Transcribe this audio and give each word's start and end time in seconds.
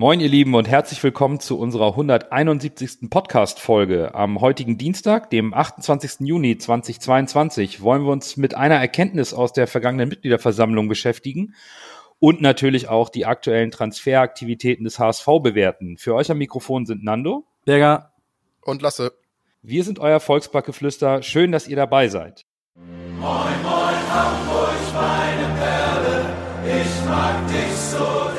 Moin, 0.00 0.20
ihr 0.20 0.28
Lieben, 0.28 0.54
und 0.54 0.68
herzlich 0.68 1.02
willkommen 1.02 1.40
zu 1.40 1.58
unserer 1.58 1.88
171. 1.88 3.10
Podcast-Folge. 3.10 4.14
Am 4.14 4.40
heutigen 4.40 4.78
Dienstag, 4.78 5.28
dem 5.30 5.52
28. 5.52 6.20
Juni 6.20 6.56
2022, 6.56 7.82
wollen 7.82 8.04
wir 8.04 8.12
uns 8.12 8.36
mit 8.36 8.54
einer 8.54 8.76
Erkenntnis 8.76 9.34
aus 9.34 9.52
der 9.52 9.66
vergangenen 9.66 10.08
Mitgliederversammlung 10.08 10.86
beschäftigen 10.86 11.56
und 12.20 12.40
natürlich 12.40 12.88
auch 12.88 13.08
die 13.08 13.26
aktuellen 13.26 13.72
Transferaktivitäten 13.72 14.84
des 14.84 15.00
HSV 15.00 15.26
bewerten. 15.42 15.96
Für 15.98 16.14
euch 16.14 16.30
am 16.30 16.38
Mikrofon 16.38 16.86
sind 16.86 17.02
Nando, 17.02 17.48
Berger 17.64 18.12
und 18.62 18.82
Lasse. 18.82 19.14
Wir 19.62 19.82
sind 19.82 19.98
euer 19.98 20.20
Volksbackgeflüster. 20.20 21.22
Schön, 21.22 21.50
dass 21.50 21.66
ihr 21.66 21.74
dabei 21.74 22.06
seid. 22.06 22.46
Moin, 22.76 23.62
moin, 23.64 23.96
Hamburg, 24.14 24.78
meine 24.94 25.58
Perle, 25.58 26.82
ich 26.82 27.04
mag 27.04 27.48
dich 27.48 27.74
so 27.74 28.37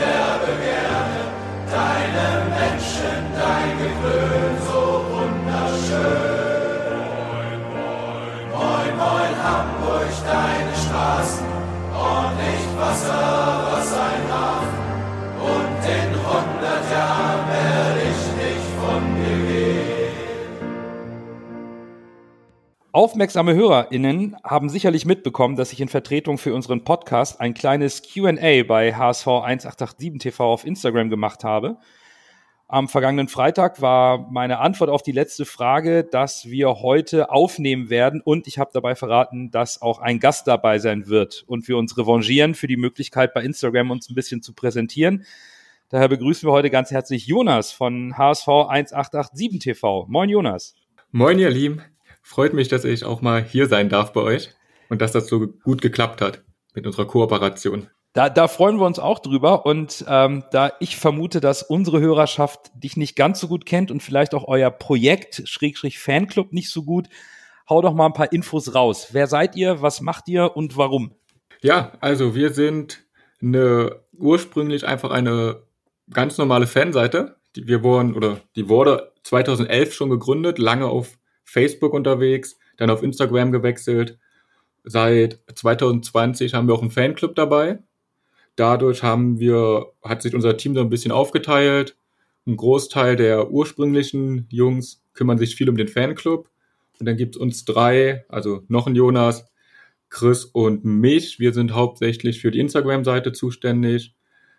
Aufmerksame 22.91 23.53
HörerInnen 23.53 24.36
haben 24.43 24.67
sicherlich 24.67 25.05
mitbekommen, 25.05 25.55
dass 25.55 25.71
ich 25.71 25.79
in 25.79 25.87
Vertretung 25.87 26.37
für 26.37 26.53
unseren 26.53 26.83
Podcast 26.83 27.39
ein 27.39 27.53
kleines 27.53 28.01
QA 28.01 28.64
bei 28.64 28.93
HSV 28.93 29.28
1887 29.28 30.17
TV 30.19 30.43
auf 30.43 30.65
Instagram 30.65 31.09
gemacht 31.09 31.43
habe. 31.43 31.78
Am 32.72 32.88
vergangenen 32.88 33.28
Freitag 33.30 33.81
war 33.81 34.30
meine 34.30 34.59
Antwort 34.59 34.92
auf 34.92 35.02
die 35.02 35.12
letzte 35.12 35.45
Frage, 35.45 36.03
dass 36.03 36.52
wir 36.52 36.81
heute 36.81 37.31
aufnehmen 37.31 37.89
werden 37.89 38.22
und 38.22 38.45
ich 38.45 38.59
habe 38.59 38.70
dabei 38.72 38.94
verraten, 38.94 39.50
dass 39.50 39.81
auch 39.81 39.98
ein 39.98 40.20
Gast 40.20 40.45
dabei 40.45 40.78
sein 40.78 41.08
wird 41.08 41.44
und 41.47 41.67
wir 41.67 41.78
uns 41.78 41.97
revanchieren 41.97 42.53
für 42.53 42.67
die 42.67 42.78
Möglichkeit 42.78 43.34
bei 43.34 43.42
Instagram 43.42 43.90
uns 43.90 44.08
ein 44.08 44.14
bisschen 44.14 44.44
zu 44.44 44.53
präsentieren. 44.53 45.25
Daher 45.90 46.09
begrüßen 46.09 46.47
wir 46.47 46.53
heute 46.53 46.70
ganz 46.70 46.92
herzlich 46.92 47.25
Jonas 47.25 47.72
von 47.72 48.16
HSV 48.16 48.47
1887 48.47 49.58
TV. 49.58 50.06
Moin 50.08 50.30
Jonas. 50.30 50.75
Moin 51.09 51.40
ihr 51.40 51.50
Lieben. 51.50 51.81
Freut 52.22 52.53
mich, 52.53 52.67
dass 52.67 52.86
ich 52.86 53.03
auch 53.03 53.23
mal 53.23 53.44
hier 53.44 53.66
sein 53.66 53.90
darf 53.90 54.14
bei 54.14 54.22
euch 54.22 54.52
und 54.90 55.02
dass 55.02 55.12
das 55.12 55.25
so 55.25 55.47
gut 55.47 55.81
geklappt 55.81 56.22
hat 56.22 56.44
mit 56.75 56.86
unserer 56.86 57.08
Kooperation. 57.08 57.88
Da, 58.14 58.30
da 58.30 58.48
freuen 58.48 58.78
wir 58.80 58.86
uns 58.86 58.98
auch 58.98 59.20
drüber. 59.20 59.66
Und 59.66 60.04
ähm, 60.08 60.44
da 60.52 60.72
ich 60.80 60.98
vermute, 60.98 61.42
dass 61.42 61.64
unsere 61.64 62.00
Hörerschaft 62.00 62.72
dich 62.74 62.98
nicht 62.98 63.16
ganz 63.16 63.40
so 63.40 63.48
gut 63.48 63.66
kennt 63.66 63.92
und 63.92 64.02
vielleicht 64.02 64.34
auch 64.34 64.48
euer 64.48 64.72
Projekt 64.72 65.44
Schrägstrich 65.46 66.00
Fanclub 66.00 66.52
nicht 66.52 66.72
so 66.72 66.84
gut, 66.84 67.08
hau 67.70 67.82
doch 67.82 67.94
mal 67.94 68.08
ein 68.08 68.14
paar 68.14 68.34
Infos 68.34 68.74
raus. 68.74 69.10
Wer 69.12 69.28
seid 69.28 69.56
ihr? 69.56 69.82
Was 69.82 70.02
macht 70.02 70.28
ihr 70.28 70.56
und 70.56 70.76
warum? 70.76 71.14
Ja, 71.62 71.92
also 72.00 72.34
wir 72.34 72.54
sind 72.54 73.04
eine 73.42 74.02
ursprünglich 74.18 74.88
einfach 74.88 75.12
eine 75.12 75.64
ganz 76.12 76.38
normale 76.38 76.68
Fanseite. 76.68 77.36
Die, 77.56 77.68
wir 77.68 77.84
wurden 77.84 78.16
oder 78.16 78.42
die 78.56 78.70
wurde 78.70 79.12
2011 79.24 79.94
schon 79.94 80.10
gegründet, 80.10 80.58
lange 80.58 80.88
auf 80.88 81.18
Facebook 81.46 81.94
unterwegs, 81.94 82.58
dann 82.78 82.90
auf 82.90 83.04
Instagram 83.04 83.52
gewechselt. 83.52 84.18
Seit 84.84 85.40
2020 85.54 86.54
haben 86.54 86.68
wir 86.68 86.74
auch 86.74 86.82
einen 86.82 86.92
Fanclub 86.92 87.36
dabei 87.36 87.80
dadurch 88.60 89.04
haben 89.04 89.40
wir, 89.40 89.94
hat 90.04 90.22
sich 90.22 90.36
unser 90.36 90.58
Team 90.58 90.76
so 90.76 90.82
ein 90.82 90.90
bisschen 90.90 91.12
aufgeteilt. 91.12 91.96
Ein 92.46 92.58
Großteil 92.58 93.16
der 93.16 93.52
ursprünglichen 93.52 94.48
Jungs 94.50 95.02
kümmern 95.14 95.38
sich 95.38 95.56
viel 95.56 95.70
um 95.70 95.78
den 95.78 95.88
Fanclub. 95.88 96.50
Und 97.00 97.06
dann 97.06 97.18
gibt 97.18 97.36
es 97.36 97.42
uns 97.42 97.66
drei, 97.66 98.26
also 98.28 98.64
noch 98.68 98.88
ein 98.88 98.96
Jonas, 98.96 99.46
Chris 100.09 100.44
und 100.46 100.84
mich. 100.84 101.40
Wir 101.40 101.53
sind 101.53 101.74
hauptsächlich 101.74 102.42
für 102.42 102.52
die 102.52 102.59
Instagram-Seite 102.59 103.31
zuständig, 103.31 104.14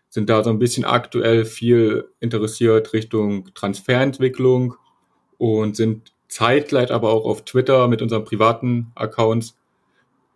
sind 0.08 0.30
da 0.30 0.42
so 0.42 0.50
ein 0.50 0.58
bisschen 0.58 0.84
aktuell 0.84 1.44
viel 1.44 2.08
interessiert 2.20 2.92
Richtung 2.92 3.52
Transferentwicklung 3.54 4.74
und 5.38 5.76
sind 5.76 6.12
zeitgleich 6.28 6.90
aber 6.90 7.10
auch 7.10 7.24
auf 7.26 7.44
Twitter 7.44 7.88
mit 7.88 8.00
unseren 8.00 8.24
privaten 8.24 8.92
Accounts 8.94 9.58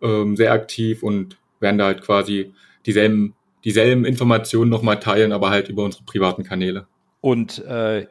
ähm, 0.01 0.35
sehr 0.35 0.51
aktiv 0.51 1.01
und 1.01 1.37
werden 1.59 1.77
da 1.77 1.85
halt 1.85 2.01
quasi 2.01 2.53
dieselben 2.85 3.33
dieselben 3.65 4.05
Informationen 4.05 4.69
nochmal 4.69 4.99
teilen, 4.99 5.31
aber 5.31 5.49
halt 5.49 5.67
über 5.67 5.83
unsere 5.83 6.03
privaten 6.05 6.43
Kanäle. 6.43 6.87
Und 7.19 7.59
äh, 7.65 8.07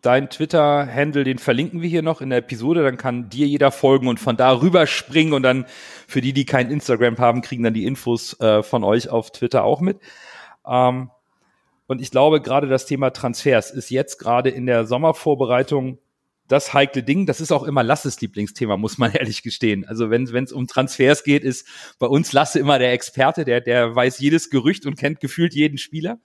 dein 0.00 0.28
Twitter-Handle, 0.28 1.24
den 1.24 1.38
verlinken 1.38 1.82
wir 1.82 1.88
hier 1.88 2.02
noch 2.02 2.20
in 2.20 2.30
der 2.30 2.38
Episode, 2.38 2.82
dann 2.82 2.96
kann 2.96 3.28
dir 3.28 3.46
jeder 3.46 3.70
folgen 3.70 4.08
und 4.08 4.18
von 4.18 4.36
da 4.36 4.60
rüber 4.60 4.86
springen 4.86 5.32
und 5.32 5.42
dann 5.42 5.66
für 6.06 6.20
die, 6.20 6.32
die 6.32 6.44
kein 6.44 6.70
Instagram 6.70 7.18
haben, 7.18 7.42
kriegen 7.42 7.62
dann 7.62 7.74
die 7.74 7.84
Infos 7.84 8.38
äh, 8.40 8.62
von 8.62 8.84
euch 8.84 9.08
auf 9.08 9.30
Twitter 9.30 9.64
auch 9.64 9.80
mit. 9.80 9.98
Ähm, 10.66 11.10
und 11.86 12.00
ich 12.00 12.10
glaube, 12.10 12.40
gerade 12.40 12.66
das 12.66 12.86
Thema 12.86 13.10
Transfers 13.10 13.70
ist 13.70 13.90
jetzt 13.90 14.18
gerade 14.18 14.48
in 14.48 14.66
der 14.66 14.86
Sommervorbereitung 14.86 15.98
das 16.48 16.74
heikle 16.74 17.02
Ding. 17.02 17.26
Das 17.26 17.40
ist 17.40 17.52
auch 17.52 17.62
immer 17.62 17.82
Lasses 17.82 18.20
Lieblingsthema, 18.20 18.76
muss 18.76 18.98
man 18.98 19.12
ehrlich 19.14 19.42
gestehen. 19.42 19.84
Also 19.86 20.10
wenn 20.10 20.24
es 20.24 20.52
um 20.52 20.66
Transfers 20.66 21.24
geht, 21.24 21.44
ist 21.44 21.66
bei 21.98 22.06
uns 22.06 22.32
Lasse 22.32 22.58
immer 22.58 22.78
der 22.78 22.92
Experte, 22.92 23.44
der, 23.44 23.60
der 23.60 23.94
weiß 23.94 24.18
jedes 24.18 24.50
Gerücht 24.50 24.86
und 24.86 24.98
kennt 24.98 25.20
gefühlt 25.20 25.54
jeden 25.54 25.78
Spieler. 25.78 26.18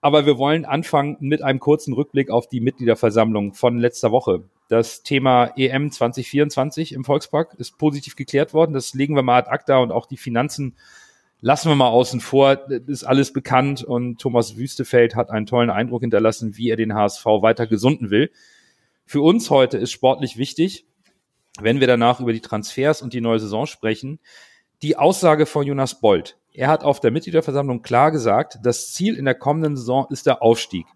Aber 0.00 0.26
wir 0.26 0.36
wollen 0.36 0.64
anfangen 0.64 1.16
mit 1.20 1.42
einem 1.42 1.60
kurzen 1.60 1.94
Rückblick 1.94 2.28
auf 2.28 2.48
die 2.48 2.60
Mitgliederversammlung 2.60 3.54
von 3.54 3.78
letzter 3.78 4.10
Woche. 4.10 4.42
Das 4.68 5.04
Thema 5.04 5.52
EM 5.56 5.92
2024 5.92 6.92
im 6.92 7.04
Volkspark 7.04 7.54
ist 7.54 7.78
positiv 7.78 8.16
geklärt 8.16 8.52
worden. 8.52 8.72
Das 8.72 8.94
legen 8.94 9.14
wir 9.14 9.22
mal 9.22 9.38
ad 9.38 9.50
acta 9.50 9.78
und 9.78 9.92
auch 9.92 10.06
die 10.06 10.16
Finanzen 10.16 10.76
lassen 11.40 11.68
wir 11.68 11.76
mal 11.76 11.88
außen 11.88 12.20
vor. 12.20 12.56
Das 12.56 12.80
ist 12.88 13.04
alles 13.04 13.32
bekannt 13.32 13.84
und 13.84 14.20
Thomas 14.20 14.56
Wüstefeld 14.56 15.14
hat 15.14 15.30
einen 15.30 15.46
tollen 15.46 15.70
Eindruck 15.70 16.00
hinterlassen, 16.00 16.56
wie 16.56 16.70
er 16.70 16.76
den 16.76 16.94
HSV 16.94 17.24
weiter 17.24 17.68
gesunden 17.68 18.10
will. 18.10 18.30
Für 19.04 19.20
uns 19.20 19.50
heute 19.50 19.78
ist 19.78 19.92
sportlich 19.92 20.36
wichtig, 20.36 20.86
wenn 21.60 21.80
wir 21.80 21.86
danach 21.86 22.20
über 22.20 22.32
die 22.32 22.40
Transfers 22.40 23.02
und 23.02 23.12
die 23.12 23.20
neue 23.20 23.40
Saison 23.40 23.66
sprechen, 23.66 24.20
die 24.82 24.96
Aussage 24.96 25.46
von 25.46 25.66
Jonas 25.66 26.00
Bold. 26.00 26.38
Er 26.52 26.68
hat 26.68 26.84
auf 26.84 27.00
der 27.00 27.10
Mitgliederversammlung 27.10 27.82
klar 27.82 28.10
gesagt, 28.10 28.58
das 28.62 28.92
Ziel 28.92 29.16
in 29.16 29.24
der 29.24 29.34
kommenden 29.34 29.76
Saison 29.76 30.06
ist 30.10 30.26
der 30.26 30.42
Aufstieg. 30.42 30.86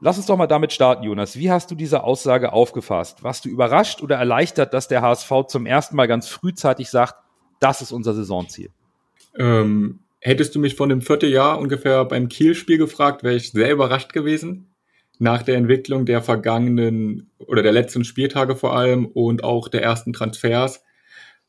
Lass 0.00 0.18
uns 0.18 0.26
doch 0.26 0.36
mal 0.36 0.46
damit 0.46 0.72
starten, 0.72 1.04
Jonas. 1.04 1.38
Wie 1.38 1.50
hast 1.50 1.70
du 1.70 1.74
diese 1.74 2.04
Aussage 2.04 2.52
aufgefasst? 2.52 3.22
Warst 3.22 3.44
du 3.44 3.48
überrascht 3.48 4.02
oder 4.02 4.16
erleichtert, 4.16 4.74
dass 4.74 4.88
der 4.88 5.00
HSV 5.00 5.32
zum 5.48 5.64
ersten 5.64 5.96
Mal 5.96 6.06
ganz 6.06 6.28
frühzeitig 6.28 6.90
sagt, 6.90 7.14
das 7.60 7.80
ist 7.80 7.92
unser 7.92 8.12
Saisonziel? 8.12 8.70
Ähm, 9.38 10.00
hättest 10.20 10.54
du 10.54 10.58
mich 10.58 10.74
von 10.74 10.90
dem 10.90 11.00
vierten 11.00 11.30
Jahr 11.30 11.58
ungefähr 11.58 12.04
beim 12.04 12.28
Kiel-Spiel 12.28 12.76
gefragt, 12.76 13.22
wäre 13.22 13.36
ich 13.36 13.52
sehr 13.52 13.72
überrascht 13.72 14.12
gewesen 14.12 14.75
nach 15.18 15.42
der 15.42 15.56
Entwicklung 15.56 16.06
der 16.06 16.22
vergangenen 16.22 17.30
oder 17.38 17.62
der 17.62 17.72
letzten 17.72 18.04
Spieltage 18.04 18.56
vor 18.56 18.76
allem 18.76 19.06
und 19.06 19.44
auch 19.44 19.68
der 19.68 19.82
ersten 19.82 20.12
Transfers 20.12 20.82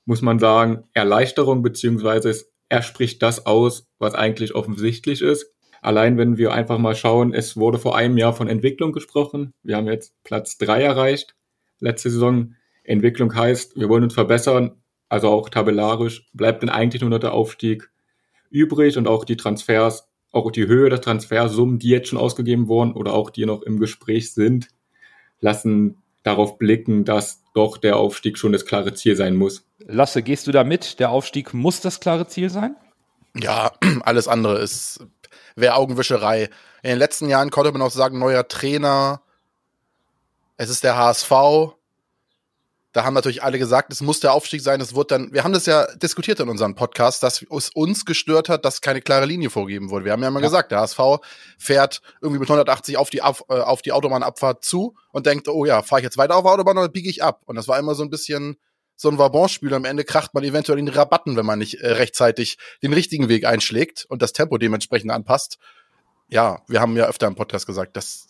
muss 0.05 0.22
man 0.22 0.39
sagen, 0.39 0.85
Erleichterung 0.94 1.61
beziehungsweise 1.61 2.33
er 2.69 2.81
spricht 2.81 3.22
das 3.22 3.45
aus, 3.45 3.88
was 4.00 4.16
eigentlich 4.16 4.56
offensichtlich 4.56 5.22
ist. 5.22 5.53
Allein 5.81 6.17
wenn 6.17 6.38
wir 6.38 6.53
einfach 6.53 6.77
mal 6.77 6.95
schauen, 6.95 7.33
es 7.33 7.57
wurde 7.57 7.77
vor 7.77 7.97
einem 7.97 8.17
Jahr 8.17 8.33
von 8.33 8.47
Entwicklung 8.47 8.94
gesprochen. 8.94 9.53
Wir 9.63 9.75
haben 9.75 9.88
jetzt 9.88 10.16
Platz 10.23 10.57
drei 10.57 10.81
erreicht. 10.81 11.35
Letzte 11.79 12.09
Saison. 12.09 12.56
Entwicklung 12.83 13.35
heißt, 13.35 13.77
wir 13.77 13.89
wollen 13.89 14.03
uns 14.03 14.13
verbessern. 14.13 14.81
Also 15.09 15.29
auch 15.29 15.50
tabellarisch 15.50 16.29
bleibt 16.33 16.63
dann 16.63 16.69
eigentlich 16.69 17.01
nur 17.01 17.11
noch 17.11 17.19
der 17.19 17.33
Aufstieg 17.33 17.89
übrig 18.50 18.97
und 18.97 19.07
auch 19.07 19.25
die 19.25 19.38
Transfers 19.38 20.06
auch 20.31 20.51
die 20.51 20.67
Höhe 20.67 20.89
der 20.89 21.01
Transfersummen, 21.01 21.79
die 21.79 21.89
jetzt 21.89 22.09
schon 22.09 22.19
ausgegeben 22.19 22.68
wurden 22.68 22.94
oder 22.94 23.13
auch 23.13 23.29
die 23.29 23.45
noch 23.45 23.62
im 23.63 23.79
Gespräch 23.79 24.33
sind, 24.33 24.68
lassen 25.39 25.97
darauf 26.24 26.57
blicken, 26.57 27.06
dass 27.06 27.44
doch 27.53 27.77
der 27.77 27.97
Aufstieg 27.97 28.38
schon 28.38 28.51
das 28.51 28.65
klare 28.65 28.94
Ziel 28.94 29.15
sein 29.15 29.35
muss. 29.35 29.65
Lasse, 29.79 30.21
gehst 30.21 30.47
du 30.47 30.51
da 30.51 30.63
mit? 30.63 31.00
Der 31.00 31.09
Aufstieg 31.09 31.53
muss 31.53 31.81
das 31.81 32.00
klare 32.00 32.27
Ziel 32.27 32.50
sein? 32.50 32.75
Ja, 33.35 33.71
alles 34.01 34.27
andere 34.27 34.59
ist 34.59 35.00
wäre 35.57 35.75
Augenwischerei. 35.75 36.50
In 36.83 36.91
den 36.91 37.00
letzten 37.00 37.27
Jahren 37.27 37.50
konnte 37.50 37.71
man 37.71 37.81
auch 37.81 37.91
sagen, 37.91 38.19
neuer 38.19 38.47
Trainer, 38.47 39.21
es 40.56 40.69
ist 40.69 40.83
der 40.83 40.97
HSV, 40.97 41.31
da 42.97 43.05
haben 43.05 43.13
natürlich 43.13 43.44
alle 43.44 43.59
gesagt, 43.59 43.94
es 43.94 44.01
muss 44.01 44.21
der 44.21 44.33
Aufstieg 44.33 44.63
sein. 44.63 44.81
Es 44.81 44.95
wird 44.95 45.11
dann, 45.11 45.31
wir 45.31 45.44
haben 45.44 45.53
das 45.53 45.67
ja 45.67 45.85
diskutiert 45.97 46.39
in 46.39 46.49
unserem 46.49 46.73
Podcast, 46.73 47.21
dass 47.21 47.45
es 47.47 47.69
uns 47.69 48.05
gestört 48.05 48.49
hat, 48.49 48.65
dass 48.65 48.81
keine 48.81 49.01
klare 49.01 49.27
Linie 49.27 49.51
vorgegeben 49.51 49.91
wurde. 49.91 50.03
Wir 50.03 50.13
haben 50.13 50.23
ja 50.23 50.29
immer 50.29 50.39
ja. 50.39 50.47
gesagt, 50.47 50.71
der 50.71 50.79
HSV 50.79 50.99
fährt 51.59 52.01
irgendwie 52.21 52.39
mit 52.39 52.49
180 52.49 52.97
auf 52.97 53.11
die, 53.11 53.21
auf, 53.21 53.44
äh, 53.49 53.53
auf 53.53 53.83
die 53.83 53.91
Autobahnabfahrt 53.91 54.65
zu 54.65 54.95
und 55.11 55.27
denkt, 55.27 55.47
oh 55.47 55.63
ja, 55.63 55.83
fahre 55.83 56.01
ich 56.01 56.05
jetzt 56.05 56.17
weiter 56.17 56.38
auf 56.38 56.44
der 56.44 56.53
Autobahn 56.53 56.75
oder 56.79 56.89
biege 56.89 57.07
ich 57.07 57.21
ab? 57.21 57.44
Und 57.45 57.55
das 57.55 57.67
war 57.67 57.77
immer 57.77 57.94
so 57.94 58.01
ein 58.01 58.09
bisschen 58.09 58.57
so 58.95 59.09
ein 59.09 59.19
Wabonspiel. 59.19 59.75
Am 59.75 59.85
Ende 59.85 60.03
kracht 60.03 60.33
man 60.33 60.44
eventuell 60.44 60.79
in 60.79 60.88
die 60.88 60.91
Rabatten, 60.91 61.38
wenn 61.38 61.45
man 61.45 61.59
nicht 61.59 61.75
äh, 61.75 61.91
rechtzeitig 61.91 62.57
den 62.81 62.94
richtigen 62.94 63.29
Weg 63.29 63.45
einschlägt 63.45 64.07
und 64.09 64.23
das 64.23 64.33
Tempo 64.33 64.57
dementsprechend 64.57 65.11
anpasst. 65.11 65.59
ja, 66.29 66.63
wir 66.67 66.81
haben 66.81 66.97
ja 66.97 67.05
öfter 67.05 67.27
im 67.27 67.35
Podcast 67.35 67.67
gesagt, 67.67 67.95
dass, 67.95 68.29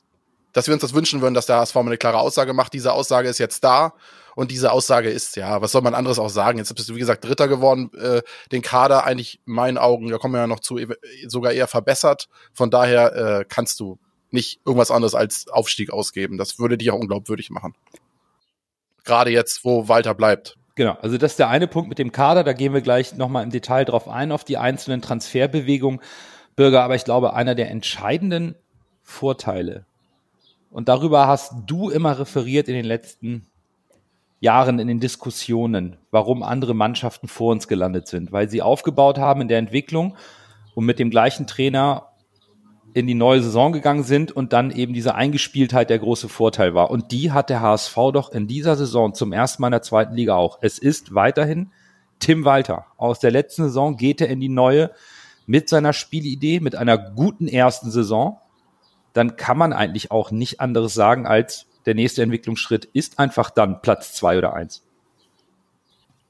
dass 0.51 0.67
wir 0.67 0.73
uns 0.73 0.81
das 0.81 0.93
wünschen 0.93 1.21
würden, 1.21 1.35
dass 1.35 1.45
der 1.45 1.55
HSV 1.55 1.75
mal 1.75 1.85
eine 1.85 1.97
klare 1.97 2.19
Aussage 2.19 2.51
macht. 2.51 2.73
Diese 2.73 2.91
Aussage 2.91 3.29
ist 3.29 3.37
jetzt 3.37 3.63
da 3.63 3.93
und 4.37 4.51
diese 4.51 4.71
Aussage 4.71 5.09
ist, 5.09 5.35
ja, 5.35 5.63
was 5.63 5.71
soll 5.71 5.81
man 5.81 5.95
anderes 5.95 6.19
auch 6.19 6.29
sagen? 6.29 6.59
Jetzt 6.59 6.71
bist 6.75 6.87
du, 6.87 6.93
wie 6.93 6.99
gesagt, 6.99 7.25
Dritter 7.25 7.47
geworden, 7.47 7.89
äh, 7.99 8.21
den 8.51 8.61
Kader 8.61 9.03
eigentlich 9.03 9.39
in 9.47 9.53
meinen 9.53 9.79
Augen, 9.79 10.09
da 10.09 10.19
kommen 10.19 10.35
wir 10.35 10.41
ja 10.41 10.45
noch 10.45 10.59
zu, 10.59 10.79
sogar 11.25 11.53
eher 11.53 11.65
verbessert. 11.65 12.29
Von 12.53 12.69
daher 12.69 13.15
äh, 13.15 13.45
kannst 13.49 13.79
du 13.79 13.97
nicht 14.29 14.59
irgendwas 14.63 14.91
anderes 14.91 15.15
als 15.15 15.47
Aufstieg 15.47 15.91
ausgeben. 15.91 16.37
Das 16.37 16.59
würde 16.59 16.77
dich 16.77 16.91
auch 16.91 16.99
unglaubwürdig 16.99 17.49
machen. 17.49 17.73
Gerade 19.05 19.31
jetzt, 19.31 19.65
wo 19.65 19.87
Walter 19.87 20.13
bleibt. 20.13 20.55
Genau, 20.75 20.95
also 21.01 21.17
das 21.17 21.31
ist 21.31 21.39
der 21.39 21.49
eine 21.49 21.65
Punkt 21.65 21.89
mit 21.89 21.97
dem 21.97 22.11
Kader, 22.11 22.43
da 22.43 22.53
gehen 22.53 22.75
wir 22.75 22.81
gleich 22.81 23.15
nochmal 23.15 23.43
im 23.43 23.49
Detail 23.49 23.85
drauf 23.85 24.07
ein, 24.07 24.31
auf 24.31 24.43
die 24.43 24.59
einzelnen 24.59 25.01
Transferbewegungen, 25.01 25.99
Bürger, 26.55 26.83
aber 26.83 26.93
ich 26.93 27.05
glaube, 27.05 27.33
einer 27.33 27.55
der 27.55 27.71
entscheidenden 27.71 28.53
Vorteile, 29.01 29.87
und 30.69 30.89
darüber 30.89 31.25
hast 31.25 31.53
du 31.65 31.89
immer 31.89 32.19
referiert 32.19 32.67
in 32.67 32.75
den 32.75 32.85
letzten 32.85 33.47
Jahren 34.39 34.79
in 34.79 34.87
den 34.87 34.99
Diskussionen, 34.99 35.97
warum 36.11 36.43
andere 36.43 36.73
Mannschaften 36.73 37.27
vor 37.27 37.51
uns 37.51 37.67
gelandet 37.67 38.07
sind, 38.07 38.31
weil 38.31 38.49
sie 38.49 38.61
aufgebaut 38.61 39.17
haben 39.17 39.41
in 39.41 39.47
der 39.47 39.57
Entwicklung 39.57 40.15
und 40.75 40.85
mit 40.85 40.99
dem 40.99 41.09
gleichen 41.09 41.47
Trainer 41.47 42.09
in 42.93 43.07
die 43.07 43.13
neue 43.13 43.41
Saison 43.41 43.73
gegangen 43.73 44.03
sind 44.03 44.31
und 44.31 44.53
dann 44.53 44.71
eben 44.71 44.93
diese 44.93 45.15
Eingespieltheit 45.15 45.89
der 45.89 45.99
große 45.99 46.29
Vorteil 46.29 46.73
war. 46.73 46.89
Und 46.89 47.11
die 47.11 47.31
hat 47.31 47.49
der 47.49 47.61
HSV 47.61 47.95
doch 48.13 48.31
in 48.31 48.47
dieser 48.47 48.75
Saison 48.75 49.13
zum 49.13 49.33
ersten 49.33 49.61
Mal 49.61 49.67
in 49.67 49.73
der 49.73 49.81
zweiten 49.81 50.15
Liga 50.15 50.35
auch. 50.35 50.59
Es 50.61 50.79
ist 50.79 51.13
weiterhin 51.13 51.71
Tim 52.19 52.45
Walter. 52.45 52.87
Aus 52.97 53.19
der 53.19 53.31
letzten 53.31 53.63
Saison 53.63 53.97
geht 53.97 54.21
er 54.21 54.29
in 54.29 54.39
die 54.39 54.49
neue 54.49 54.91
mit 55.45 55.69
seiner 55.69 55.93
Spielidee, 55.93 56.59
mit 56.59 56.75
einer 56.75 56.97
guten 56.97 57.47
ersten 57.47 57.91
Saison. 57.91 58.39
Dann 59.13 59.35
kann 59.35 59.57
man 59.57 59.73
eigentlich 59.73 60.11
auch 60.11 60.31
nicht 60.31 60.59
anderes 60.59 60.93
sagen 60.93 61.25
als 61.27 61.67
der 61.87 61.95
nächste 61.95 62.21
Entwicklungsschritt 62.21 62.85
ist 62.93 63.17
einfach 63.17 63.49
dann 63.49 63.81
Platz 63.81 64.13
zwei 64.13 64.37
oder 64.37 64.53
eins. 64.53 64.83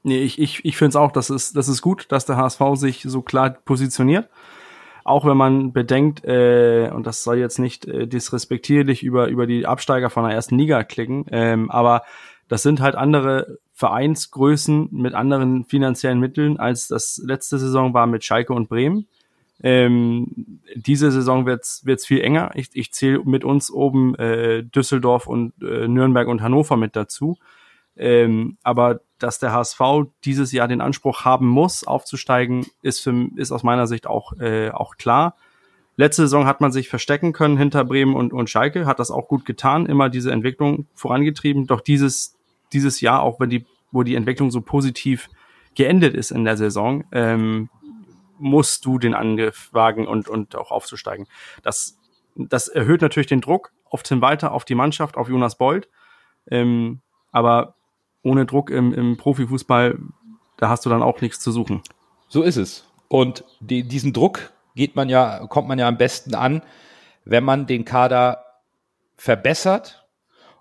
Nee, 0.02 0.22
ich, 0.22 0.38
ich, 0.38 0.64
ich 0.64 0.76
finde 0.78 0.90
es 0.90 0.96
auch, 0.96 1.12
das 1.12 1.28
ist, 1.28 1.56
das 1.56 1.68
ist 1.68 1.82
gut, 1.82 2.06
dass 2.10 2.24
der 2.24 2.36
HSV 2.36 2.62
sich 2.74 3.02
so 3.02 3.20
klar 3.20 3.50
positioniert 3.50 4.30
auch 5.08 5.24
wenn 5.24 5.38
man 5.38 5.72
bedenkt, 5.72 6.24
äh, 6.24 6.90
und 6.92 7.06
das 7.06 7.24
soll 7.24 7.38
jetzt 7.38 7.58
nicht 7.58 7.86
äh, 7.86 8.06
disrespektierlich 8.06 9.02
über, 9.02 9.28
über 9.28 9.46
die 9.46 9.66
Absteiger 9.66 10.10
von 10.10 10.24
der 10.24 10.34
ersten 10.34 10.58
Liga 10.58 10.84
klicken, 10.84 11.24
ähm, 11.30 11.70
aber 11.70 12.02
das 12.48 12.62
sind 12.62 12.80
halt 12.80 12.94
andere 12.94 13.58
Vereinsgrößen 13.72 14.88
mit 14.92 15.14
anderen 15.14 15.64
finanziellen 15.64 16.20
Mitteln, 16.20 16.58
als 16.58 16.88
das 16.88 17.20
letzte 17.24 17.58
Saison 17.58 17.94
war 17.94 18.06
mit 18.06 18.24
Schalke 18.24 18.52
und 18.52 18.68
Bremen. 18.68 19.06
Ähm, 19.60 20.60
diese 20.74 21.10
Saison 21.10 21.46
wird's 21.46 21.84
wird's 21.84 22.06
viel 22.06 22.20
enger. 22.20 22.52
Ich, 22.54 22.70
ich 22.74 22.92
zähle 22.92 23.22
mit 23.24 23.44
uns 23.44 23.70
oben 23.70 24.14
äh, 24.14 24.62
Düsseldorf 24.62 25.26
und 25.26 25.52
äh, 25.62 25.88
Nürnberg 25.88 26.28
und 26.28 26.42
Hannover 26.42 26.76
mit 26.76 26.94
dazu. 26.94 27.36
Ähm, 27.96 28.56
aber 28.62 29.00
dass 29.18 29.40
der 29.40 29.52
HSV 29.52 29.80
dieses 30.24 30.52
Jahr 30.52 30.68
den 30.68 30.80
Anspruch 30.80 31.24
haben 31.24 31.48
muss, 31.48 31.84
aufzusteigen, 31.84 32.64
ist, 32.82 33.00
für, 33.00 33.28
ist 33.36 33.50
aus 33.50 33.64
meiner 33.64 33.88
Sicht 33.88 34.06
auch, 34.06 34.32
äh, 34.38 34.70
auch 34.70 34.96
klar. 34.96 35.36
Letzte 35.96 36.22
Saison 36.22 36.46
hat 36.46 36.60
man 36.60 36.70
sich 36.70 36.88
verstecken 36.88 37.32
können 37.32 37.56
hinter 37.58 37.84
Bremen 37.84 38.14
und, 38.14 38.32
und 38.32 38.48
Schalke, 38.48 38.86
hat 38.86 39.00
das 39.00 39.10
auch 39.10 39.26
gut 39.26 39.44
getan, 39.44 39.86
immer 39.86 40.08
diese 40.08 40.30
Entwicklung 40.30 40.86
vorangetrieben. 40.94 41.66
Doch 41.66 41.80
dieses, 41.80 42.38
dieses 42.72 43.00
Jahr, 43.00 43.22
auch 43.22 43.40
wenn 43.40 43.50
die, 43.50 43.66
wo 43.90 44.04
die 44.04 44.14
Entwicklung 44.14 44.52
so 44.52 44.60
positiv 44.60 45.28
geendet 45.74 46.14
ist 46.14 46.30
in 46.30 46.44
der 46.44 46.56
Saison, 46.56 47.02
ähm, 47.10 47.68
musst 48.38 48.84
du 48.84 48.98
den 48.98 49.14
Angriff 49.14 49.68
wagen 49.72 50.06
und, 50.06 50.28
und 50.28 50.56
auch 50.56 50.70
aufzusteigen. 50.70 51.26
Das, 51.62 51.98
das 52.34 52.68
erhöht 52.68 53.02
natürlich 53.02 53.26
den 53.26 53.40
Druck 53.40 53.72
auf 53.84 54.02
Tim 54.02 54.20
Walter, 54.20 54.52
auf 54.52 54.64
die 54.64 54.74
Mannschaft, 54.74 55.16
auf 55.16 55.28
Jonas 55.28 55.56
Bold. 55.56 55.88
Ähm, 56.50 57.00
aber 57.32 57.74
ohne 58.22 58.46
Druck 58.46 58.70
im, 58.70 58.92
im 58.92 59.16
Profifußball, 59.16 59.98
da 60.56 60.68
hast 60.68 60.84
du 60.84 60.90
dann 60.90 61.02
auch 61.02 61.20
nichts 61.20 61.40
zu 61.40 61.52
suchen. 61.52 61.82
So 62.28 62.42
ist 62.42 62.56
es. 62.56 62.84
Und 63.08 63.44
die, 63.60 63.82
diesen 63.84 64.12
Druck 64.12 64.52
geht 64.74 64.96
man 64.96 65.08
ja, 65.08 65.46
kommt 65.46 65.68
man 65.68 65.78
ja 65.78 65.88
am 65.88 65.96
besten 65.96 66.34
an, 66.34 66.62
wenn 67.24 67.44
man 67.44 67.66
den 67.66 67.84
Kader 67.84 68.44
verbessert. 69.16 70.07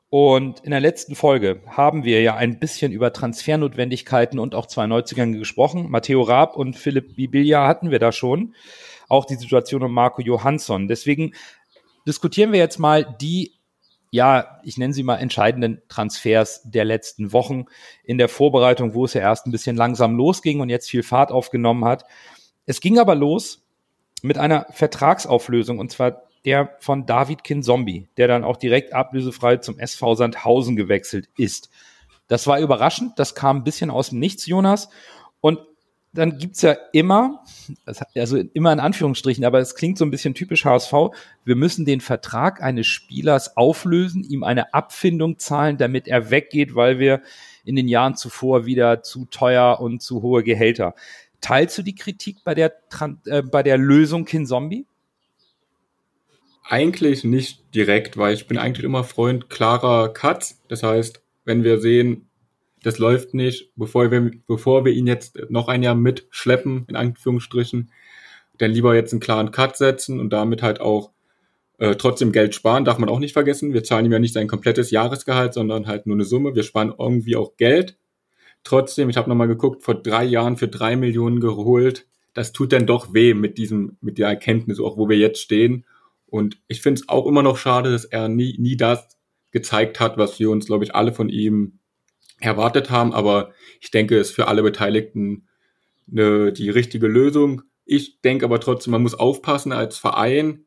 Und 0.09 0.62
in 0.62 0.71
der 0.71 0.80
letzten 0.80 1.15
Folge 1.15 1.62
haben 1.68 2.06
wir 2.06 2.21
ja 2.21 2.36
ein 2.36 2.59
bisschen 2.59 2.94
über 2.94 3.12
Transfernotwendigkeiten 3.12 4.39
und 4.39 4.56
auch 4.56 4.65
zwei 4.65 4.88
Neuzugänge 4.88 5.38
gesprochen. 5.38 5.89
Matteo 5.89 6.21
Raab 6.21 6.56
und 6.56 6.77
Philipp 6.77 7.15
Bibilia 7.15 7.68
hatten 7.68 7.92
wir 7.92 8.00
da 8.00 8.12
schon. 8.12 8.56
Auch 9.09 9.25
die 9.25 9.36
Situation 9.36 9.83
um 9.83 9.94
Marco 9.94 10.21
Johansson. 10.21 10.88
Deswegen 10.88 11.33
diskutieren 12.07 12.54
wir 12.54 12.59
jetzt 12.59 12.80
mal 12.80 13.18
die 13.19 13.57
ja, 14.09 14.59
ich 14.63 14.77
nenne 14.77 14.94
sie 14.94 15.04
mal 15.04 15.18
entscheidenden 15.18 15.81
Transfers 15.89 16.62
der 16.63 16.86
letzten 16.86 17.33
Wochen 17.33 17.65
in 18.03 18.18
der 18.18 18.30
Vorbereitung, 18.30 18.94
wo 18.94 19.06
es 19.06 19.13
ja 19.13 19.21
erst 19.21 19.45
ein 19.45 19.51
bisschen 19.51 19.75
langsam 19.75 20.15
losging 20.15 20.62
und 20.62 20.69
jetzt 20.69 20.89
viel 20.89 21.03
Fahrt 21.03 21.31
aufgenommen 21.31 21.83
hat. 21.86 22.06
Es 22.65 22.80
ging 22.80 23.00
aber 23.00 23.15
los 23.15 23.65
mit 24.21 24.38
einer 24.38 24.65
Vertragsauflösung 24.71 25.80
und 25.80 25.92
zwar 25.92 26.26
der 26.48 26.78
von 26.80 27.06
David 27.06 27.44
Kinzombie, 27.44 28.08
der 28.16 28.30
dann 28.30 28.46
auch 28.46 28.56
direkt 28.56 28.94
ablösefrei 28.94 29.58
zum 29.58 29.78
SV 29.80 30.16
Sandhausen 30.16 30.78
gewechselt 30.78 31.28
ist. 31.36 31.70
Das 32.30 32.48
war 32.48 32.62
überraschend, 32.62 33.20
das 33.20 33.36
kam 33.36 33.58
ein 33.58 33.64
bisschen 33.66 33.90
aus 33.90 34.12
dem 34.12 34.20
Nichts, 34.20 34.46
Jonas. 34.46 34.88
Und 35.42 35.60
dann 36.14 36.38
gibt's 36.38 36.62
ja 36.62 36.78
immer, 36.94 37.44
also 38.16 38.38
immer 38.38 38.72
in 38.72 38.80
Anführungsstrichen, 38.80 39.44
aber 39.44 39.60
es 39.60 39.76
klingt 39.76 39.98
so 39.98 40.06
ein 40.06 40.10
bisschen 40.10 40.36
typisch 40.36 40.64
HSV, 40.64 40.94
wir 41.44 41.56
müssen 41.58 41.84
den 41.84 42.00
Vertrag 42.00 42.64
eines 42.64 42.88
Spielers 42.88 43.58
auflösen, 43.58 44.24
ihm 44.24 44.46
eine 44.46 44.74
Abfindung 44.74 45.40
zahlen, 45.40 45.78
damit 45.78 46.08
er 46.08 46.32
weggeht, 46.32 46.76
weil 46.76 46.98
wir 46.98 47.24
in 47.66 47.76
den 47.76 47.90
Jahren 47.90 48.16
zuvor 48.16 48.66
wieder 48.66 49.04
zu 49.04 49.26
teuer 49.26 49.82
und 49.82 50.02
zu 50.02 50.22
hohe 50.22 50.44
Gehälter. 50.44 50.96
Teilst 51.42 51.78
du 51.78 51.82
die 51.82 51.96
Kritik 51.96 52.38
bei 52.46 52.56
der, 52.56 52.74
äh, 53.26 53.42
bei 53.42 53.64
der 53.64 53.78
Lösung 53.78 54.24
Kinzombie? 54.24 54.88
Eigentlich 56.69 57.24
nicht 57.24 57.74
direkt, 57.74 58.18
weil 58.18 58.34
ich 58.34 58.46
bin 58.46 58.58
eigentlich 58.58 58.84
immer 58.84 59.06
Freund 59.06 59.50
klarer 59.50 60.10
Cuts. 60.10 60.62
Das 60.68 60.84
heißt, 60.84 61.22
wenn 61.46 61.64
wir 61.64 61.80
sehen, 61.80 62.30
das 62.84 63.00
läuft 63.00 63.34
nicht, 63.34 63.72
bevor 63.78 64.12
wir, 64.12 64.31
bevor 64.48 64.84
wir 64.84 64.92
ihn 64.92 65.08
jetzt 65.08 65.40
noch 65.50 65.69
ein 65.69 65.81
Jahr 65.81 65.96
mitschleppen, 65.96 66.86
in 66.90 66.98
Anführungsstrichen, 66.98 67.90
dann 68.58 68.72
lieber 68.72 68.96
jetzt 68.96 69.14
einen 69.14 69.22
klaren 69.22 69.52
Cut 69.52 69.78
setzen 69.78 70.19
und 70.19 70.31
damit 70.31 70.62
halt 70.62 70.81
auch 70.81 71.12
äh, 71.78 71.96
trotzdem 71.96 72.34
Geld 72.34 72.54
sparen, 72.54 72.84
darf 72.84 72.98
man 72.98 73.08
auch 73.08 73.20
nicht 73.20 73.34
vergessen. 73.34 73.74
Wir 73.74 73.86
zahlen 73.86 74.06
ihm 74.06 74.12
ja 74.12 74.20
nicht 74.20 74.34
sein 74.34 74.50
komplettes 74.50 74.91
Jahresgehalt, 74.91 75.53
sondern 75.53 75.88
halt 75.88 76.06
nur 76.06 76.18
eine 76.18 76.25
Summe. 76.25 76.53
Wir 76.53 76.63
sparen 76.63 76.94
irgendwie 77.00 77.38
auch 77.38 77.56
Geld. 77.56 77.98
Trotzdem, 78.65 79.10
ich 79.10 79.15
habe 79.15 79.30
nochmal 79.30 79.48
geguckt, 79.48 79.84
vor 79.84 79.96
drei 79.96 80.25
Jahren 80.25 80.58
für 80.58 80.68
drei 80.68 80.98
Millionen 80.98 81.39
geholt. 81.39 82.08
Das 82.34 82.51
tut 82.51 82.74
dann 82.74 82.86
doch 82.86 83.13
weh 83.13 83.34
mit 83.34 83.58
diesem, 83.58 83.96
mit 84.01 84.18
der 84.18 84.27
Erkenntnis, 84.27 84.82
auch 84.82 84.98
wo 84.98 85.08
wir 85.08 85.18
jetzt 85.18 85.39
stehen. 85.39 85.86
Und 86.27 86.57
ich 86.67 86.81
finde 86.81 87.01
es 87.01 87.10
auch 87.10 87.25
immer 87.25 87.41
noch 87.41 87.57
schade, 87.57 87.91
dass 87.91 88.05
er 88.05 88.27
nie, 88.27 88.55
nie 88.60 88.77
das 88.77 89.17
gezeigt 89.51 90.00
hat, 90.00 90.17
was 90.17 90.39
wir 90.39 90.50
uns, 90.50 90.67
glaube 90.67 90.84
ich, 90.84 90.93
alle 90.93 91.13
von 91.13 91.29
ihm 91.29 91.79
erwartet 92.39 92.89
haben. 92.89 93.13
Aber 93.13 93.51
ich 93.79 93.91
denke, 93.91 94.17
es 94.17 94.29
ist 94.29 94.36
für 94.36 94.48
alle 94.48 94.63
Beteiligten 94.63 95.48
eine, 96.12 96.51
die 96.51 96.69
richtige 96.69 97.07
Lösung. 97.07 97.63
Ich 97.86 98.22
denke 98.22 98.46
aber 98.46 98.60
trotzdem, 98.60 98.91
man 98.91 99.03
muss 99.03 99.15
aufpassen 99.15 99.72
als 99.72 99.98
Verein, 99.98 100.65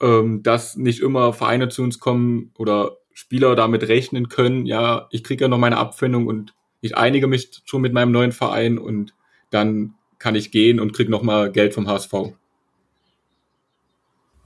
ähm, 0.00 0.42
dass 0.42 0.76
nicht 0.76 1.00
immer 1.00 1.32
Vereine 1.32 1.68
zu 1.68 1.82
uns 1.82 1.98
kommen 1.98 2.52
oder 2.58 2.98
Spieler 3.18 3.56
damit 3.56 3.88
rechnen 3.88 4.28
können, 4.28 4.64
ja, 4.64 5.08
ich 5.10 5.24
kriege 5.24 5.44
ja 5.44 5.48
noch 5.48 5.58
meine 5.58 5.76
Abfindung 5.76 6.28
und 6.28 6.54
ich 6.80 6.96
einige 6.96 7.26
mich 7.26 7.50
schon 7.64 7.82
mit 7.82 7.92
meinem 7.92 8.12
neuen 8.12 8.30
Verein 8.30 8.78
und 8.78 9.12
dann 9.50 9.94
kann 10.20 10.36
ich 10.36 10.52
gehen 10.52 10.78
und 10.78 10.92
kriege 10.92 11.10
nochmal 11.10 11.50
Geld 11.50 11.74
vom 11.74 11.88
HSV. 11.88 12.12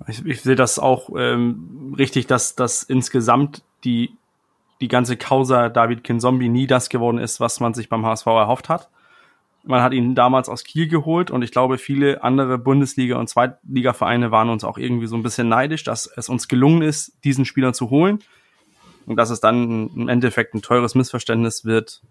Ich, 0.08 0.24
ich 0.24 0.42
sehe 0.42 0.56
das 0.56 0.78
auch 0.78 1.10
ähm, 1.16 1.94
richtig, 1.98 2.26
dass, 2.26 2.54
dass 2.54 2.82
insgesamt 2.82 3.62
die 3.84 4.16
die 4.82 4.88
ganze 4.88 5.16
Causa 5.16 5.68
David 5.68 6.02
Kinzombie 6.02 6.48
nie 6.48 6.66
das 6.66 6.88
geworden 6.88 7.18
ist, 7.18 7.38
was 7.38 7.60
man 7.60 7.72
sich 7.72 7.88
beim 7.88 8.04
HSV 8.04 8.26
erhofft 8.26 8.68
hat. 8.68 8.90
Man 9.62 9.80
hat 9.80 9.92
ihn 9.92 10.16
damals 10.16 10.48
aus 10.48 10.64
Kiel 10.64 10.88
geholt 10.88 11.30
und 11.30 11.42
ich 11.42 11.52
glaube, 11.52 11.78
viele 11.78 12.24
andere 12.24 12.58
Bundesliga- 12.58 13.16
und 13.16 13.28
Zweitliga-Vereine 13.28 14.32
waren 14.32 14.50
uns 14.50 14.64
auch 14.64 14.76
irgendwie 14.78 15.06
so 15.06 15.14
ein 15.14 15.22
bisschen 15.22 15.48
neidisch, 15.48 15.84
dass 15.84 16.10
es 16.16 16.28
uns 16.28 16.48
gelungen 16.48 16.82
ist, 16.82 17.16
diesen 17.22 17.44
Spieler 17.44 17.72
zu 17.72 17.90
holen. 17.90 18.18
Und 19.06 19.16
dass 19.16 19.30
es 19.30 19.40
dann 19.40 19.88
im 19.94 20.08
Endeffekt 20.08 20.52
ein 20.54 20.62
teures 20.62 20.96
Missverständnis 20.96 21.64
wird, 21.64 22.02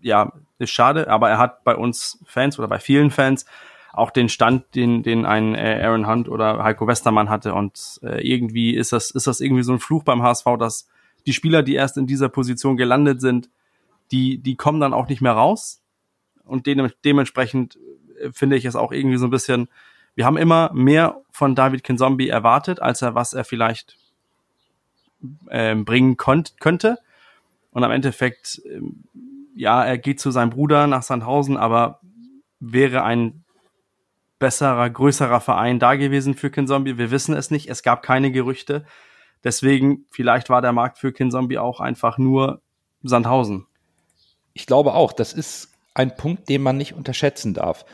ja, 0.00 0.32
ist 0.58 0.70
schade. 0.70 1.08
Aber 1.08 1.28
er 1.28 1.38
hat 1.38 1.64
bei 1.64 1.74
uns 1.74 2.20
Fans 2.24 2.56
oder 2.56 2.68
bei 2.68 2.78
vielen 2.78 3.10
Fans 3.10 3.46
auch 3.92 4.10
den 4.10 4.28
Stand, 4.28 4.74
den, 4.74 5.02
den 5.02 5.26
ein 5.26 5.54
äh, 5.54 5.80
Aaron 5.82 6.08
Hunt 6.08 6.28
oder 6.28 6.62
Heiko 6.62 6.86
Westermann 6.86 7.28
hatte. 7.28 7.54
Und 7.54 8.00
äh, 8.02 8.26
irgendwie 8.26 8.74
ist 8.74 8.92
das, 8.92 9.10
ist 9.10 9.26
das 9.26 9.40
irgendwie 9.40 9.62
so 9.62 9.72
ein 9.72 9.80
Fluch 9.80 10.02
beim 10.02 10.22
HSV, 10.22 10.46
dass 10.58 10.88
die 11.26 11.32
Spieler, 11.32 11.62
die 11.62 11.74
erst 11.74 11.98
in 11.98 12.06
dieser 12.06 12.28
Position 12.28 12.76
gelandet 12.76 13.20
sind, 13.20 13.50
die, 14.10 14.38
die 14.38 14.56
kommen 14.56 14.80
dann 14.80 14.94
auch 14.94 15.08
nicht 15.08 15.20
mehr 15.20 15.32
raus. 15.32 15.82
Und 16.44 16.66
de 16.66 16.90
dementsprechend 17.04 17.78
äh, 18.20 18.30
finde 18.32 18.56
ich 18.56 18.64
es 18.64 18.76
auch 18.76 18.92
irgendwie 18.92 19.18
so 19.18 19.26
ein 19.26 19.30
bisschen 19.30 19.68
wir 20.14 20.26
haben 20.26 20.36
immer 20.36 20.70
mehr 20.74 21.22
von 21.30 21.54
David 21.54 21.84
Kinzombie 21.84 22.28
erwartet, 22.28 22.80
als 22.80 23.02
er 23.02 23.14
was 23.14 23.32
er 23.32 23.44
vielleicht 23.44 23.96
ähm, 25.50 25.84
bringen 25.84 26.16
konnt, 26.16 26.60
könnte. 26.60 26.98
Und 27.70 27.84
am 27.84 27.90
Endeffekt, 27.90 28.60
ähm, 28.66 29.04
ja, 29.54 29.84
er 29.84 29.98
geht 29.98 30.20
zu 30.20 30.30
seinem 30.30 30.50
Bruder 30.50 30.86
nach 30.86 31.02
Sandhausen, 31.02 31.56
aber 31.56 32.00
wäre 32.60 33.02
ein 33.04 33.41
besserer, 34.42 34.90
größerer 34.90 35.40
Verein 35.40 35.78
da 35.78 35.94
gewesen 35.94 36.34
für 36.34 36.50
Kinzombie? 36.50 36.98
Wir 36.98 37.10
wissen 37.10 37.34
es 37.34 37.50
nicht. 37.50 37.70
Es 37.70 37.82
gab 37.82 38.02
keine 38.02 38.32
Gerüchte. 38.32 38.84
Deswegen, 39.44 40.04
vielleicht 40.10 40.50
war 40.50 40.60
der 40.60 40.72
Markt 40.72 40.98
für 40.98 41.12
Kinzombie 41.12 41.58
auch 41.58 41.80
einfach 41.80 42.18
nur 42.18 42.60
Sandhausen. 43.02 43.66
Ich 44.52 44.66
glaube 44.66 44.94
auch, 44.94 45.12
das 45.12 45.32
ist 45.32 45.72
ein 45.94 46.16
Punkt, 46.16 46.48
den 46.48 46.60
man 46.60 46.76
nicht 46.76 46.92
unterschätzen 46.92 47.54
darf. 47.54 47.84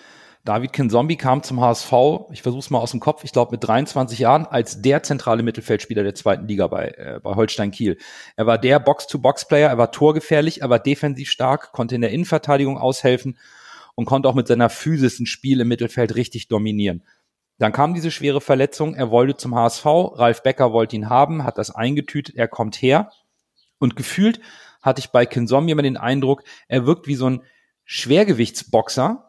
David 0.44 0.72
Kinzombie 0.72 1.16
kam 1.16 1.42
zum 1.42 1.60
HSV, 1.60 1.92
ich 2.32 2.40
versuche 2.40 2.60
es 2.60 2.70
mal 2.70 2.78
aus 2.78 2.92
dem 2.92 3.00
Kopf, 3.00 3.22
ich 3.24 3.32
glaube 3.32 3.52
mit 3.52 3.66
23 3.66 4.18
Jahren 4.18 4.46
als 4.46 4.80
der 4.80 5.02
zentrale 5.02 5.42
Mittelfeldspieler 5.42 6.02
der 6.02 6.14
zweiten 6.14 6.48
Liga 6.48 6.68
bei, 6.68 6.88
äh, 6.96 7.20
bei 7.22 7.34
Holstein 7.34 7.70
Kiel. 7.70 7.98
Er 8.34 8.46
war 8.46 8.56
der 8.56 8.80
Box-to-Box-Player, 8.80 9.68
er 9.68 9.76
war 9.76 9.92
torgefährlich, 9.92 10.62
er 10.62 10.70
war 10.70 10.78
defensiv 10.78 11.30
stark, 11.30 11.72
konnte 11.72 11.96
in 11.96 12.00
der 12.00 12.12
Innenverteidigung 12.12 12.78
aushelfen 12.78 13.36
und 13.98 14.04
konnte 14.04 14.28
auch 14.28 14.36
mit 14.36 14.46
seiner 14.46 14.70
Physis 14.70 15.18
ein 15.18 15.26
Spiel 15.26 15.60
im 15.60 15.66
Mittelfeld 15.66 16.14
richtig 16.14 16.46
dominieren. 16.46 17.02
Dann 17.58 17.72
kam 17.72 17.94
diese 17.94 18.12
schwere 18.12 18.40
Verletzung, 18.40 18.94
er 18.94 19.10
wollte 19.10 19.36
zum 19.36 19.56
HSV, 19.56 19.84
Ralf 19.84 20.44
Becker 20.44 20.72
wollte 20.72 20.94
ihn 20.94 21.08
haben, 21.08 21.42
hat 21.42 21.58
das 21.58 21.72
eingetütet, 21.72 22.36
er 22.36 22.46
kommt 22.46 22.80
her 22.80 23.10
und 23.80 23.96
gefühlt 23.96 24.38
hatte 24.82 25.00
ich 25.00 25.08
bei 25.08 25.26
Kinzombie 25.26 25.72
immer 25.72 25.82
den 25.82 25.96
Eindruck, 25.96 26.44
er 26.68 26.86
wirkt 26.86 27.08
wie 27.08 27.16
so 27.16 27.28
ein 27.28 27.42
Schwergewichtsboxer, 27.86 29.28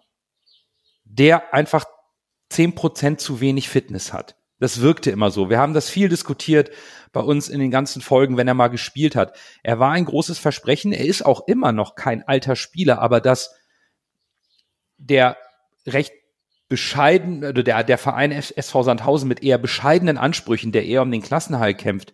der 1.03 1.51
einfach 1.51 1.85
zehn 2.49 2.75
Prozent 2.75 3.21
zu 3.21 3.41
wenig 3.41 3.69
Fitness 3.69 4.13
hat. 4.13 4.35
Das 4.59 4.81
wirkte 4.81 5.09
immer 5.09 5.31
so. 5.31 5.49
Wir 5.49 5.57
haben 5.57 5.73
das 5.73 5.89
viel 5.89 6.09
diskutiert 6.09 6.69
bei 7.11 7.21
uns 7.21 7.49
in 7.49 7.59
den 7.59 7.71
ganzen 7.71 8.03
Folgen, 8.03 8.37
wenn 8.37 8.47
er 8.47 8.53
mal 8.53 8.67
gespielt 8.67 9.15
hat. 9.15 9.35
Er 9.63 9.79
war 9.79 9.93
ein 9.93 10.05
großes 10.05 10.37
Versprechen. 10.37 10.91
Er 10.91 11.05
ist 11.05 11.25
auch 11.25 11.47
immer 11.47 11.71
noch 11.71 11.95
kein 11.95 12.21
alter 12.27 12.55
Spieler, 12.55 12.99
aber 12.99 13.19
dass 13.19 13.55
der 14.99 15.37
recht 15.87 16.13
bescheiden, 16.67 17.43
oder 17.43 17.63
der, 17.63 17.83
der 17.83 17.97
Verein 17.97 18.31
SV 18.31 18.83
Sandhausen 18.83 19.27
mit 19.27 19.41
eher 19.41 19.57
bescheidenen 19.57 20.17
Ansprüchen, 20.17 20.71
der 20.71 20.85
eher 20.85 21.01
um 21.01 21.11
den 21.11 21.23
Klassenhalt 21.23 21.79
kämpft, 21.79 22.13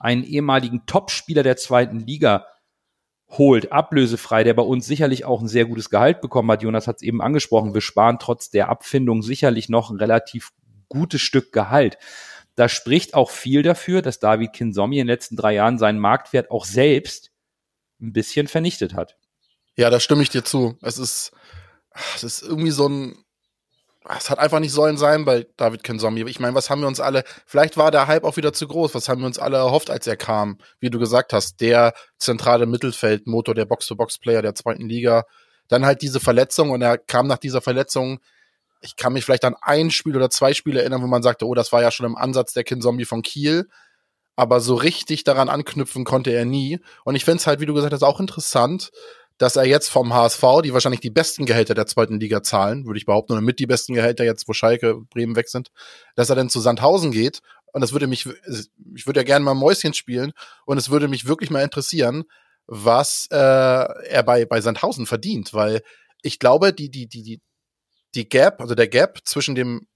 einen 0.00 0.24
ehemaligen 0.24 0.84
Topspieler 0.86 1.44
der 1.44 1.56
zweiten 1.56 2.00
Liga 2.00 2.46
holt, 3.28 3.72
ablösefrei, 3.72 4.44
der 4.44 4.54
bei 4.54 4.62
uns 4.62 4.86
sicherlich 4.86 5.24
auch 5.24 5.40
ein 5.40 5.48
sehr 5.48 5.64
gutes 5.64 5.88
Gehalt 5.88 6.20
bekommen 6.20 6.50
hat. 6.50 6.62
Jonas 6.62 6.86
hat 6.86 6.96
es 6.96 7.02
eben 7.02 7.22
angesprochen, 7.22 7.74
wir 7.74 7.80
sparen 7.80 8.18
trotz 8.18 8.50
der 8.50 8.68
Abfindung 8.68 9.22
sicherlich 9.22 9.68
noch 9.68 9.90
ein 9.90 9.96
relativ 9.96 10.50
gutes 10.88 11.22
Stück 11.22 11.52
Gehalt. 11.52 11.96
Da 12.56 12.68
spricht 12.68 13.14
auch 13.14 13.30
viel 13.30 13.62
dafür, 13.62 14.02
dass 14.02 14.18
David 14.18 14.52
Kinsomi 14.52 14.98
in 14.98 15.06
den 15.06 15.14
letzten 15.14 15.36
drei 15.36 15.54
Jahren 15.54 15.78
seinen 15.78 15.98
Marktwert 15.98 16.50
auch 16.50 16.66
selbst 16.66 17.30
ein 18.00 18.12
bisschen 18.12 18.48
vernichtet 18.48 18.94
hat. 18.94 19.16
Ja, 19.76 19.88
da 19.88 20.00
stimme 20.00 20.22
ich 20.22 20.28
dir 20.28 20.44
zu. 20.44 20.76
Es 20.82 20.98
ist, 20.98 21.32
es 22.16 22.24
ist 22.24 22.42
irgendwie 22.42 22.70
so 22.70 22.88
ein, 22.88 23.16
es 24.08 24.30
hat 24.30 24.38
einfach 24.38 24.58
nicht 24.58 24.72
sollen 24.72 24.96
sein 24.96 25.24
bei 25.24 25.46
David 25.56 25.84
Kensombi. 25.84 26.24
Ich 26.28 26.40
meine, 26.40 26.54
was 26.54 26.70
haben 26.70 26.80
wir 26.80 26.88
uns 26.88 27.00
alle, 27.00 27.24
vielleicht 27.46 27.76
war 27.76 27.90
der 27.90 28.08
Hype 28.08 28.24
auch 28.24 28.36
wieder 28.36 28.52
zu 28.52 28.66
groß, 28.66 28.94
was 28.94 29.08
haben 29.08 29.20
wir 29.20 29.26
uns 29.26 29.38
alle 29.38 29.58
erhofft, 29.58 29.90
als 29.90 30.06
er 30.06 30.16
kam, 30.16 30.58
wie 30.80 30.90
du 30.90 30.98
gesagt 30.98 31.32
hast, 31.32 31.60
der 31.60 31.94
zentrale 32.18 32.66
Mittelfeldmotor, 32.66 33.54
der 33.54 33.66
Box-to-Box-Player 33.66 34.42
der 34.42 34.54
zweiten 34.54 34.88
Liga. 34.88 35.24
Dann 35.68 35.86
halt 35.86 36.02
diese 36.02 36.20
Verletzung 36.20 36.70
und 36.70 36.82
er 36.82 36.98
kam 36.98 37.26
nach 37.26 37.38
dieser 37.38 37.60
Verletzung, 37.60 38.18
ich 38.82 38.96
kann 38.96 39.12
mich 39.12 39.24
vielleicht 39.24 39.44
an 39.44 39.56
ein 39.60 39.90
Spiel 39.90 40.16
oder 40.16 40.28
zwei 40.28 40.54
Spiele 40.54 40.80
erinnern, 40.80 41.02
wo 41.02 41.06
man 41.06 41.22
sagte, 41.22 41.46
oh, 41.46 41.54
das 41.54 41.72
war 41.72 41.82
ja 41.82 41.90
schon 41.90 42.06
im 42.06 42.16
Ansatz 42.16 42.52
der 42.52 42.64
Kinzombie 42.64 43.04
von 43.04 43.22
Kiel. 43.22 43.68
Aber 44.34 44.60
so 44.60 44.74
richtig 44.74 45.24
daran 45.24 45.48
anknüpfen 45.48 46.04
konnte 46.04 46.30
er 46.30 46.44
nie. 46.44 46.80
Und 47.04 47.14
ich 47.14 47.24
finde 47.24 47.36
es 47.36 47.46
halt, 47.46 47.60
wie 47.60 47.66
du 47.66 47.74
gesagt 47.74 47.92
hast, 47.92 48.02
auch 48.02 48.18
interessant, 48.18 48.90
dass 49.38 49.56
er 49.56 49.64
jetzt 49.64 49.88
vom 49.88 50.14
HSV, 50.14 50.42
die 50.64 50.72
wahrscheinlich 50.72 51.00
die 51.00 51.10
besten 51.10 51.46
Gehälter 51.46 51.74
der 51.74 51.86
zweiten 51.86 52.20
Liga 52.20 52.42
zahlen, 52.42 52.86
würde 52.86 52.98
ich 52.98 53.06
behaupten, 53.06 53.32
oder 53.32 53.42
mit 53.42 53.58
die 53.58 53.66
besten 53.66 53.94
Gehälter 53.94 54.24
jetzt, 54.24 54.48
wo 54.48 54.52
Schalke, 54.52 55.00
Bremen 55.10 55.36
weg 55.36 55.48
sind, 55.48 55.70
dass 56.14 56.30
er 56.30 56.36
dann 56.36 56.50
zu 56.50 56.60
Sandhausen 56.60 57.10
geht. 57.10 57.40
Und 57.72 57.80
das 57.80 57.92
würde 57.92 58.06
mich, 58.06 58.28
ich 58.94 59.06
würde 59.06 59.20
ja 59.20 59.24
gerne 59.24 59.44
mal 59.44 59.54
Mäuschen 59.54 59.94
spielen 59.94 60.32
und 60.66 60.76
es 60.76 60.90
würde 60.90 61.08
mich 61.08 61.26
wirklich 61.26 61.50
mal 61.50 61.62
interessieren, 61.62 62.24
was 62.66 63.26
äh, 63.30 63.36
er 63.36 64.22
bei, 64.24 64.44
bei 64.44 64.60
Sandhausen 64.60 65.06
verdient, 65.06 65.54
weil 65.54 65.82
ich 66.22 66.38
glaube, 66.38 66.72
die, 66.72 66.90
die, 66.90 67.08
die, 67.08 67.22
die, 67.22 67.40
die 68.14 68.28
Gap, 68.28 68.60
also 68.60 68.74
der 68.74 68.88
Gap 68.88 69.20
zwischen 69.24 69.54
dem 69.54 69.86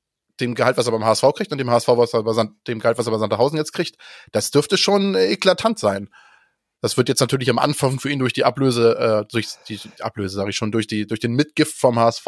dem 0.40 0.54
Gehalt, 0.54 0.76
was 0.76 0.86
er 0.86 0.92
beim 0.92 1.04
HSV 1.04 1.24
kriegt 1.34 1.52
und 1.52 1.58
dem 1.58 1.70
HSV, 1.70 1.88
was 1.88 2.12
er 2.12 2.22
bei 2.22 2.32
Sand, 2.32 2.52
dem 2.66 2.78
Gehalt, 2.78 2.98
was 2.98 3.06
er 3.06 3.12
bei 3.12 3.18
Sandhausen 3.18 3.56
jetzt 3.56 3.72
kriegt, 3.72 3.96
das 4.32 4.50
dürfte 4.50 4.76
schon 4.76 5.14
eklatant 5.14 5.78
sein. 5.78 6.10
Das 6.86 6.96
wird 6.96 7.08
jetzt 7.08 7.18
natürlich 7.18 7.50
am 7.50 7.58
Anfang 7.58 7.98
für 7.98 8.10
ihn 8.10 8.20
durch 8.20 8.32
die 8.32 8.44
Ablöse, 8.44 8.96
äh, 8.96 9.28
durch 9.32 9.48
die 9.68 9.80
Ablöse, 9.98 10.36
sage 10.36 10.50
ich 10.50 10.56
schon, 10.56 10.70
durch 10.70 10.86
die, 10.86 11.04
durch 11.04 11.18
den 11.18 11.32
Mitgift 11.32 11.76
vom 11.76 11.98
HSV 11.98 12.26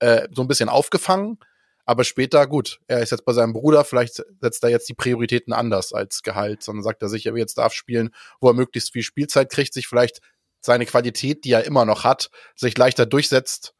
äh, 0.00 0.26
so 0.34 0.42
ein 0.42 0.48
bisschen 0.48 0.68
aufgefangen. 0.68 1.38
Aber 1.84 2.02
später, 2.02 2.48
gut, 2.48 2.80
er 2.88 2.98
ist 2.98 3.12
jetzt 3.12 3.24
bei 3.24 3.32
seinem 3.32 3.52
Bruder, 3.52 3.84
vielleicht 3.84 4.20
setzt 4.40 4.64
er 4.64 4.70
jetzt 4.70 4.88
die 4.88 4.94
Prioritäten 4.94 5.52
anders 5.52 5.92
als 5.92 6.24
Gehalt, 6.24 6.64
sondern 6.64 6.82
sagt 6.82 7.00
er 7.02 7.08
sich, 7.08 7.26
er 7.26 7.36
jetzt 7.36 7.58
darf 7.58 7.74
spielen, 7.74 8.10
wo 8.40 8.48
er 8.48 8.54
möglichst 8.54 8.92
viel 8.92 9.04
Spielzeit 9.04 9.52
kriegt, 9.52 9.72
sich 9.72 9.86
vielleicht 9.86 10.18
seine 10.60 10.84
Qualität, 10.84 11.44
die 11.44 11.52
er 11.52 11.62
immer 11.62 11.84
noch 11.84 12.02
hat, 12.02 12.30
sich 12.56 12.76
leichter 12.76 13.06
durchsetzt 13.06 13.72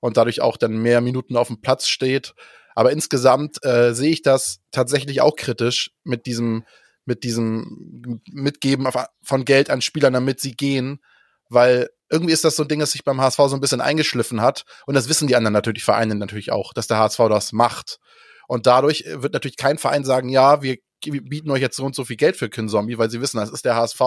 und 0.00 0.18
dadurch 0.18 0.42
auch 0.42 0.58
dann 0.58 0.76
mehr 0.76 1.00
Minuten 1.00 1.38
auf 1.38 1.46
dem 1.46 1.62
Platz 1.62 1.88
steht. 1.88 2.34
Aber 2.74 2.92
insgesamt 2.92 3.64
äh, 3.64 3.94
sehe 3.94 4.10
ich 4.10 4.20
das 4.20 4.60
tatsächlich 4.72 5.22
auch 5.22 5.36
kritisch 5.36 5.90
mit 6.04 6.26
diesem 6.26 6.64
mit 7.10 7.24
diesem 7.24 8.22
Mitgeben 8.30 8.88
von 9.20 9.44
Geld 9.44 9.68
an 9.68 9.82
Spielern, 9.82 10.12
damit 10.12 10.38
sie 10.38 10.52
gehen, 10.52 11.00
weil 11.48 11.90
irgendwie 12.08 12.32
ist 12.32 12.44
das 12.44 12.54
so 12.54 12.62
ein 12.62 12.68
Ding, 12.68 12.78
das 12.78 12.92
sich 12.92 13.02
beim 13.02 13.20
HSV 13.20 13.36
so 13.36 13.54
ein 13.54 13.60
bisschen 13.60 13.80
eingeschliffen 13.80 14.40
hat. 14.40 14.64
Und 14.86 14.94
das 14.94 15.08
wissen 15.08 15.26
die 15.26 15.34
anderen 15.34 15.52
natürlich, 15.52 15.82
Vereine 15.82 16.14
natürlich 16.14 16.52
auch, 16.52 16.72
dass 16.72 16.86
der 16.86 16.98
HSV 16.98 17.18
das 17.28 17.52
macht. 17.52 17.98
Und 18.46 18.66
dadurch 18.68 19.04
wird 19.08 19.32
natürlich 19.32 19.56
kein 19.56 19.76
Verein 19.76 20.04
sagen, 20.04 20.28
ja, 20.28 20.62
wir 20.62 20.78
bieten 21.00 21.50
euch 21.50 21.60
jetzt 21.60 21.76
so 21.76 21.84
und 21.84 21.96
so 21.96 22.04
viel 22.04 22.16
Geld 22.16 22.36
für 22.36 22.48
Kinzombie, 22.48 22.96
weil 22.96 23.10
sie 23.10 23.20
wissen, 23.20 23.38
das 23.38 23.50
ist 23.50 23.64
der 23.64 23.74
HSV, 23.74 24.00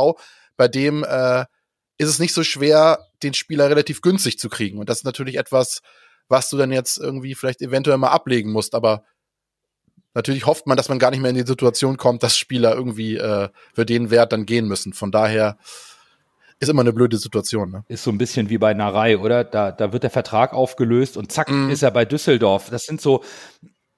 bei 0.56 0.70
dem 0.70 1.04
äh, 1.04 1.42
ist 1.98 2.08
es 2.08 2.20
nicht 2.20 2.34
so 2.34 2.44
schwer, 2.46 3.06
den 3.22 3.34
Spieler 3.34 3.70
relativ 3.70 4.02
günstig 4.02 4.40
zu 4.40 4.48
kriegen. 4.48 4.80
Und 4.80 4.90
das 4.90 5.00
ist 5.00 5.04
natürlich 5.04 5.36
etwas, 5.36 5.82
was 6.30 6.50
du 6.50 6.56
dann 6.56 6.72
jetzt 6.72 7.00
irgendwie 7.00 7.36
vielleicht 7.36 7.62
eventuell 7.62 7.98
mal 7.98 8.12
ablegen 8.12 8.54
musst. 8.54 8.76
Aber 8.76 9.04
Natürlich 10.14 10.46
hofft 10.46 10.68
man, 10.68 10.78
dass 10.78 10.90
man 10.90 11.00
gar 11.00 11.12
nicht 11.12 11.22
mehr 11.22 11.32
in 11.32 11.38
die 11.38 11.48
Situation 11.48 11.98
kommt, 11.98 12.24
dass 12.24 12.38
Spieler 12.38 12.76
irgendwie 12.76 13.18
äh, 13.18 13.50
für 13.74 13.86
den 13.86 14.12
Wert 14.12 14.32
dann 14.32 14.46
gehen 14.46 14.68
müssen. 14.68 14.94
Von 14.94 15.12
daher 15.12 15.58
ist 16.60 16.70
immer 16.70 16.82
eine 16.82 16.94
blöde 16.94 17.18
Situation. 17.18 17.72
Ne? 17.72 17.84
Ist 17.88 18.04
so 18.04 18.12
ein 18.12 18.18
bisschen 18.18 18.50
wie 18.50 18.58
bei 18.58 18.74
Narei, 18.74 19.18
oder? 19.18 19.44
Da, 19.44 19.72
da 19.72 19.92
wird 19.92 20.04
der 20.04 20.10
Vertrag 20.12 20.54
aufgelöst 20.54 21.18
und 21.18 21.32
zack 21.32 21.50
mm. 21.50 21.70
ist 21.70 21.84
er 21.84 21.92
bei 21.92 22.06
Düsseldorf. 22.06 22.70
Das 22.70 22.84
sind 22.84 23.02
so, 23.02 23.24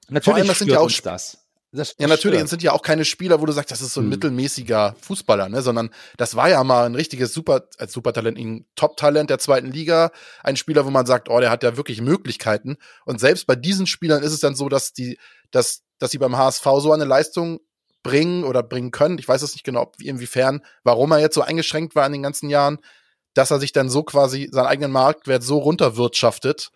natürlich 0.07 0.25
Vor 0.25 0.35
allem, 0.35 0.47
das 0.47 0.59
sind 0.59 0.71
ja 0.71 0.79
auch 0.79 0.91
das. 0.91 1.44
Das, 1.75 1.95
ja, 1.97 2.07
natürlich, 2.07 2.41
es 2.41 2.49
sind 2.49 2.63
ja 2.63 2.71
auch 2.71 2.81
keine 2.81 3.05
Spieler, 3.05 3.41
wo 3.41 3.45
du 3.45 3.51
sagst, 3.51 3.71
das 3.71 3.81
ist 3.81 3.93
so 3.93 4.01
ein 4.01 4.05
hm. 4.05 4.09
mittelmäßiger 4.09 4.95
Fußballer, 5.01 5.49
ne, 5.49 5.61
sondern 5.61 5.89
das 6.17 6.35
war 6.35 6.49
ja 6.49 6.63
mal 6.63 6.85
ein 6.85 6.95
richtiges 6.95 7.33
Super, 7.33 7.67
als 7.77 7.93
Supertalent, 7.93 8.37
ein 8.37 8.65
Top-Talent 8.75 9.29
der 9.29 9.39
zweiten 9.39 9.71
Liga, 9.71 10.11
ein 10.43 10.55
Spieler, 10.55 10.85
wo 10.85 10.89
man 10.89 11.05
sagt, 11.05 11.29
oh, 11.29 11.39
der 11.39 11.49
hat 11.49 11.63
ja 11.63 11.77
wirklich 11.77 12.01
Möglichkeiten. 12.01 12.77
Und 13.05 13.19
selbst 13.19 13.45
bei 13.47 13.55
diesen 13.55 13.87
Spielern 13.87 14.23
ist 14.23 14.31
es 14.31 14.39
dann 14.39 14.55
so, 14.55 14.69
dass 14.69 14.93
die, 14.93 15.19
dass, 15.51 15.83
dass 15.99 16.11
sie 16.11 16.17
beim 16.17 16.37
HSV 16.37 16.63
so 16.79 16.91
eine 16.91 17.05
Leistung 17.05 17.59
bringen 18.03 18.43
oder 18.43 18.61
bringen 18.61 18.91
können. 18.91 19.17
Ich 19.17 19.27
weiß 19.27 19.41
es 19.41 19.53
nicht 19.53 19.63
genau, 19.63 19.91
inwiefern, 19.99 20.61
warum 20.83 21.11
er 21.11 21.19
jetzt 21.19 21.35
so 21.35 21.41
eingeschränkt 21.41 21.95
war 21.95 22.05
in 22.05 22.13
den 22.13 22.23
ganzen 22.23 22.49
Jahren, 22.49 22.77
dass 23.33 23.51
er 23.51 23.59
sich 23.59 23.71
dann 23.71 23.89
so 23.89 24.03
quasi 24.03 24.47
seinen 24.51 24.67
eigenen 24.67 24.91
Marktwert 24.91 25.43
so 25.43 25.57
runterwirtschaftet, 25.57 26.71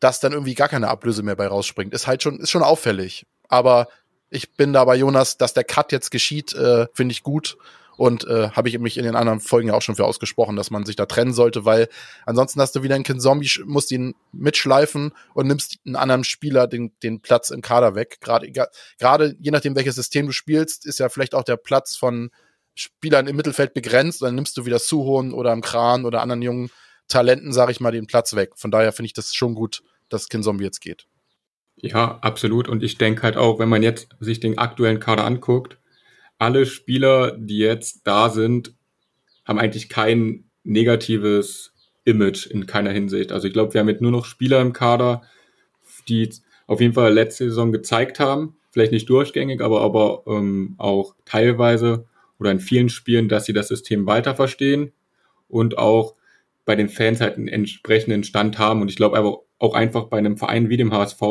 dass 0.00 0.20
dann 0.20 0.32
irgendwie 0.32 0.54
gar 0.54 0.68
keine 0.68 0.88
Ablöse 0.88 1.22
mehr 1.22 1.36
bei 1.36 1.46
rausspringt. 1.46 1.94
Ist 1.94 2.06
halt 2.06 2.22
schon, 2.22 2.38
ist 2.40 2.50
schon 2.50 2.62
auffällig. 2.62 3.26
Aber 3.48 3.88
ich 4.30 4.54
bin 4.54 4.72
da 4.72 4.84
bei 4.84 4.96
Jonas, 4.96 5.38
dass 5.38 5.54
der 5.54 5.64
Cut 5.64 5.92
jetzt 5.92 6.10
geschieht, 6.10 6.54
äh, 6.54 6.86
finde 6.92 7.12
ich 7.12 7.22
gut. 7.22 7.56
Und 7.96 8.26
äh, 8.26 8.50
habe 8.50 8.68
ich 8.68 8.78
mich 8.78 8.98
in 8.98 9.04
den 9.04 9.16
anderen 9.16 9.40
Folgen 9.40 9.68
ja 9.68 9.74
auch 9.74 9.80
schon 9.80 9.96
für 9.96 10.04
ausgesprochen, 10.04 10.54
dass 10.54 10.70
man 10.70 10.84
sich 10.84 10.96
da 10.96 11.06
trennen 11.06 11.32
sollte, 11.32 11.64
weil 11.64 11.88
ansonsten 12.26 12.60
hast 12.60 12.76
du 12.76 12.82
wieder 12.82 12.94
einen 12.94 13.04
Kind 13.04 13.22
Zombie, 13.22 13.50
musst 13.64 13.90
ihn 13.90 14.14
mitschleifen 14.32 15.12
und 15.32 15.46
nimmst 15.46 15.78
einen 15.86 15.96
anderen 15.96 16.22
Spieler 16.22 16.66
den, 16.66 16.92
den 17.02 17.22
Platz 17.22 17.48
im 17.48 17.62
Kader 17.62 17.94
weg. 17.94 18.18
Gerade, 18.20 18.52
gerade 18.98 19.34
je 19.40 19.50
nachdem, 19.50 19.76
welches 19.76 19.94
System 19.94 20.26
du 20.26 20.32
spielst, 20.32 20.84
ist 20.84 20.98
ja 20.98 21.08
vielleicht 21.08 21.34
auch 21.34 21.44
der 21.44 21.56
Platz 21.56 21.96
von 21.96 22.30
Spielern 22.74 23.28
im 23.28 23.36
Mittelfeld 23.36 23.72
begrenzt. 23.72 24.20
Dann 24.20 24.34
nimmst 24.34 24.58
du 24.58 24.66
wieder 24.66 24.78
Suhon 24.78 25.32
oder 25.32 25.54
im 25.54 25.62
Kran 25.62 26.04
oder 26.04 26.20
anderen 26.20 26.42
jungen 26.42 26.70
Talenten, 27.08 27.52
sage 27.52 27.72
ich 27.72 27.80
mal, 27.80 27.92
den 27.92 28.06
Platz 28.06 28.34
weg. 28.34 28.52
Von 28.56 28.70
daher 28.70 28.92
finde 28.92 29.06
ich 29.06 29.14
das 29.14 29.34
schon 29.34 29.54
gut, 29.54 29.82
dass 30.10 30.28
Kind 30.28 30.44
Zombie 30.44 30.64
jetzt 30.64 30.80
geht. 30.80 31.06
Ja, 31.92 32.18
absolut. 32.20 32.68
Und 32.68 32.82
ich 32.82 32.98
denke 32.98 33.22
halt 33.22 33.36
auch, 33.36 33.58
wenn 33.58 33.68
man 33.68 33.82
jetzt 33.82 34.08
sich 34.20 34.40
den 34.40 34.58
aktuellen 34.58 35.00
Kader 35.00 35.24
anguckt, 35.24 35.78
alle 36.38 36.66
Spieler, 36.66 37.36
die 37.38 37.58
jetzt 37.58 38.06
da 38.06 38.28
sind, 38.28 38.74
haben 39.44 39.58
eigentlich 39.58 39.88
kein 39.88 40.44
negatives 40.64 41.72
Image 42.04 42.46
in 42.46 42.66
keiner 42.66 42.90
Hinsicht. 42.90 43.32
Also 43.32 43.46
ich 43.46 43.52
glaube, 43.52 43.74
wir 43.74 43.80
haben 43.80 43.88
jetzt 43.88 44.02
nur 44.02 44.10
noch 44.10 44.26
Spieler 44.26 44.60
im 44.60 44.72
Kader, 44.72 45.22
die 46.08 46.28
auf 46.66 46.80
jeden 46.80 46.94
Fall 46.94 47.12
letzte 47.12 47.44
Saison 47.44 47.72
gezeigt 47.72 48.20
haben. 48.20 48.56
Vielleicht 48.70 48.92
nicht 48.92 49.08
durchgängig, 49.08 49.62
aber, 49.62 49.80
aber 49.80 50.24
ähm, 50.26 50.74
auch 50.78 51.14
teilweise 51.24 52.06
oder 52.38 52.50
in 52.50 52.60
vielen 52.60 52.90
Spielen, 52.90 53.28
dass 53.28 53.46
sie 53.46 53.54
das 53.54 53.68
System 53.68 54.06
weiter 54.06 54.34
verstehen 54.34 54.92
und 55.48 55.78
auch 55.78 56.14
bei 56.64 56.76
den 56.76 56.88
Fans 56.88 57.20
halt 57.20 57.36
einen 57.36 57.48
entsprechenden 57.48 58.24
Stand 58.24 58.58
haben. 58.58 58.82
Und 58.82 58.90
ich 58.90 58.96
glaube 58.96 59.18
auch 59.58 59.74
einfach 59.74 60.04
bei 60.04 60.18
einem 60.18 60.36
Verein 60.36 60.68
wie 60.68 60.76
dem 60.76 60.92
HSV 60.92 61.22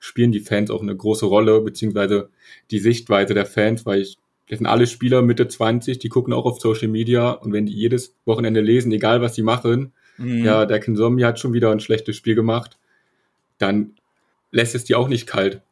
spielen 0.00 0.32
die 0.32 0.40
Fans 0.40 0.70
auch 0.70 0.82
eine 0.82 0.96
große 0.96 1.26
Rolle, 1.26 1.60
beziehungsweise 1.60 2.30
die 2.70 2.78
Sichtweise 2.78 3.34
der 3.34 3.46
Fans, 3.46 3.86
weil 3.86 4.02
ich, 4.02 4.18
das 4.48 4.58
sind 4.58 4.66
alle 4.66 4.86
Spieler 4.86 5.22
Mitte 5.22 5.48
20, 5.48 5.98
die 5.98 6.08
gucken 6.08 6.32
auch 6.32 6.44
auf 6.44 6.60
Social 6.60 6.88
Media 6.88 7.30
und 7.30 7.52
wenn 7.52 7.66
die 7.66 7.74
jedes 7.74 8.14
Wochenende 8.24 8.60
lesen, 8.60 8.92
egal 8.92 9.20
was 9.20 9.34
sie 9.34 9.42
machen, 9.42 9.92
mhm. 10.18 10.44
ja, 10.44 10.66
der 10.66 10.80
Kinzombie 10.80 11.24
hat 11.24 11.40
schon 11.40 11.52
wieder 11.52 11.70
ein 11.70 11.80
schlechtes 11.80 12.16
Spiel 12.16 12.34
gemacht, 12.34 12.78
dann 13.58 13.94
lässt 14.50 14.74
es 14.74 14.84
die 14.84 14.94
auch 14.94 15.08
nicht 15.08 15.26
kalt. 15.26 15.62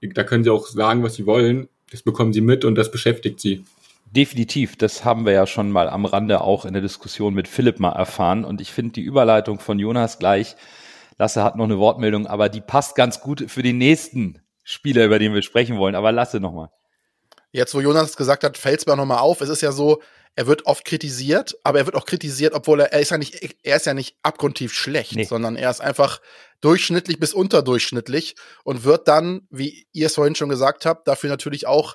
Da 0.00 0.24
können 0.24 0.44
sie 0.44 0.50
auch 0.50 0.66
sagen, 0.66 1.02
was 1.02 1.14
sie 1.14 1.26
wollen. 1.26 1.68
Das 1.90 2.02
bekommen 2.02 2.32
sie 2.32 2.40
mit 2.40 2.64
und 2.64 2.74
das 2.74 2.90
beschäftigt 2.90 3.40
sie. 3.40 3.64
Definitiv, 4.14 4.76
das 4.76 5.04
haben 5.04 5.26
wir 5.26 5.32
ja 5.32 5.46
schon 5.46 5.72
mal 5.72 5.88
am 5.88 6.04
Rande 6.04 6.40
auch 6.40 6.64
in 6.64 6.72
der 6.72 6.82
Diskussion 6.82 7.34
mit 7.34 7.48
Philipp 7.48 7.80
mal 7.80 7.92
erfahren. 7.92 8.44
Und 8.44 8.60
ich 8.60 8.70
finde 8.70 8.92
die 8.92 9.00
Überleitung 9.00 9.58
von 9.58 9.78
Jonas 9.78 10.18
gleich, 10.18 10.56
Lasse 11.16 11.42
hat 11.44 11.56
noch 11.56 11.64
eine 11.64 11.78
Wortmeldung, 11.78 12.26
aber 12.26 12.48
die 12.48 12.60
passt 12.60 12.96
ganz 12.96 13.20
gut 13.20 13.44
für 13.48 13.62
den 13.62 13.78
nächsten 13.78 14.40
Spieler, 14.62 15.04
über 15.04 15.18
den 15.18 15.34
wir 15.34 15.42
sprechen 15.42 15.78
wollen. 15.78 15.94
Aber 15.94 16.12
Lasse 16.12 16.40
nochmal. 16.40 16.70
Jetzt, 17.52 17.74
wo 17.74 17.80
Jonas 17.80 18.16
gesagt 18.16 18.42
hat, 18.42 18.58
fällt 18.58 18.80
es 18.80 18.86
mir 18.86 18.96
nochmal 18.96 19.18
auf. 19.18 19.40
Es 19.40 19.48
ist 19.48 19.60
ja 19.60 19.70
so, 19.70 20.02
er 20.34 20.46
wird 20.48 20.66
oft 20.66 20.84
kritisiert, 20.84 21.56
aber 21.62 21.78
er 21.78 21.86
wird 21.86 21.94
auch 21.94 22.06
kritisiert, 22.06 22.54
obwohl 22.54 22.80
er, 22.80 22.92
er 22.92 23.00
ist 23.00 23.10
ja 23.10 23.18
nicht, 23.18 23.56
er 23.62 23.76
ist 23.76 23.86
ja 23.86 23.94
nicht 23.94 24.16
abgrundtief 24.22 24.72
schlecht, 24.72 25.14
nee. 25.14 25.24
sondern 25.24 25.54
er 25.54 25.70
ist 25.70 25.80
einfach 25.80 26.20
durchschnittlich 26.60 27.20
bis 27.20 27.32
unterdurchschnittlich 27.32 28.34
und 28.64 28.82
wird 28.82 29.06
dann, 29.06 29.46
wie 29.50 29.86
ihr 29.92 30.06
es 30.06 30.14
vorhin 30.16 30.34
schon 30.34 30.48
gesagt 30.48 30.86
habt, 30.86 31.06
dafür 31.06 31.30
natürlich 31.30 31.68
auch 31.68 31.94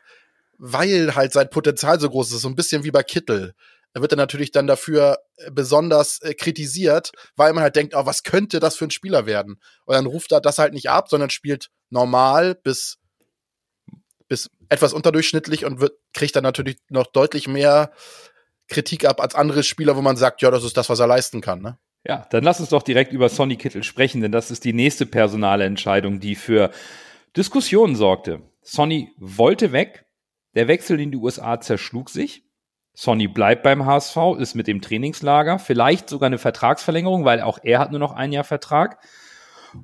weil 0.59 1.15
halt 1.15 1.31
sein 1.33 1.49
Potenzial 1.49 1.99
so 1.99 2.09
groß 2.09 2.33
ist, 2.33 2.41
so 2.41 2.49
ein 2.49 2.55
bisschen 2.55 2.83
wie 2.83 2.91
bei 2.91 3.01
Kittel. 3.01 3.53
Er 3.93 4.01
wird 4.01 4.12
dann 4.12 4.17
natürlich 4.17 4.51
dann 4.51 4.67
dafür 4.67 5.19
äh, 5.38 5.51
besonders 5.51 6.22
äh, 6.22 6.34
kritisiert, 6.34 7.12
weil 7.36 7.53
man 7.53 7.63
halt 7.63 7.75
denkt, 7.75 7.96
oh, 7.96 8.05
was 8.05 8.24
könnte 8.24 8.60
das 8.60 8.75
für 8.75 8.86
ein 8.86 8.91
Spieler 8.91 9.25
werden? 9.25 9.60
Und 9.86 9.96
dann 9.96 10.05
ruft 10.05 10.31
er 10.31 10.41
das 10.41 10.60
halt 10.60 10.74
nicht 10.74 10.89
ab, 10.89 11.10
sondern 11.10 11.29
spielt 11.29 11.69
normal 11.89 12.55
bis, 12.55 12.98
bis 14.27 14.50
etwas 14.69 14.93
unterdurchschnittlich 14.93 15.65
und 15.65 15.81
wird, 15.81 15.93
kriegt 16.13 16.36
dann 16.36 16.43
natürlich 16.43 16.77
noch 16.89 17.08
deutlich 17.08 17.48
mehr 17.48 17.91
Kritik 18.67 19.05
ab 19.05 19.19
als 19.19 19.34
andere 19.34 19.63
Spieler, 19.63 19.96
wo 19.96 20.01
man 20.01 20.15
sagt, 20.15 20.41
ja, 20.41 20.51
das 20.51 20.63
ist 20.63 20.77
das, 20.77 20.89
was 20.89 21.00
er 21.00 21.08
leisten 21.08 21.41
kann. 21.41 21.62
Ne? 21.62 21.79
Ja, 22.05 22.27
dann 22.29 22.43
lass 22.43 22.60
uns 22.60 22.69
doch 22.69 22.84
direkt 22.84 23.12
über 23.12 23.27
Sonny 23.27 23.58
Kittel 23.58 23.84
sprechen, 23.84 24.22
denn 24.22 24.31
das 24.31 24.51
ist 24.51 24.63
die 24.63 24.74
nächste 24.74 25.05
personale 25.05 25.65
Entscheidung, 25.65 26.19
die 26.19 26.36
für 26.36 26.72
Diskussionen 27.36 27.96
sorgte. 27.96 28.41
Sonny 28.62 29.12
wollte 29.17 29.72
weg, 29.72 30.05
der 30.55 30.67
Wechsel 30.67 31.00
in 31.00 31.12
die 31.12 31.17
USA 31.17 31.60
zerschlug 31.60 32.10
sich. 32.10 32.43
Sonny 33.01 33.29
bleibt 33.29 33.63
beim 33.63 33.85
HSV, 33.85 34.17
ist 34.39 34.55
mit 34.55 34.67
dem 34.67 34.81
Trainingslager, 34.81 35.57
vielleicht 35.57 36.09
sogar 36.09 36.27
eine 36.27 36.37
Vertragsverlängerung, 36.37 37.23
weil 37.23 37.39
auch 37.39 37.57
er 37.63 37.79
hat 37.79 37.91
nur 37.91 37.99
noch 38.01 38.11
ein 38.11 38.33
Jahr 38.33 38.43
Vertrag. 38.43 38.99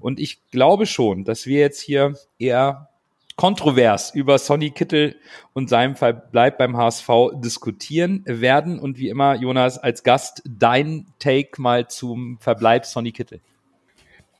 Und 0.02 0.20
ich 0.20 0.50
glaube 0.52 0.86
schon, 0.86 1.24
dass 1.24 1.46
wir 1.46 1.62
jetzt 1.62 1.80
hier 1.80 2.16
eher 2.40 2.90
kontrovers 3.38 4.14
über 4.14 4.38
Sonny 4.38 4.72
Kittel 4.72 5.16
und 5.54 5.70
seinem 5.70 5.96
Verbleib 5.96 6.58
beim 6.58 6.76
HSV 6.76 7.10
diskutieren 7.36 8.22
werden. 8.26 8.80
Und 8.80 8.98
wie 8.98 9.08
immer, 9.08 9.36
Jonas, 9.36 9.78
als 9.78 10.04
Gast 10.04 10.42
dein 10.46 11.08
Take 11.18 11.62
mal 11.62 11.88
zum 11.88 12.38
Verbleib 12.42 12.86
Sonny 12.86 13.14
Kittel. 13.14 13.40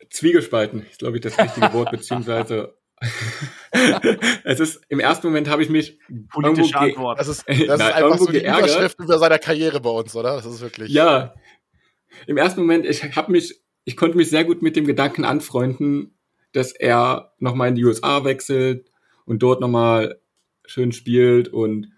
Zwiegespalten 0.10 0.86
ist, 0.86 1.00
glaube 1.00 1.16
ich, 1.16 1.24
das 1.24 1.40
richtige 1.40 1.72
Wort, 1.72 1.92
beziehungsweise 1.92 2.76
es 4.44 4.60
ist, 4.60 4.82
im 4.90 5.00
ersten 5.00 5.28
Moment 5.28 5.50
habe 5.50 5.62
ich 5.62 5.70
mich 5.70 6.00
politische 6.30 6.78
Antwort. 6.78 7.20
Das 7.20 7.28
ist, 7.28 7.44
das 7.48 7.58
ist 7.58 7.68
Nein, 7.68 7.94
einfach 7.94 8.18
so 8.18 8.26
die 8.28 8.40
geärgert. 8.40 8.70
Überschrift 8.70 9.00
über 9.00 9.20
seiner 9.20 9.40
Karriere 9.40 9.82
bei 9.82 9.90
uns, 9.90 10.16
oder? 10.16 10.36
Das 10.36 10.46
ist 10.46 10.62
wirklich. 10.62 10.92
Ja. 10.92 11.34
Im 12.28 12.38
ersten 12.38 12.62
Moment, 12.62 12.86
ich 12.86 13.04
habe 13.16 13.32
mich, 13.32 13.62
ich 13.84 13.98
konnte 13.98 14.18
mich 14.18 14.30
sehr 14.30 14.46
gut 14.46 14.62
mit 14.62 14.76
dem 14.76 14.86
Gedanken 14.86 15.26
anfreunden, 15.26 16.18
dass 16.54 16.72
er 16.72 17.34
nochmal 17.40 17.70
in 17.70 17.76
die 17.76 17.84
USA 17.84 18.24
wechselt 18.24 18.90
und 19.26 19.44
dort 19.44 19.60
nochmal 19.60 20.22
schön 20.66 20.94
spielt 20.94 21.50
und 21.50 21.92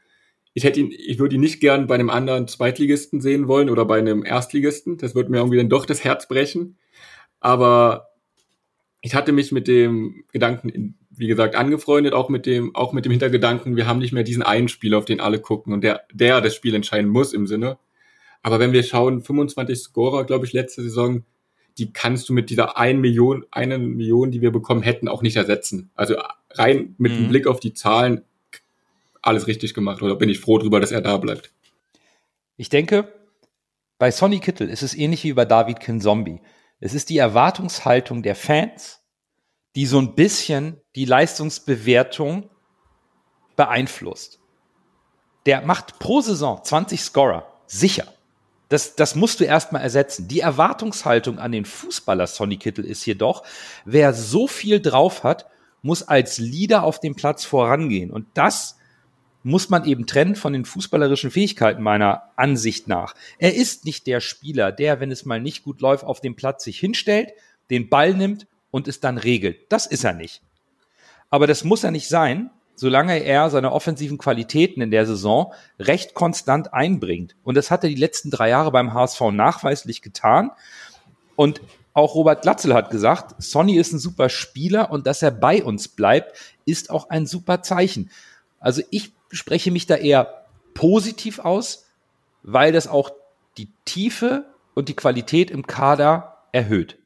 ich 0.58 0.64
hätte 0.64 0.80
ihn, 0.80 0.92
ich 0.92 1.20
würde 1.20 1.36
ihn 1.36 1.42
nicht 1.42 1.60
gern 1.60 1.86
bei 1.86 1.94
einem 1.94 2.10
anderen 2.10 2.48
Zweitligisten 2.48 3.22
sehen 3.22 3.48
wollen 3.48 3.70
oder 3.70 3.86
bei 3.86 4.00
einem 4.00 4.26
Erstligisten. 4.26 4.98
Das 4.98 5.14
würde 5.14 5.30
mir 5.30 5.38
irgendwie 5.38 5.58
dann 5.58 5.70
doch 5.70 5.86
das 5.86 6.04
Herz 6.04 6.28
brechen. 6.28 6.80
Aber 7.40 8.08
ich 9.02 9.16
hatte 9.16 9.32
mich 9.32 9.52
mit 9.52 9.68
dem 9.68 10.24
Gedanken, 10.32 10.98
wie 11.10 11.28
gesagt, 11.28 11.56
angefreundet, 11.56 12.14
auch 12.14 12.30
mit 12.30 12.46
dem, 12.46 12.76
auch 12.76 12.94
mit 12.94 13.06
dem 13.06 13.12
Hintergedanken, 13.12 13.76
wir 13.76 13.88
haben 13.88 14.00
nicht 14.00 14.12
mehr 14.12 14.24
diesen 14.24 14.44
einen 14.44 14.68
Spieler, 14.68 14.98
auf 14.98 15.06
den 15.06 15.20
alle 15.20 15.40
gucken 15.40 15.74
und 15.74 15.84
der, 15.84 16.04
der 16.14 16.42
das 16.42 16.56
Spiel 16.56 16.76
entscheiden 16.76 17.10
muss 17.10 17.34
im 17.34 17.48
Sinne. 17.48 17.78
Aber 18.44 18.60
wenn 18.60 18.72
wir 18.72 18.84
schauen, 18.84 19.22
25 19.24 19.80
Scorer, 19.80 20.26
glaube 20.26 20.46
ich, 20.46 20.54
letzte 20.54 20.82
Saison, 20.84 21.24
die 21.78 21.94
kannst 21.94 22.30
du 22.30 22.34
mit 22.34 22.50
dieser 22.50 22.78
1 22.78 23.00
Million, 23.00 23.46
eine 23.52 23.78
Million, 23.78 24.32
die 24.32 24.42
wir 24.42 24.52
bekommen 24.52 24.82
hätten, 24.82 25.08
auch 25.08 25.22
nicht 25.22 25.36
ersetzen. 25.36 25.92
Also 25.96 26.16
rein 26.52 26.96
mit 26.98 27.12
mhm. 27.12 27.18
dem 27.18 27.30
Blick 27.30 27.48
auf 27.48 27.60
die 27.60 27.74
Zahlen, 27.74 28.24
alles 29.22 29.48
richtig 29.48 29.74
gemacht. 29.74 30.02
Oder 30.02 30.16
bin 30.16 30.30
ich 30.30 30.40
froh 30.40 30.58
drüber, 30.58 30.80
dass 30.80 30.92
er 30.92 31.02
da 31.02 31.18
bleibt? 31.18 31.52
Ich 32.56 32.70
denke, 32.70 33.12
bei 34.00 34.12
Sonny 34.12 34.40
Kittel 34.40 34.70
ist 34.70 34.84
es 34.84 34.96
ähnlich 34.96 35.24
wie 35.24 35.34
bei 35.34 35.46
David 35.46 35.80
Kinzombie. 35.80 36.40
Es 36.80 36.94
ist 36.94 37.10
die 37.10 37.18
Erwartungshaltung 37.18 38.22
der 38.22 38.36
Fans, 38.36 39.00
die 39.76 39.86
so 39.86 40.00
ein 40.00 40.16
bisschen 40.16 40.80
die 40.96 41.06
Leistungsbewertung 41.06 42.50
beeinflusst. 43.56 44.40
Der 45.46 45.62
macht 45.62 46.00
pro 46.00 46.22
Saison 46.22 46.64
20 46.64 47.02
Scorer, 47.02 47.48
sicher. 47.66 48.06
Das, 48.70 48.96
das 48.96 49.16
musst 49.16 49.40
du 49.40 49.46
erstmal 49.46 49.82
ersetzen. 49.82 50.28
Die 50.28 50.42
Erwartungshaltung 50.42 51.40
an 51.40 51.54
den 51.54 51.66
Fußballer 51.66 52.28
Sonny 52.28 52.58
Kittel 52.58 52.86
ist 52.86 53.06
jedoch, 53.06 53.44
wer 53.86 54.14
so 54.14 54.48
viel 54.48 54.82
drauf 54.82 55.24
hat, 55.24 55.48
muss 55.82 56.04
als 56.04 56.38
Leader 56.38 56.84
auf 56.84 57.00
dem 57.00 57.16
Platz 57.16 57.46
vorangehen. 57.46 58.12
Und 58.12 58.28
das 58.34 58.77
muss 59.48 59.70
man 59.70 59.86
eben 59.86 60.06
trennen 60.06 60.36
von 60.36 60.52
den 60.52 60.66
fußballerischen 60.66 61.32
Fähigkeiten 61.32 61.82
meiner 61.82 62.24
Ansicht 62.36 62.90
nach. 62.90 63.16
Er 63.40 63.56
ist 63.56 63.86
nicht 63.86 64.06
der 64.06 64.20
Spieler, 64.20 64.74
der, 64.74 65.00
wenn 65.00 65.10
es 65.10 65.24
mal 65.24 65.40
nicht 65.40 65.64
gut 65.64 65.80
läuft, 65.80 66.04
auf 66.04 66.20
dem 66.20 66.36
Platz 66.36 66.66
sich 66.66 66.78
hinstellt, 66.80 67.32
den 67.70 67.88
Ball 67.88 68.14
nimmt 68.14 68.48
und 68.72 68.90
es 68.90 69.00
dann 69.00 69.18
regelt. 69.18 69.72
Das 69.72 69.86
ist 69.86 70.04
er 70.04 70.14
nicht. 70.14 70.42
Aber 71.30 71.48
das 71.48 71.64
muss 71.64 71.86
er 71.86 71.92
nicht 71.92 72.10
sein, 72.10 72.50
solange 72.76 73.24
er 73.24 73.50
seine 73.50 73.72
offensiven 73.72 74.18
Qualitäten 74.18 74.82
in 74.82 74.92
der 74.92 75.06
Saison 75.06 75.54
recht 75.80 76.14
konstant 76.14 76.74
einbringt. 76.74 77.38
Und 77.44 77.56
das 77.56 77.72
hat 77.72 77.84
er 77.84 77.90
die 77.90 77.96
letzten 77.96 78.32
drei 78.32 78.50
Jahre 78.50 78.72
beim 78.72 78.94
HSV 78.94 79.32
nachweislich 79.32 80.02
getan. 80.02 80.52
Und 81.38 81.62
auch 81.94 82.16
Robert 82.16 82.42
Glatzel 82.42 82.74
hat 82.74 82.92
gesagt, 82.92 83.42
Sonny 83.42 83.78
ist 83.78 83.94
ein 83.94 84.00
super 84.00 84.28
Spieler 84.28 84.92
und 84.92 85.08
dass 85.08 85.22
er 85.22 85.32
bei 85.32 85.64
uns 85.64 85.88
bleibt, 85.88 86.38
ist 86.66 86.90
auch 86.90 87.10
ein 87.10 87.26
super 87.26 87.64
Zeichen. 87.64 88.12
Also 88.60 88.82
ich 88.92 89.17
spreche 89.32 89.72
mich 89.72 89.86
da 89.86 89.96
eher 89.96 90.46
positiv 90.74 91.40
aus, 91.40 91.90
weil 92.44 92.72
das 92.72 92.88
auch 92.88 93.12
die 93.58 93.70
Tiefe 93.86 94.46
und 94.74 94.90
die 94.90 94.96
Qualität 94.96 95.50
im 95.52 95.66
Kader 95.66 96.38
erhöht. 96.52 97.00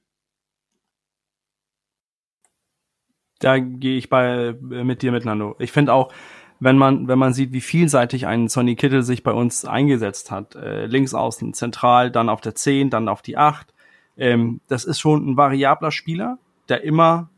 Da 3.39 3.57
gehe 3.57 3.97
ich 3.97 4.09
bei 4.09 4.49
äh, 4.49 4.83
mit 4.83 5.01
dir 5.01 5.11
mit 5.11 5.25
Nando. 5.25 5.55
Ich 5.57 5.71
finde 5.71 5.93
auch, 5.93 6.13
wenn 6.59 6.77
man 6.77 7.07
wenn 7.07 7.17
man 7.17 7.33
sieht, 7.33 7.53
wie 7.53 7.61
vielseitig 7.61 8.27
ein 8.27 8.49
Sonny 8.49 8.75
Kittel 8.75 9.01
sich 9.01 9.23
bei 9.23 9.31
uns 9.31 9.65
eingesetzt 9.65 10.29
hat, 10.29 10.55
äh, 10.55 10.85
links 10.85 11.13
außen, 11.13 11.53
zentral, 11.53 12.11
dann 12.11 12.29
auf 12.29 12.41
der 12.41 12.53
10, 12.53 12.91
dann 12.91 13.09
auf 13.09 13.21
die 13.21 13.37
8, 13.37 13.73
ähm, 14.17 14.61
das 14.67 14.85
ist 14.85 14.99
schon 14.99 15.27
ein 15.31 15.37
variabler 15.37 15.91
Spieler, 15.91 16.37
der 16.69 16.83
immer 16.83 17.29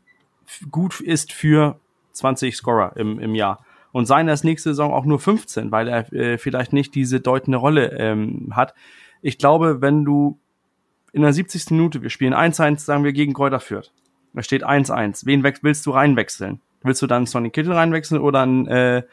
gut 0.70 1.00
ist 1.00 1.32
für 1.32 1.80
20 2.12 2.54
Scorer 2.54 2.96
im, 2.96 3.18
im 3.18 3.34
Jahr 3.34 3.64
und 3.94 4.06
seien 4.06 4.26
das 4.26 4.42
nächste 4.42 4.70
Saison 4.70 4.92
auch 4.92 5.04
nur 5.04 5.20
15, 5.20 5.70
weil 5.70 5.86
er 5.86 6.12
äh, 6.12 6.36
vielleicht 6.36 6.72
nicht 6.72 6.96
diese 6.96 7.20
deutende 7.20 7.58
Rolle 7.58 7.92
ähm, 7.96 8.48
hat. 8.50 8.74
Ich 9.22 9.38
glaube, 9.38 9.80
wenn 9.82 10.04
du 10.04 10.40
in 11.12 11.22
der 11.22 11.32
70. 11.32 11.70
Minute, 11.70 12.02
wir 12.02 12.10
spielen 12.10 12.34
1-1, 12.34 12.80
sagen 12.80 13.04
wir 13.04 13.12
gegen 13.12 13.34
Kräuter 13.34 13.60
Fürth. 13.60 13.92
Da 14.32 14.42
steht 14.42 14.66
1-1. 14.66 15.26
Wen 15.26 15.44
willst 15.44 15.86
du 15.86 15.92
reinwechseln? 15.92 16.60
Willst 16.82 17.02
du 17.02 17.06
dann 17.06 17.26
Sonny 17.26 17.50
Kittel 17.50 17.72
reinwechseln 17.72 18.20
oder 18.20 18.44
ein, 18.44 18.66
äh, 18.66 19.04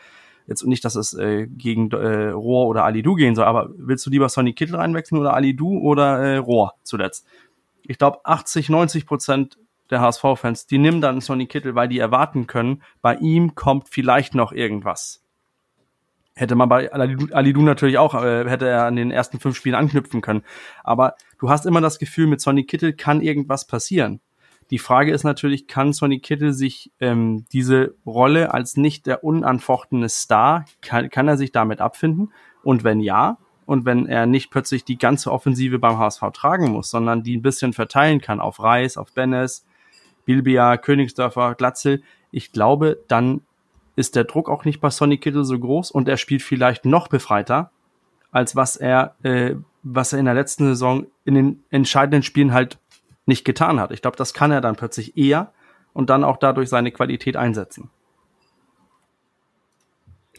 jetzt 0.48 0.65
nicht, 0.65 0.84
dass 0.84 0.96
es 0.96 1.13
äh, 1.13 1.46
gegen 1.46 1.91
äh, 1.91 2.30
Rohr 2.30 2.65
oder 2.65 2.84
Ali 2.84 3.04
Du 3.04 3.13
gehen 3.13 3.36
soll, 3.36 3.46
aber 3.46 3.70
willst 3.78 4.04
du 4.08 4.10
lieber 4.10 4.30
Sonny 4.30 4.54
Kittel 4.54 4.78
reinwechseln 4.78 5.22
oder 5.22 5.36
Ali 5.36 5.56
Du 5.56 5.78
oder 5.78 6.17
äh, 6.17 6.38
Rohr 6.38 6.74
zuletzt? 6.82 7.28
Ich 7.84 8.00
glaube, 8.00 8.22
80, 8.24 8.70
90 8.70 9.06
Prozent 9.06 9.60
der 9.91 10.01
HSV-Fans, 10.01 10.67
die 10.67 10.77
nehmen 10.77 11.01
dann 11.01 11.21
Sonny 11.21 11.47
Kittel, 11.47 11.75
weil 11.75 11.88
die 11.88 11.99
erwarten 11.99 12.47
können, 12.47 12.82
bei 13.01 13.15
ihm 13.15 13.56
kommt 13.56 13.89
vielleicht 13.89 14.36
noch 14.36 14.51
irgendwas. 14.51 15.23
Hätte 16.34 16.56
man 16.56 16.69
bei 16.69 16.91
Alidu 16.91 17.62
natürlich 17.62 17.97
auch, 17.97 18.15
äh, 18.15 18.49
hätte 18.49 18.67
er 18.67 18.86
an 18.86 18.95
den 18.95 19.12
ersten 19.12 19.39
fünf 19.39 19.58
Spielen 19.58 19.75
anknüpfen 19.75 20.21
können. 20.21 20.43
Aber 20.84 21.15
du 21.39 21.49
hast 21.49 21.65
immer 21.65 21.82
das 21.82 21.99
Gefühl, 21.99 22.27
mit 22.27 22.39
Sonny 22.39 22.63
Kittel 22.63 22.93
kann 22.93 23.21
irgendwas 23.21 23.67
passieren. 23.67 24.21
Die 24.71 24.80
Frage 24.80 25.12
ist 25.12 25.25
natürlich, 25.25 25.67
kann 25.67 25.91
Sonny 25.91 26.19
Kittel 26.19 26.54
sich 26.54 26.93
ähm, 27.01 27.45
diese 27.51 27.95
Rolle 28.06 28.54
als 28.54 28.77
nicht 28.77 29.06
der 29.06 29.25
unanfochtene 29.25 30.08
Star, 30.08 30.63
kann, 30.82 31.10
kann 31.10 31.27
er 31.27 31.36
sich 31.36 31.51
damit 31.51 31.82
abfinden? 31.82 32.32
Und 32.63 32.86
wenn 32.86 33.01
ja, 33.01 33.38
und 33.65 33.86
wenn 33.86 34.06
er 34.06 34.25
nicht 34.25 34.49
plötzlich 34.51 34.86
die 34.86 34.97
ganze 34.97 35.32
Offensive 35.32 35.80
beim 35.80 35.97
HSV 35.97 36.23
tragen 36.34 36.71
muss, 36.71 36.89
sondern 36.89 37.23
die 37.23 37.36
ein 37.38 37.41
bisschen 37.41 37.73
verteilen 37.73 38.21
kann 38.21 38.39
auf 38.39 38.62
Reis, 38.62 38.97
auf 38.97 39.13
Bennes, 39.13 39.65
Bilbia, 40.25 40.77
Königsdörfer, 40.77 41.55
Glatzel, 41.55 42.01
ich 42.31 42.51
glaube, 42.51 42.99
dann 43.07 43.41
ist 43.95 44.15
der 44.15 44.23
Druck 44.23 44.49
auch 44.49 44.65
nicht 44.65 44.79
bei 44.79 44.89
Sonny 44.89 45.17
Kittel 45.17 45.43
so 45.43 45.57
groß 45.60 45.91
und 45.91 46.07
er 46.07 46.17
spielt 46.17 46.41
vielleicht 46.41 46.86
noch 46.86 47.07
befreiter, 47.07 47.71
als 48.31 48.55
was 48.55 48.77
er, 48.77 49.15
äh, 49.23 49.55
was 49.84 50.13
er 50.13 50.19
in 50.19 50.25
der 50.25 50.34
letzten 50.34 50.65
Saison 50.65 51.05
in 51.25 51.36
den 51.36 51.63
entscheidenden 51.69 52.23
Spielen 52.23 52.53
halt 52.53 52.77
nicht 53.25 53.45
getan 53.45 53.79
hat. 53.79 53.91
Ich 53.91 54.01
glaube, 54.01 54.17
das 54.17 54.34
kann 54.34 54.51
er 54.51 54.62
dann 54.62 54.75
plötzlich 54.75 55.17
eher 55.17 55.51
und 55.93 56.10
dann 56.10 56.23
auch 56.23 56.38
dadurch 56.38 56.69
seine 56.69 56.91
Qualität 56.91 57.36
einsetzen. 57.36 57.89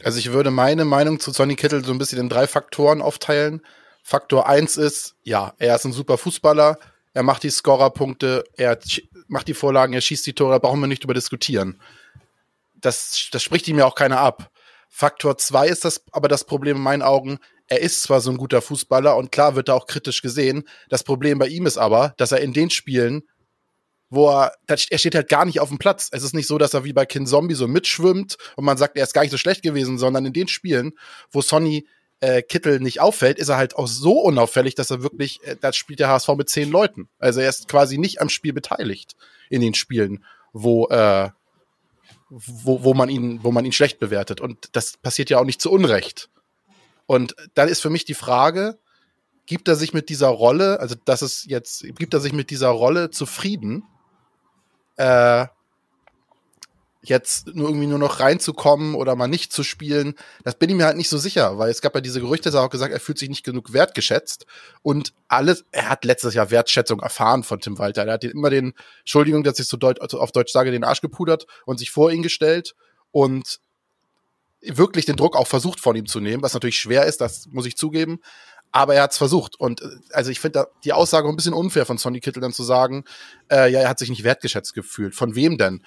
Also 0.03 0.19
ich 0.19 0.33
würde 0.33 0.51
meine 0.51 0.85
Meinung 0.85 1.19
zu 1.19 1.31
Sonny 1.31 1.55
Kittel 1.55 1.85
so 1.85 1.91
ein 1.91 1.97
bisschen 1.97 2.19
in 2.19 2.29
drei 2.29 2.47
Faktoren 2.47 3.01
aufteilen. 3.01 3.61
Faktor 4.03 4.47
eins 4.49 4.75
ist, 4.75 5.15
ja, 5.23 5.53
er 5.59 5.75
ist 5.75 5.85
ein 5.85 5.93
super 5.93 6.17
Fußballer, 6.17 6.77
er 7.13 7.23
macht 7.23 7.43
die 7.43 7.49
Scorerpunkte, 7.49 8.43
er 8.57 8.79
macht 9.33 9.49
die 9.49 9.53
Vorlagen, 9.53 9.93
er 9.93 10.01
schießt 10.01 10.25
die 10.25 10.33
Tore, 10.33 10.53
da 10.53 10.59
brauchen 10.59 10.79
wir 10.79 10.87
nicht 10.87 11.03
drüber 11.03 11.13
diskutieren. 11.13 11.81
Das, 12.75 13.27
das 13.31 13.43
spricht 13.43 13.67
ihm 13.67 13.77
ja 13.77 13.85
auch 13.85 13.95
keiner 13.95 14.19
ab. 14.19 14.51
Faktor 14.89 15.37
zwei 15.37 15.67
ist 15.67 15.83
das 15.83 16.05
aber 16.11 16.27
das 16.27 16.45
Problem 16.45 16.77
in 16.77 16.83
meinen 16.83 17.01
Augen, 17.01 17.39
er 17.67 17.81
ist 17.81 18.03
zwar 18.03 18.21
so 18.21 18.29
ein 18.29 18.37
guter 18.37 18.61
Fußballer 18.61 19.15
und 19.15 19.31
klar 19.31 19.55
wird 19.55 19.69
er 19.69 19.75
auch 19.75 19.87
kritisch 19.87 20.21
gesehen. 20.21 20.63
Das 20.89 21.03
Problem 21.03 21.39
bei 21.39 21.47
ihm 21.47 21.65
ist 21.65 21.77
aber, 21.77 22.13
dass 22.17 22.31
er 22.31 22.41
in 22.41 22.53
den 22.53 22.69
Spielen, 22.69 23.23
wo 24.09 24.29
er, 24.29 24.53
er 24.67 24.77
steht 24.77 25.15
halt 25.15 25.29
gar 25.29 25.45
nicht 25.45 25.59
auf 25.59 25.69
dem 25.69 25.79
Platz. 25.79 26.09
Es 26.11 26.23
ist 26.23 26.35
nicht 26.35 26.47
so, 26.47 26.57
dass 26.57 26.73
er 26.73 26.83
wie 26.83 26.93
bei 26.93 27.05
Kin 27.05 27.25
Zombie 27.25 27.55
so 27.55 27.67
mitschwimmt 27.67 28.37
und 28.55 28.65
man 28.65 28.77
sagt, 28.77 28.97
er 28.97 29.03
ist 29.03 29.13
gar 29.13 29.21
nicht 29.21 29.31
so 29.31 29.37
schlecht 29.37 29.63
gewesen, 29.63 29.97
sondern 29.97 30.25
in 30.25 30.33
den 30.33 30.47
Spielen, 30.47 30.91
wo 31.31 31.41
Sonny 31.41 31.87
äh, 32.23 32.41
Kittel 32.41 32.79
nicht 32.79 33.01
auffällt, 33.01 33.37
ist 33.37 33.49
er 33.49 33.57
halt 33.57 33.75
auch 33.75 33.87
so 33.87 34.13
unauffällig, 34.13 34.75
dass 34.75 34.89
er 34.89 35.03
wirklich, 35.03 35.43
äh, 35.43 35.57
da 35.59 35.73
spielt 35.73 35.99
der 35.99 36.07
HSV 36.07 36.29
mit 36.37 36.49
zehn 36.49 36.71
Leuten. 36.71 37.09
Also 37.19 37.41
er 37.41 37.49
ist 37.49 37.67
quasi 37.67 37.97
nicht 37.97 38.21
am 38.21 38.29
Spiel 38.29 38.53
beteiligt 38.53 39.17
in 39.49 39.59
den 39.59 39.73
Spielen, 39.73 40.23
wo, 40.53 40.87
äh, 40.87 41.29
wo, 42.29 42.83
wo 42.83 42.93
man 42.93 43.09
ihn, 43.09 43.43
wo 43.43 43.51
man 43.51 43.65
ihn 43.65 43.73
schlecht 43.73 43.99
bewertet. 43.99 44.39
Und 44.39 44.69
das 44.71 44.95
passiert 44.95 45.29
ja 45.29 45.39
auch 45.39 45.43
nicht 45.43 45.59
zu 45.59 45.69
Unrecht. 45.69 46.29
Und 47.07 47.35
dann 47.55 47.67
ist 47.67 47.81
für 47.81 47.89
mich 47.89 48.05
die 48.05 48.13
Frage, 48.13 48.79
gibt 49.45 49.67
er 49.67 49.75
sich 49.75 49.93
mit 49.93 50.07
dieser 50.07 50.29
Rolle, 50.29 50.79
also 50.79 50.95
das 51.03 51.21
ist 51.21 51.45
jetzt, 51.47 51.83
gibt 51.97 52.13
er 52.13 52.21
sich 52.21 52.31
mit 52.31 52.49
dieser 52.51 52.69
Rolle 52.69 53.11
zufrieden, 53.11 53.83
äh, 54.95 55.47
jetzt 57.03 57.53
nur 57.53 57.67
irgendwie 57.67 57.87
nur 57.87 57.99
noch 57.99 58.19
reinzukommen 58.19 58.95
oder 58.95 59.15
mal 59.15 59.27
nicht 59.27 59.51
zu 59.51 59.63
spielen, 59.63 60.15
das 60.43 60.55
bin 60.55 60.69
ich 60.69 60.75
mir 60.75 60.85
halt 60.85 60.97
nicht 60.97 61.09
so 61.09 61.17
sicher, 61.17 61.57
weil 61.57 61.69
es 61.69 61.81
gab 61.81 61.93
ja 61.95 62.01
diese 62.01 62.21
Gerüchte, 62.21 62.49
dass 62.49 62.55
er 62.55 62.63
auch 62.63 62.69
gesagt, 62.69 62.93
er 62.93 62.99
fühlt 62.99 63.19
sich 63.19 63.29
nicht 63.29 63.43
genug 63.43 63.73
wertgeschätzt 63.73 64.45
und 64.81 65.13
alles, 65.27 65.65
er 65.71 65.89
hat 65.89 66.05
letztes 66.05 66.33
Jahr 66.33 66.49
Wertschätzung 66.49 67.01
erfahren 67.01 67.43
von 67.43 67.59
Tim 67.59 67.77
Walter. 67.77 68.05
Er 68.05 68.13
hat 68.13 68.23
immer 68.23 68.49
den, 68.49 68.73
Entschuldigung, 68.99 69.43
dass 69.43 69.59
ich 69.59 69.67
so 69.67 69.77
deut, 69.77 70.01
also 70.01 70.19
auf 70.19 70.31
Deutsch 70.31 70.53
sage, 70.53 70.71
den 70.71 70.85
Arsch 70.85 71.01
gepudert 71.01 71.45
und 71.65 71.77
sich 71.77 71.91
vor 71.91 72.11
ihn 72.11 72.23
gestellt 72.23 72.73
und 73.11 73.59
wirklich 74.61 75.05
den 75.05 75.17
Druck 75.17 75.35
auch 75.35 75.47
versucht 75.47 75.81
von 75.81 75.95
ihm 75.95 76.05
zu 76.05 76.21
nehmen, 76.21 76.41
was 76.41 76.53
natürlich 76.53 76.79
schwer 76.79 77.05
ist, 77.05 77.19
das 77.19 77.47
muss 77.47 77.65
ich 77.65 77.75
zugeben. 77.75 78.19
Aber 78.71 78.95
er 78.95 79.03
hat 79.03 79.11
es 79.11 79.17
versucht. 79.17 79.59
Und 79.59 79.81
äh, 79.81 79.87
also 80.11 80.31
ich 80.31 80.39
finde 80.39 80.67
die 80.83 80.93
Aussage 80.93 81.29
ein 81.29 81.35
bisschen 81.35 81.53
unfair 81.53 81.85
von 81.85 81.97
Sonny 81.99 82.21
Kittel 82.21 82.41
dann 82.41 82.53
zu 82.53 82.63
sagen, 82.63 83.03
äh, 83.51 83.71
ja, 83.71 83.81
er 83.81 83.89
hat 83.89 83.99
sich 83.99 84.09
nicht 84.09 84.23
wertgeschätzt 84.23 84.73
gefühlt. 84.73 85.13
Von 85.13 85.35
wem 85.35 85.57
denn? 85.57 85.83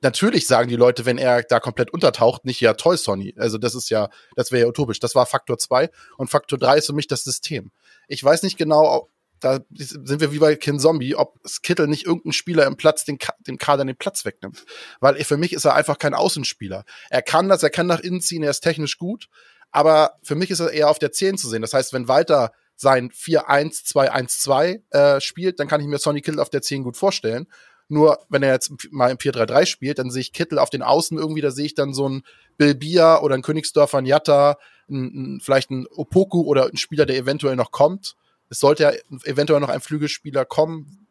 Natürlich 0.00 0.46
sagen 0.46 0.68
die 0.68 0.76
Leute, 0.76 1.06
wenn 1.06 1.18
er 1.18 1.42
da 1.42 1.60
komplett 1.60 1.92
untertaucht, 1.92 2.44
nicht 2.44 2.60
ja 2.60 2.74
toll, 2.74 2.96
Sonny. 2.96 3.34
Also 3.36 3.58
das 3.58 3.74
ist 3.74 3.90
ja, 3.90 4.08
das 4.36 4.52
wäre 4.52 4.62
ja 4.62 4.68
utopisch. 4.68 5.00
Das 5.00 5.14
war 5.14 5.26
Faktor 5.26 5.58
zwei 5.58 5.90
Und 6.16 6.30
Faktor 6.30 6.58
drei 6.58 6.78
ist 6.78 6.86
für 6.86 6.92
mich 6.92 7.08
das 7.08 7.24
System. 7.24 7.72
Ich 8.06 8.22
weiß 8.22 8.42
nicht 8.42 8.56
genau, 8.56 9.08
da 9.40 9.60
sind 9.72 10.20
wir 10.20 10.32
wie 10.32 10.38
bei 10.38 10.56
Kin 10.56 10.78
Zombie, 10.78 11.14
ob 11.14 11.38
Kittel 11.62 11.86
nicht 11.86 12.06
irgendein 12.06 12.32
Spieler 12.32 12.66
im 12.66 12.76
Platz 12.76 13.04
den, 13.04 13.18
dem 13.46 13.58
Kader 13.58 13.84
den 13.84 13.96
Platz 13.96 14.24
wegnimmt. 14.24 14.64
Weil 15.00 15.22
für 15.24 15.36
mich 15.36 15.52
ist 15.52 15.64
er 15.64 15.74
einfach 15.74 15.98
kein 15.98 16.14
Außenspieler. 16.14 16.84
Er 17.10 17.22
kann 17.22 17.48
das, 17.48 17.62
er 17.62 17.70
kann 17.70 17.86
nach 17.86 18.00
innen 18.00 18.20
ziehen, 18.20 18.42
er 18.42 18.50
ist 18.50 18.60
technisch 18.60 18.98
gut, 18.98 19.28
aber 19.70 20.12
für 20.22 20.34
mich 20.34 20.50
ist 20.50 20.60
er 20.60 20.70
eher 20.70 20.90
auf 20.90 20.98
der 20.98 21.12
10 21.12 21.38
zu 21.38 21.48
sehen. 21.48 21.62
Das 21.62 21.74
heißt, 21.74 21.92
wenn 21.92 22.08
Walter 22.08 22.52
sein 22.76 23.10
4-1-2-1-2 23.10 24.82
äh, 24.90 25.20
spielt, 25.20 25.60
dann 25.60 25.68
kann 25.68 25.80
ich 25.80 25.86
mir 25.86 25.98
Sonny 25.98 26.20
Kittel 26.20 26.40
auf 26.40 26.50
der 26.50 26.62
10 26.62 26.84
gut 26.84 26.96
vorstellen. 26.96 27.46
Nur 27.88 28.18
wenn 28.28 28.42
er 28.42 28.52
jetzt 28.52 28.70
mal 28.90 29.10
im 29.10 29.16
4-3-3 29.16 29.66
spielt, 29.66 29.98
dann 29.98 30.10
sehe 30.10 30.20
ich 30.20 30.32
Kittel 30.32 30.58
auf 30.58 30.70
den 30.70 30.82
Außen 30.82 31.16
irgendwie, 31.16 31.40
da 31.40 31.50
sehe 31.50 31.66
ich 31.66 31.74
dann 31.74 31.94
so 31.94 32.08
ein 32.08 32.22
Bill 32.58 32.74
Bia 32.74 33.20
oder 33.20 33.34
ein 33.34 33.42
Königsdörfer, 33.42 33.98
ein 33.98 34.06
Jatta, 34.06 34.58
ein, 34.90 35.36
ein, 35.36 35.40
vielleicht 35.40 35.70
ein 35.70 35.86
Opoku 35.86 36.42
oder 36.42 36.66
ein 36.66 36.76
Spieler, 36.76 37.06
der 37.06 37.16
eventuell 37.16 37.56
noch 37.56 37.70
kommt 37.70 38.16
es 38.50 38.60
sollte 38.60 38.82
ja 38.84 38.92
eventuell 39.24 39.60
noch 39.60 39.68
ein 39.68 39.80
Flügelspieler 39.80 40.44
kommen. 40.44 41.06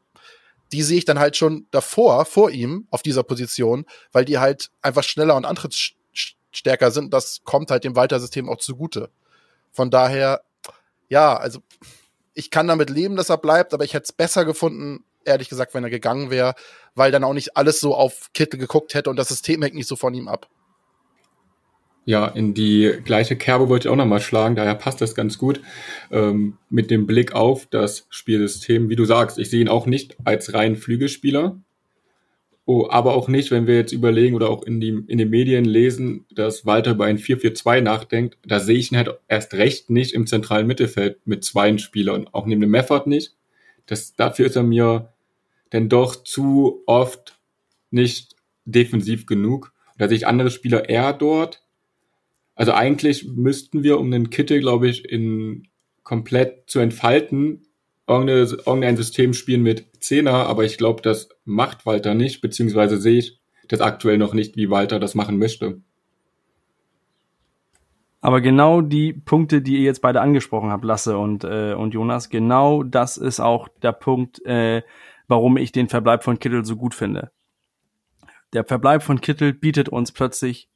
Die 0.72 0.84
sehe 0.84 0.98
ich 0.98 1.06
dann 1.06 1.20
halt 1.20 1.38
schon 1.38 1.68
davor, 1.72 2.26
vor 2.26 2.52
ihm, 2.52 2.88
auf 2.92 3.02
dieser 3.02 3.24
Position, 3.24 3.86
weil 4.12 4.26
die 4.26 4.38
halt 4.38 4.72
einfach 4.82 5.04
schneller 5.04 5.36
und 5.36 5.46
antrittsstärker 5.46 6.92
sind. 6.92 7.14
Das 7.14 7.42
kommt 7.44 7.72
halt 7.72 7.84
dem 7.84 7.96
Walter-System 7.96 8.50
auch 8.50 8.58
zugute. 8.58 9.10
Von 9.72 9.92
daher, 9.92 10.42
ja, 11.10 11.38
also 11.38 11.60
ich 12.34 12.52
kann 12.52 12.68
damit 12.68 12.90
leben, 12.90 13.16
dass 13.16 13.30
er 13.30 13.38
bleibt, 13.38 13.74
aber 13.74 13.86
ich 13.86 13.94
hätte 13.94 14.06
es 14.06 14.12
besser 14.12 14.46
gefunden, 14.46 15.06
ehrlich 15.28 15.50
gesagt, 15.50 15.74
wenn 15.74 15.84
er 15.84 15.90
gegangen 15.90 16.30
wäre, 16.32 16.56
weil 16.96 17.12
dann 17.12 17.24
auch 17.24 17.34
nicht 17.34 17.58
alles 17.58 17.80
so 17.80 17.96
auf 17.96 18.30
Kittel 18.34 18.60
geguckt 18.60 18.94
hätte 18.94 19.10
und 19.10 19.18
das 19.18 19.28
System 19.30 19.62
hängt 19.62 19.76
nicht 19.76 19.88
so 19.88 19.96
von 19.96 20.14
ihm 20.14 20.28
ab. 20.28 20.48
Ja, 22.08 22.26
in 22.26 22.54
die 22.54 22.94
gleiche 23.04 23.36
Kerbe 23.36 23.68
wollte 23.68 23.90
ich 23.90 23.92
auch 23.92 23.98
nochmal 23.98 24.22
schlagen, 24.22 24.56
daher 24.56 24.76
passt 24.76 25.02
das 25.02 25.14
ganz 25.14 25.38
gut. 25.38 25.60
Ähm, 26.10 26.58
mit 26.70 26.90
dem 26.90 27.06
Blick 27.06 27.34
auf 27.34 27.66
das 27.66 28.08
Spielsystem, 28.10 28.88
wie 28.88 28.96
du 28.96 29.04
sagst, 29.04 29.38
ich 29.38 29.50
sehe 29.50 29.60
ihn 29.60 29.68
auch 29.68 29.86
nicht 29.86 30.16
als 30.24 30.54
rein 30.54 30.78
Flügelspieler. 30.78 31.60
Oh, 32.66 32.88
aber 32.90 33.14
auch 33.14 33.28
nicht, 33.28 33.52
wenn 33.52 33.68
wir 33.68 33.76
jetzt 33.76 33.92
überlegen 33.92 34.38
oder 34.38 34.50
auch 34.50 34.64
in, 34.64 34.80
die, 34.80 35.04
in 35.08 35.18
den 35.18 35.30
Medien 35.30 35.66
lesen, 35.66 36.26
dass 36.32 36.66
Walter 36.66 36.92
über 36.92 37.04
ein 37.04 37.18
4-4-2 37.18 37.82
nachdenkt, 37.82 38.38
da 38.46 38.62
sehe 38.62 38.78
ich 38.78 38.92
ihn 38.92 38.98
halt 38.98 39.10
erst 39.28 39.54
recht 39.54 39.90
nicht 39.90 40.14
im 40.14 40.28
zentralen 40.28 40.66
Mittelfeld 40.66 41.20
mit 41.26 41.44
zwei 41.44 41.78
Spielern, 41.78 42.30
auch 42.32 42.46
neben 42.46 42.62
dem 42.62 42.70
Meffert 42.70 43.08
nicht. 43.08 43.36
Das, 43.86 44.16
dafür 44.16 44.46
ist 44.46 44.56
er 44.56 44.64
mir 44.64 45.14
denn 45.74 45.90
doch 45.90 46.24
zu 46.24 46.84
oft 46.86 47.40
nicht 47.92 48.36
defensiv 48.66 49.26
genug. 49.26 49.74
Da 49.98 50.08
sehe 50.08 50.18
ich 50.18 50.28
andere 50.28 50.52
Spieler 50.52 50.90
eher 50.90 51.14
dort, 51.14 51.64
also 52.58 52.74
eigentlich 52.74 53.28
müssten 53.28 53.84
wir, 53.84 54.00
um 54.00 54.10
den 54.10 54.32
Kittel, 54.32 54.60
glaube 54.60 54.90
ich, 54.90 55.08
in 55.08 55.68
komplett 56.04 56.64
zu 56.68 56.80
entfalten, 56.80 57.68
irgendein 58.10 58.98
System 58.98 59.34
spielen 59.34 59.62
mit 59.62 59.86
Zehner, 60.00 60.48
aber 60.48 60.66
ich 60.66 60.80
glaube, 60.80 61.04
das 61.04 61.30
macht 61.46 61.86
Walter 61.86 62.16
nicht, 62.16 62.42
beziehungsweise 62.42 62.98
sehe 62.98 63.20
ich 63.20 63.40
das 63.68 63.80
aktuell 63.80 64.18
noch 64.18 64.34
nicht, 64.34 64.58
wie 64.58 64.72
Walter 64.72 65.00
das 65.00 65.14
machen 65.14 65.38
möchte. 65.38 65.82
Aber 68.22 68.42
genau 68.42 68.82
die 68.82 69.14
Punkte, 69.14 69.62
die 69.62 69.76
ihr 69.76 69.84
jetzt 69.84 70.02
beide 70.02 70.22
angesprochen 70.22 70.72
habt, 70.72 70.84
Lasse 70.84 71.18
und, 71.18 71.44
äh, 71.44 71.74
und 71.74 71.94
Jonas, 71.94 72.30
genau 72.30 72.82
das 72.82 73.18
ist 73.18 73.40
auch 73.40 73.68
der 73.84 73.92
Punkt, 73.92 74.44
äh, 74.46 74.82
warum 75.28 75.58
ich 75.58 75.72
den 75.72 75.90
Verbleib 75.90 76.24
von 76.24 76.40
Kittel 76.40 76.66
so 76.66 76.76
gut 76.76 76.96
finde. 76.96 77.32
Der 78.54 78.64
Verbleib 78.64 79.04
von 79.04 79.22
Kittel 79.22 79.54
bietet 79.54 79.90
uns 79.90 80.12
plötzlich 80.12 80.70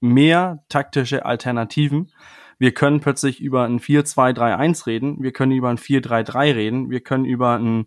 mehr 0.00 0.62
taktische 0.68 1.26
Alternativen. 1.26 2.12
Wir 2.58 2.72
können 2.72 3.00
plötzlich 3.00 3.40
über 3.40 3.64
ein 3.64 3.80
4-2-3-1 3.80 4.86
reden, 4.86 5.22
wir 5.22 5.32
können 5.32 5.52
über 5.52 5.68
ein 5.68 5.78
4-3-3 5.78 6.54
reden, 6.54 6.90
wir 6.90 7.00
können 7.00 7.24
über 7.24 7.56
ein 7.56 7.86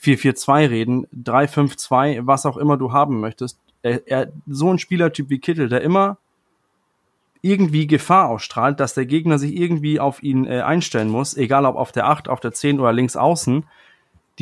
4-4-2 0.00 0.70
reden, 0.70 1.06
3-5-2, 1.14 2.26
was 2.26 2.46
auch 2.46 2.56
immer 2.56 2.76
du 2.76 2.92
haben 2.92 3.20
möchtest. 3.20 3.58
Er, 3.82 4.06
er, 4.06 4.32
so 4.46 4.72
ein 4.72 4.78
Spielertyp 4.78 5.28
wie 5.30 5.38
Kittel, 5.38 5.68
der 5.68 5.82
immer 5.82 6.18
irgendwie 7.42 7.88
Gefahr 7.88 8.28
ausstrahlt, 8.28 8.78
dass 8.78 8.94
der 8.94 9.06
Gegner 9.06 9.38
sich 9.38 9.56
irgendwie 9.56 9.98
auf 9.98 10.22
ihn 10.22 10.46
äh, 10.46 10.60
einstellen 10.60 11.08
muss, 11.08 11.36
egal 11.36 11.66
ob 11.66 11.76
auf 11.76 11.92
der 11.92 12.08
8, 12.08 12.28
auf 12.28 12.40
der 12.40 12.52
10 12.52 12.78
oder 12.80 12.92
links 12.92 13.16
außen, 13.16 13.64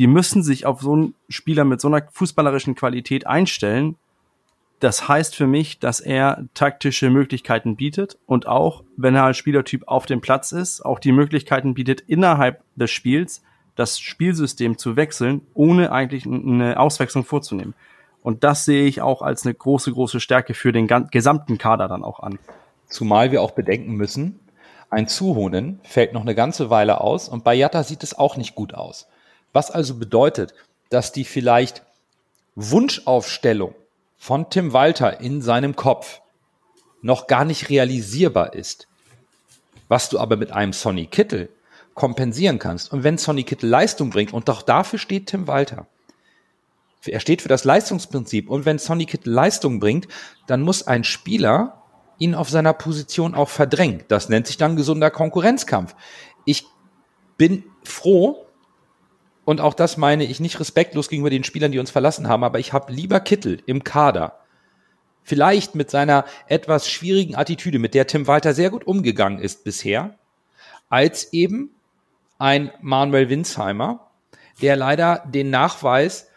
die 0.01 0.07
müssen 0.07 0.41
sich 0.41 0.65
auf 0.65 0.81
so 0.81 0.93
einen 0.93 1.13
Spieler 1.29 1.63
mit 1.63 1.79
so 1.79 1.87
einer 1.87 2.01
fußballerischen 2.11 2.73
Qualität 2.73 3.27
einstellen, 3.27 3.97
das 4.79 5.07
heißt 5.07 5.35
für 5.35 5.45
mich, 5.45 5.77
dass 5.77 5.99
er 5.99 6.45
taktische 6.55 7.11
Möglichkeiten 7.11 7.75
bietet 7.75 8.17
und 8.25 8.47
auch, 8.47 8.83
wenn 8.97 9.13
er 9.13 9.25
als 9.25 9.37
Spielertyp 9.37 9.83
auf 9.85 10.07
dem 10.07 10.19
Platz 10.19 10.53
ist, 10.53 10.83
auch 10.83 10.97
die 10.97 11.11
Möglichkeiten 11.11 11.75
bietet, 11.75 12.01
innerhalb 12.01 12.63
des 12.75 12.89
Spiels 12.89 13.43
das 13.75 13.99
Spielsystem 13.99 14.79
zu 14.79 14.95
wechseln, 14.95 15.41
ohne 15.53 15.91
eigentlich 15.91 16.25
eine 16.25 16.79
Auswechslung 16.79 17.23
vorzunehmen. 17.23 17.75
Und 18.23 18.43
das 18.43 18.65
sehe 18.65 18.85
ich 18.85 19.03
auch 19.03 19.21
als 19.21 19.45
eine 19.45 19.53
große, 19.53 19.91
große 19.91 20.19
Stärke 20.19 20.55
für 20.55 20.71
den 20.71 20.87
gesamten 21.11 21.59
Kader 21.59 21.87
dann 21.87 22.03
auch 22.03 22.21
an. 22.21 22.39
Zumal 22.87 23.31
wir 23.31 23.43
auch 23.43 23.51
bedenken 23.51 23.93
müssen, 23.93 24.39
ein 24.89 25.07
Zuhonen 25.07 25.79
fällt 25.83 26.13
noch 26.13 26.21
eine 26.21 26.33
ganze 26.33 26.71
Weile 26.71 27.01
aus 27.01 27.29
und 27.29 27.43
bei 27.43 27.53
Jatta 27.53 27.83
sieht 27.83 28.01
es 28.01 28.17
auch 28.17 28.35
nicht 28.35 28.55
gut 28.55 28.73
aus. 28.73 29.07
Was 29.53 29.71
also 29.71 29.95
bedeutet, 29.95 30.53
dass 30.89 31.11
die 31.11 31.25
vielleicht 31.25 31.83
Wunschaufstellung 32.55 33.75
von 34.17 34.49
Tim 34.49 34.73
Walter 34.73 35.19
in 35.19 35.41
seinem 35.41 35.75
Kopf 35.75 36.21
noch 37.01 37.27
gar 37.27 37.45
nicht 37.45 37.69
realisierbar 37.69 38.53
ist, 38.53 38.87
was 39.87 40.09
du 40.09 40.19
aber 40.19 40.37
mit 40.37 40.51
einem 40.51 40.73
Sonny 40.73 41.07
Kittel 41.07 41.49
kompensieren 41.93 42.59
kannst. 42.59 42.91
Und 42.93 43.03
wenn 43.03 43.17
Sonny 43.17 43.43
Kittel 43.43 43.69
Leistung 43.69 44.09
bringt, 44.11 44.33
und 44.33 44.47
doch 44.47 44.61
dafür 44.61 44.99
steht 44.99 45.27
Tim 45.27 45.47
Walter, 45.47 45.87
er 47.05 47.19
steht 47.19 47.41
für 47.41 47.47
das 47.47 47.63
Leistungsprinzip. 47.63 48.49
Und 48.49 48.65
wenn 48.65 48.77
Sonny 48.77 49.05
Kittel 49.05 49.33
Leistung 49.33 49.79
bringt, 49.79 50.07
dann 50.45 50.61
muss 50.61 50.85
ein 50.85 51.03
Spieler 51.03 51.81
ihn 52.19 52.35
auf 52.35 52.49
seiner 52.49 52.73
Position 52.73 53.33
auch 53.33 53.49
verdrängen. 53.49 54.03
Das 54.07 54.29
nennt 54.29 54.45
sich 54.45 54.57
dann 54.57 54.75
gesunder 54.75 55.09
Konkurrenzkampf. 55.09 55.95
Ich 56.45 56.67
bin 57.37 57.63
froh, 57.83 58.45
und 59.45 59.61
auch 59.61 59.73
das 59.73 59.97
meine 59.97 60.23
ich 60.23 60.39
nicht 60.39 60.59
respektlos 60.59 61.09
gegenüber 61.09 61.29
den 61.29 61.43
Spielern, 61.43 61.71
die 61.71 61.79
uns 61.79 61.91
verlassen 61.91 62.27
haben, 62.27 62.43
aber 62.43 62.59
ich 62.59 62.73
habe 62.73 62.93
lieber 62.93 63.19
Kittel 63.19 63.61
im 63.65 63.83
Kader. 63.83 64.39
Vielleicht 65.23 65.75
mit 65.75 65.89
seiner 65.89 66.25
etwas 66.47 66.89
schwierigen 66.89 67.35
Attitüde, 67.35 67.79
mit 67.79 67.93
der 67.93 68.07
Tim 68.07 68.27
Walter 68.27 68.53
sehr 68.53 68.69
gut 68.69 68.85
umgegangen 68.85 69.39
ist 69.39 69.63
bisher, 69.63 70.15
als 70.89 71.31
eben 71.33 71.71
ein 72.37 72.71
Manuel 72.81 73.29
Winsheimer, 73.29 74.11
der 74.61 74.75
leider 74.75 75.23
den 75.27 75.49
Nachweis 75.49 76.27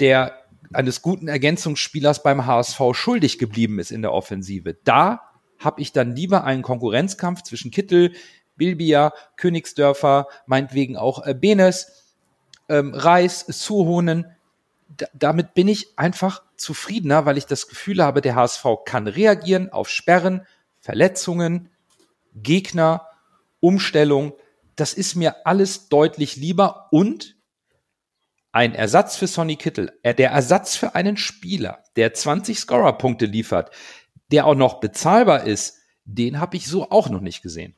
der 0.00 0.36
eines 0.72 1.02
guten 1.02 1.28
Ergänzungsspielers 1.28 2.22
beim 2.22 2.46
HSV 2.46 2.80
schuldig 2.92 3.38
geblieben 3.38 3.78
ist 3.78 3.90
in 3.90 4.02
der 4.02 4.12
Offensive. 4.12 4.76
Da 4.84 5.20
habe 5.58 5.80
ich 5.80 5.92
dann 5.92 6.14
lieber 6.14 6.44
einen 6.44 6.62
Konkurrenzkampf 6.62 7.42
zwischen 7.42 7.70
Kittel, 7.70 8.12
Bilbia, 8.56 9.12
Königsdörfer, 9.36 10.28
meinetwegen 10.46 10.96
auch 10.96 11.26
äh, 11.26 11.34
Benes, 11.34 12.09
ähm, 12.70 12.94
Reis, 12.94 13.44
Suhonen. 13.48 14.26
D 14.88 15.06
damit 15.14 15.54
bin 15.54 15.68
ich 15.68 15.98
einfach 15.98 16.42
zufriedener, 16.56 17.26
weil 17.26 17.38
ich 17.38 17.46
das 17.46 17.68
Gefühl 17.68 18.02
habe, 18.02 18.20
der 18.20 18.34
HSV 18.34 18.64
kann 18.84 19.06
reagieren 19.06 19.70
auf 19.70 19.88
Sperren, 19.88 20.46
Verletzungen, 20.80 21.68
Gegner, 22.34 23.06
Umstellung. 23.60 24.32
Das 24.76 24.94
ist 24.94 25.14
mir 25.14 25.46
alles 25.46 25.88
deutlich 25.88 26.36
lieber 26.36 26.88
und 26.90 27.36
ein 28.52 28.74
Ersatz 28.74 29.16
für 29.16 29.26
Sonny 29.26 29.56
Kittel, 29.56 29.92
äh, 30.02 30.14
der 30.14 30.30
Ersatz 30.30 30.76
für 30.76 30.94
einen 30.94 31.16
Spieler, 31.16 31.84
der 31.96 32.14
20 32.14 32.58
Scorer-Punkte 32.58 33.26
liefert, 33.26 33.70
der 34.32 34.46
auch 34.46 34.54
noch 34.54 34.80
bezahlbar 34.80 35.44
ist, 35.44 35.78
den 36.04 36.40
habe 36.40 36.56
ich 36.56 36.66
so 36.66 36.90
auch 36.90 37.08
noch 37.08 37.20
nicht 37.20 37.42
gesehen. 37.42 37.74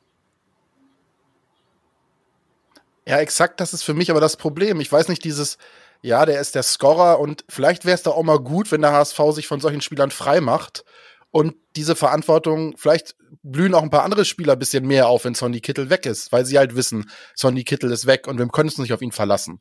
Ja, 3.07 3.19
exakt, 3.19 3.61
das 3.61 3.75
ist 3.75 3.83
für 3.83 3.95
mich 3.95 4.11
aber 4.11 4.21
das 4.21 4.37
Problem. 4.37 4.81
Ich 4.81 4.93
weiß 4.93 5.09
nicht, 5.09 5.25
dieses, 5.25 5.59
ja, 6.03 6.25
der 6.25 6.41
ist 6.41 6.55
der 6.55 6.63
Scorer 6.63 7.19
und 7.19 7.45
vielleicht 7.49 7.85
wäre 7.85 7.97
es 7.97 8.03
da 8.03 8.11
auch 8.11 8.23
mal 8.23 8.39
gut, 8.39 8.71
wenn 8.71 8.83
der 8.83 8.93
HSV 8.93 9.19
sich 9.33 9.47
von 9.47 9.61
solchen 9.61 9.81
Spielern 9.81 10.11
frei 10.11 10.41
macht 10.41 10.85
und 11.33 11.55
diese 11.75 11.97
Verantwortung, 11.97 12.77
vielleicht 12.77 13.17
blühen 13.43 13.75
auch 13.75 13.83
ein 13.83 13.91
paar 13.91 14.05
andere 14.05 14.25
Spieler 14.25 14.53
ein 14.53 14.59
bisschen 14.59 14.87
mehr 14.87 15.09
auf, 15.09 15.25
wenn 15.25 15.35
Sonny 15.35 15.61
Kittel 15.61 15.91
weg 15.91 16.07
ist, 16.07 16.31
weil 16.31 16.45
sie 16.45 16.59
halt 16.59 16.77
wissen, 16.77 17.11
Sonny 17.35 17.65
Kittel 17.65 17.91
ist 17.91 18.07
weg 18.07 18.29
und 18.29 18.39
wir 18.39 18.47
können 18.49 18.69
uns 18.69 18.79
nicht 18.79 18.93
auf 18.93 19.03
ihn 19.03 19.13
verlassen. 19.13 19.61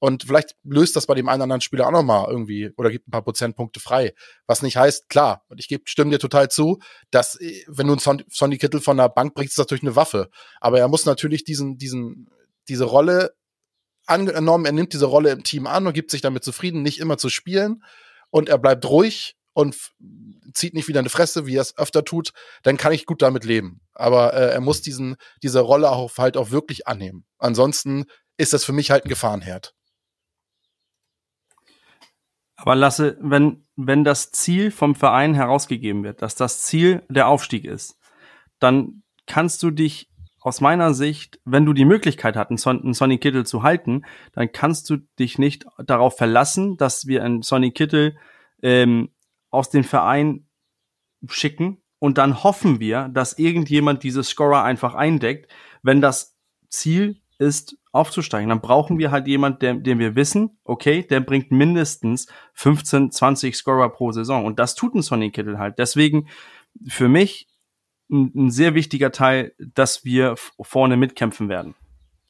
Und 0.00 0.22
vielleicht 0.24 0.54
löst 0.62 0.94
das 0.94 1.06
bei 1.06 1.14
dem 1.14 1.28
einen 1.28 1.40
oder 1.40 1.44
anderen 1.44 1.60
Spieler 1.60 1.88
auch 1.88 1.92
nochmal 1.92 2.26
irgendwie 2.30 2.70
oder 2.76 2.90
gibt 2.90 3.08
ein 3.08 3.10
paar 3.10 3.22
Prozentpunkte 3.22 3.80
frei. 3.80 4.14
Was 4.46 4.62
nicht 4.62 4.76
heißt, 4.76 5.08
klar, 5.08 5.42
und 5.48 5.58
ich 5.58 5.66
gebe, 5.66 5.82
stimme 5.86 6.12
dir 6.12 6.20
total 6.20 6.48
zu, 6.48 6.78
dass, 7.10 7.34
äh, 7.40 7.64
wenn 7.66 7.88
du 7.88 7.94
einen 7.94 8.22
Sonny 8.30 8.58
Kittel 8.58 8.80
von 8.80 8.96
der 8.96 9.08
Bank 9.08 9.34
bringst, 9.34 9.52
ist 9.52 9.58
das 9.58 9.64
natürlich 9.64 9.82
eine 9.82 9.96
Waffe. 9.96 10.30
Aber 10.60 10.78
er 10.78 10.86
muss 10.86 11.04
natürlich 11.04 11.42
diesen, 11.42 11.78
diesen, 11.78 12.28
diese 12.68 12.84
Rolle 12.84 13.34
angenommen, 14.06 14.64
er 14.64 14.72
nimmt 14.72 14.92
diese 14.92 15.06
Rolle 15.06 15.30
im 15.30 15.44
Team 15.44 15.66
an 15.66 15.86
und 15.86 15.92
gibt 15.92 16.10
sich 16.10 16.20
damit 16.20 16.44
zufrieden, 16.44 16.82
nicht 16.82 16.98
immer 16.98 17.18
zu 17.18 17.28
spielen. 17.28 17.84
Und 18.30 18.48
er 18.48 18.58
bleibt 18.58 18.84
ruhig 18.88 19.36
und 19.52 19.76
zieht 20.54 20.74
nicht 20.74 20.88
wieder 20.88 21.00
eine 21.00 21.08
Fresse, 21.08 21.46
wie 21.46 21.56
er 21.56 21.62
es 21.62 21.76
öfter 21.76 22.04
tut, 22.04 22.32
dann 22.62 22.76
kann 22.76 22.92
ich 22.92 23.06
gut 23.06 23.22
damit 23.22 23.44
leben. 23.44 23.80
Aber 23.92 24.32
äh, 24.34 24.52
er 24.52 24.60
muss 24.60 24.82
diesen, 24.82 25.16
diese 25.42 25.60
Rolle 25.60 25.90
auch 25.90 26.16
halt 26.16 26.36
auch 26.36 26.50
wirklich 26.50 26.86
annehmen. 26.86 27.26
Ansonsten 27.38 28.04
ist 28.36 28.52
das 28.52 28.64
für 28.64 28.72
mich 28.72 28.90
halt 28.90 29.04
ein 29.04 29.08
Gefahrenherd. 29.08 29.74
Aber 32.56 32.74
Lasse, 32.74 33.16
wenn, 33.20 33.66
wenn 33.76 34.04
das 34.04 34.30
Ziel 34.30 34.70
vom 34.70 34.94
Verein 34.94 35.34
herausgegeben 35.34 36.02
wird, 36.02 36.22
dass 36.22 36.34
das 36.34 36.62
Ziel 36.62 37.04
der 37.08 37.28
Aufstieg 37.28 37.64
ist, 37.64 37.96
dann 38.58 39.02
kannst 39.26 39.62
du 39.62 39.70
dich 39.70 40.08
aus 40.40 40.60
meiner 40.60 40.94
Sicht, 40.94 41.40
wenn 41.44 41.66
du 41.66 41.72
die 41.72 41.84
Möglichkeit 41.84 42.36
hast, 42.36 42.66
einen 42.66 42.94
Sonny 42.94 43.18
Kittel 43.18 43.44
zu 43.44 43.62
halten, 43.62 44.04
dann 44.32 44.52
kannst 44.52 44.88
du 44.90 44.98
dich 45.18 45.38
nicht 45.38 45.66
darauf 45.84 46.16
verlassen, 46.16 46.76
dass 46.76 47.06
wir 47.06 47.24
einen 47.24 47.42
Sonny 47.42 47.72
Kittel 47.72 48.16
ähm, 48.62 49.10
aus 49.50 49.70
dem 49.70 49.84
Verein 49.84 50.46
schicken 51.28 51.82
und 51.98 52.18
dann 52.18 52.44
hoffen 52.44 52.80
wir, 52.80 53.08
dass 53.08 53.38
irgendjemand 53.38 54.02
diese 54.02 54.22
Scorer 54.22 54.62
einfach 54.62 54.94
eindeckt, 54.94 55.50
wenn 55.82 56.00
das 56.00 56.36
Ziel 56.68 57.20
ist, 57.38 57.76
aufzusteigen. 57.92 58.48
Dann 58.50 58.60
brauchen 58.60 58.98
wir 58.98 59.10
halt 59.10 59.26
jemand, 59.26 59.62
der, 59.62 59.74
den 59.74 59.98
wir 59.98 60.14
wissen, 60.14 60.58
okay, 60.64 61.02
der 61.02 61.20
bringt 61.20 61.50
mindestens 61.50 62.28
15, 62.54 63.10
20 63.10 63.56
Scorer 63.56 63.88
pro 63.88 64.12
Saison. 64.12 64.44
Und 64.44 64.58
das 64.58 64.74
tut 64.74 64.94
ein 64.94 65.02
Sonny 65.02 65.30
Kittel 65.30 65.58
halt. 65.58 65.78
Deswegen 65.78 66.28
für 66.86 67.08
mich 67.08 67.47
ein, 68.10 68.32
ein 68.34 68.50
sehr 68.50 68.74
wichtiger 68.74 69.12
Teil, 69.12 69.52
dass 69.58 70.04
wir 70.04 70.34
vorne 70.60 70.96
mitkämpfen 70.96 71.48
werden. 71.48 71.74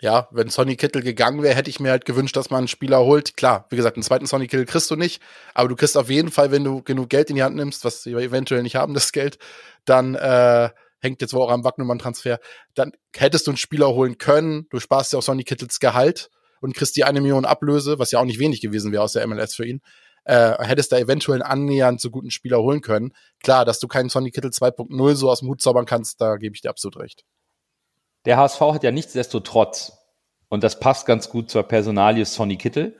Ja, 0.00 0.28
wenn 0.30 0.48
Sonny 0.48 0.76
Kittel 0.76 1.02
gegangen 1.02 1.42
wäre, 1.42 1.56
hätte 1.56 1.70
ich 1.70 1.80
mir 1.80 1.90
halt 1.90 2.04
gewünscht, 2.04 2.36
dass 2.36 2.50
man 2.50 2.58
einen 2.58 2.68
Spieler 2.68 3.00
holt. 3.00 3.36
Klar, 3.36 3.66
wie 3.70 3.76
gesagt, 3.76 3.96
einen 3.96 4.04
zweiten 4.04 4.26
Sonny 4.26 4.46
Kittel 4.46 4.64
kriegst 4.64 4.90
du 4.92 4.96
nicht, 4.96 5.20
aber 5.54 5.68
du 5.68 5.74
kriegst 5.74 5.96
auf 5.96 6.08
jeden 6.08 6.30
Fall, 6.30 6.52
wenn 6.52 6.62
du 6.62 6.82
genug 6.82 7.08
Geld 7.08 7.30
in 7.30 7.36
die 7.36 7.42
Hand 7.42 7.56
nimmst, 7.56 7.84
was 7.84 8.06
wir 8.06 8.16
eventuell 8.18 8.62
nicht 8.62 8.76
haben, 8.76 8.94
das 8.94 9.10
Geld, 9.10 9.38
dann 9.84 10.14
äh, 10.14 10.70
hängt 11.00 11.20
jetzt 11.20 11.32
wohl 11.34 11.42
auch 11.42 11.50
am 11.50 11.64
Wagnummern-Transfer, 11.64 12.38
dann 12.74 12.92
hättest 13.16 13.48
du 13.48 13.50
einen 13.50 13.58
Spieler 13.58 13.88
holen 13.88 14.18
können, 14.18 14.66
du 14.70 14.78
sparst 14.78 15.12
ja 15.12 15.18
auch 15.18 15.22
Sonny 15.22 15.42
Kittels 15.42 15.80
Gehalt 15.80 16.30
und 16.60 16.76
kriegst 16.76 16.96
die 16.96 17.04
eine 17.04 17.20
Million 17.20 17.44
Ablöse, 17.44 17.98
was 17.98 18.12
ja 18.12 18.20
auch 18.20 18.24
nicht 18.24 18.38
wenig 18.38 18.60
gewesen 18.60 18.92
wäre 18.92 19.02
aus 19.02 19.12
der 19.14 19.26
MLS 19.26 19.54
für 19.54 19.66
ihn, 19.66 19.80
äh, 20.28 20.62
hättest 20.64 20.92
da 20.92 20.98
eventuell 20.98 21.42
einen 21.42 21.62
annähernd 21.62 22.00
so 22.00 22.10
guten 22.10 22.30
Spieler 22.30 22.58
holen 22.60 22.80
können. 22.80 23.12
Klar, 23.42 23.64
dass 23.64 23.80
du 23.80 23.88
keinen 23.88 24.10
Sonny 24.10 24.30
Kittel 24.30 24.50
2.0 24.50 25.14
so 25.14 25.30
aus 25.30 25.40
dem 25.40 25.48
Hut 25.48 25.62
zaubern 25.62 25.86
kannst, 25.86 26.20
da 26.20 26.36
gebe 26.36 26.54
ich 26.54 26.60
dir 26.60 26.70
absolut 26.70 26.98
recht. 26.98 27.24
Der 28.26 28.36
HSV 28.36 28.60
hat 28.60 28.84
ja 28.84 28.90
nichtsdestotrotz, 28.90 29.92
und 30.48 30.62
das 30.62 30.78
passt 30.78 31.06
ganz 31.06 31.30
gut 31.30 31.50
zur 31.50 31.62
Personalie 31.62 32.24
Sonny 32.24 32.56
Kittel, 32.56 32.96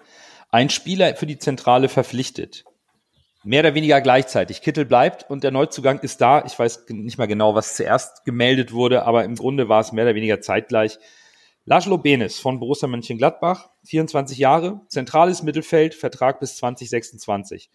einen 0.51 0.71
Spieler 0.71 1.15
für 1.17 1.27
die 1.27 1.39
Zentrale 1.39 1.89
verpflichtet 1.89 2.65
mehr 3.45 3.61
oder 3.61 3.75
weniger 3.75 4.01
gleichzeitig. 4.01 4.63
Kittel 4.63 4.85
bleibt 4.85 5.31
und 5.31 5.45
der 5.45 5.51
Neuzugang 5.51 6.01
ist 6.01 6.21
da. 6.21 6.45
Ich 6.45 6.59
weiß 6.59 6.87
nicht 6.89 7.19
mal 7.19 7.27
genau, 7.27 7.55
was 7.55 7.77
zuerst 7.77 8.25
gemeldet 8.25 8.73
wurde, 8.73 9.05
aber 9.05 9.25
im 9.25 9.37
Grunde 9.37 9.69
war 9.69 9.81
es 9.81 9.93
mehr 9.93 10.05
oder 10.05 10.15
weniger 10.15 10.41
zeitgleich. 10.41 10.99
Laszlo 11.69 11.99
Benes 11.99 12.39
von 12.39 12.61
Borussia 12.61 12.89
Mönchengladbach, 12.89 13.69
24 13.85 14.39
Jahre, 14.39 14.81
zentrales 14.89 15.43
Mittelfeld, 15.43 15.95
Vertrag 15.95 16.41
bis 16.41 16.57
2026. 16.57 17.69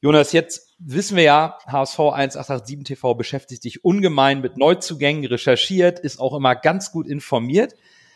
Jonas, 0.00 0.32
jetzt 0.32 0.74
wissen 0.78 1.18
wir 1.18 1.24
ja, 1.24 1.58
HSV 1.66 1.98
1887 1.98 2.84
TV 2.84 3.14
beschäftigt 3.14 3.62
sich 3.62 3.84
ungemein 3.84 4.40
mit 4.40 4.56
Neuzugängen, 4.56 5.26
recherchiert, 5.26 5.98
ist 5.98 6.18
auch 6.18 6.34
immer 6.34 6.56
ganz 6.56 6.92
gut 6.92 7.06
informiert. 7.06 7.74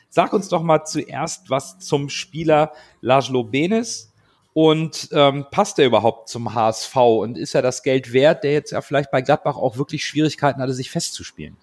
Sag 0.09 0.33
uns 0.33 0.49
doch 0.49 0.63
mal 0.63 0.87
zuerst 0.87 1.51
was 1.51 1.79
zum 1.81 2.09
Spieler 2.09 2.73
Laszlo 3.03 3.45
Benes 3.45 4.15
und 4.55 5.11
ähm, 5.13 5.45
passt 5.51 5.79
er 5.79 5.85
überhaupt 5.85 6.31
zum 6.31 6.55
HSV 6.55 6.97
und 6.97 7.37
ist 7.37 7.55
er 7.55 7.61
das 7.61 7.83
Geld 7.83 8.15
wert, 8.15 8.43
der 8.43 8.53
jetzt 8.53 8.71
ja 8.71 8.81
vielleicht 8.81 9.11
bei 9.11 9.21
Gladbach 9.21 9.59
auch 9.59 9.77
wirklich 9.77 10.07
Schwierigkeiten 10.07 10.63
hatte, 10.63 10.73
sich 10.73 10.91
festzuspielen? 10.91 11.59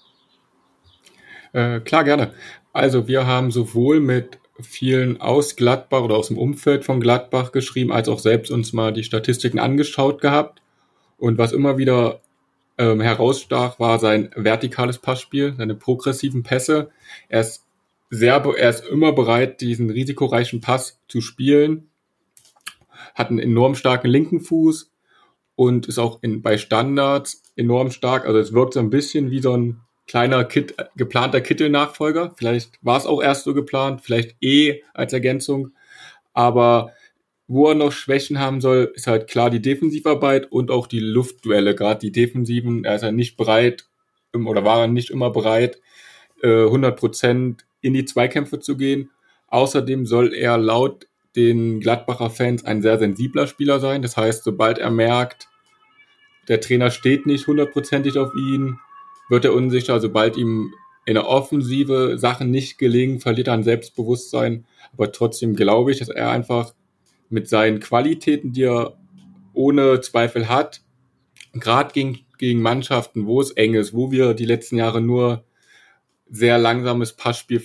Äh, 1.53 1.81
klar, 1.81 2.03
gerne. 2.03 2.33
Also 2.73 3.07
wir 3.07 3.25
haben 3.25 3.51
sowohl 3.51 3.99
mit 3.99 4.39
vielen 4.61 5.19
aus 5.19 5.55
Gladbach 5.55 6.01
oder 6.01 6.15
aus 6.15 6.27
dem 6.27 6.37
Umfeld 6.37 6.85
von 6.85 6.99
Gladbach 6.99 7.51
geschrieben, 7.51 7.91
als 7.91 8.07
auch 8.07 8.19
selbst 8.19 8.51
uns 8.51 8.73
mal 8.73 8.93
die 8.93 9.03
Statistiken 9.03 9.59
angeschaut 9.59 10.21
gehabt. 10.21 10.61
Und 11.17 11.37
was 11.37 11.51
immer 11.51 11.77
wieder 11.77 12.21
ähm, 12.77 13.01
herausstach, 13.01 13.79
war 13.79 13.99
sein 13.99 14.31
vertikales 14.35 14.99
Passspiel, 14.99 15.55
seine 15.57 15.75
progressiven 15.75 16.43
Pässe. 16.43 16.89
Er 17.29 17.41
ist 17.41 17.65
sehr, 18.09 18.43
er 18.57 18.69
ist 18.69 18.85
immer 18.85 19.13
bereit, 19.13 19.61
diesen 19.61 19.89
risikoreichen 19.89 20.61
Pass 20.61 20.99
zu 21.07 21.21
spielen 21.21 21.91
hat 23.13 23.29
einen 23.29 23.39
enorm 23.39 23.75
starken 23.75 24.07
linken 24.07 24.41
Fuß 24.41 24.91
und 25.55 25.87
ist 25.87 25.99
auch 25.99 26.19
in, 26.21 26.41
bei 26.41 26.57
Standards 26.57 27.43
enorm 27.55 27.91
stark. 27.91 28.25
Also 28.25 28.39
es 28.39 28.53
wirkt 28.53 28.73
so 28.73 28.79
ein 28.79 28.89
bisschen 28.89 29.31
wie 29.31 29.41
so 29.41 29.55
ein 29.55 29.81
kleiner 30.11 30.43
Kit, 30.43 30.75
geplanter 30.97 31.39
Kittel-Nachfolger. 31.39 32.33
Vielleicht 32.35 32.73
war 32.81 32.97
es 32.97 33.05
auch 33.05 33.23
erst 33.23 33.45
so 33.45 33.53
geplant, 33.53 34.01
vielleicht 34.01 34.35
eh 34.43 34.83
als 34.93 35.13
Ergänzung. 35.13 35.71
Aber 36.33 36.91
wo 37.47 37.69
er 37.69 37.75
noch 37.75 37.93
Schwächen 37.93 38.37
haben 38.37 38.59
soll, 38.59 38.91
ist 38.93 39.07
halt 39.07 39.29
klar 39.29 39.49
die 39.49 39.61
Defensivarbeit 39.61 40.51
und 40.51 40.69
auch 40.69 40.87
die 40.87 40.99
Luftduelle. 40.99 41.75
Gerade 41.75 42.01
die 42.01 42.11
Defensiven, 42.11 42.83
er 42.83 42.95
ist 42.95 43.03
ja 43.03 43.13
nicht 43.13 43.37
bereit 43.37 43.85
oder 44.33 44.65
war 44.65 44.81
er 44.81 44.87
nicht 44.87 45.11
immer 45.11 45.29
bereit, 45.29 45.79
100 46.43 46.93
äh, 46.93 46.95
Prozent 46.97 47.65
in 47.79 47.93
die 47.93 48.03
Zweikämpfe 48.03 48.59
zu 48.59 48.75
gehen. 48.75 49.11
Außerdem 49.47 50.05
soll 50.05 50.33
er 50.33 50.57
laut 50.57 51.07
den 51.37 51.79
Gladbacher 51.79 52.29
Fans 52.29 52.65
ein 52.65 52.81
sehr 52.81 52.99
sensibler 52.99 53.47
Spieler 53.47 53.79
sein. 53.79 54.01
Das 54.01 54.17
heißt, 54.17 54.43
sobald 54.43 54.77
er 54.77 54.91
merkt, 54.91 55.47
der 56.49 56.59
Trainer 56.59 56.91
steht 56.91 57.25
nicht 57.25 57.47
hundertprozentig 57.47 58.17
auf 58.17 58.35
ihn, 58.35 58.77
wird 59.31 59.45
er 59.45 59.53
unsicher. 59.53 59.99
Sobald 59.99 60.35
ihm 60.35 60.73
in 61.05 61.15
der 61.15 61.27
Offensive 61.27 62.17
Sachen 62.17 62.51
nicht 62.51 62.77
gelingen, 62.77 63.21
verliert 63.21 63.47
er 63.47 63.53
an 63.53 63.63
Selbstbewusstsein. 63.63 64.65
Aber 64.93 65.11
trotzdem 65.11 65.55
glaube 65.55 65.91
ich, 65.91 65.99
dass 65.99 66.09
er 66.09 66.29
einfach 66.29 66.75
mit 67.29 67.47
seinen 67.47 67.79
Qualitäten, 67.79 68.51
die 68.51 68.63
er 68.63 68.97
ohne 69.53 70.01
Zweifel 70.01 70.49
hat, 70.49 70.81
gerade 71.53 71.93
gegen, 71.93 72.19
gegen 72.37 72.61
Mannschaften, 72.61 73.25
wo 73.25 73.39
es 73.39 73.51
eng 73.51 73.73
ist, 73.73 73.93
wo 73.93 74.11
wir 74.11 74.33
die 74.33 74.45
letzten 74.45 74.75
Jahre 74.75 75.01
nur 75.01 75.45
sehr 76.29 76.57
langsames 76.57 77.13
Passspiel 77.13 77.63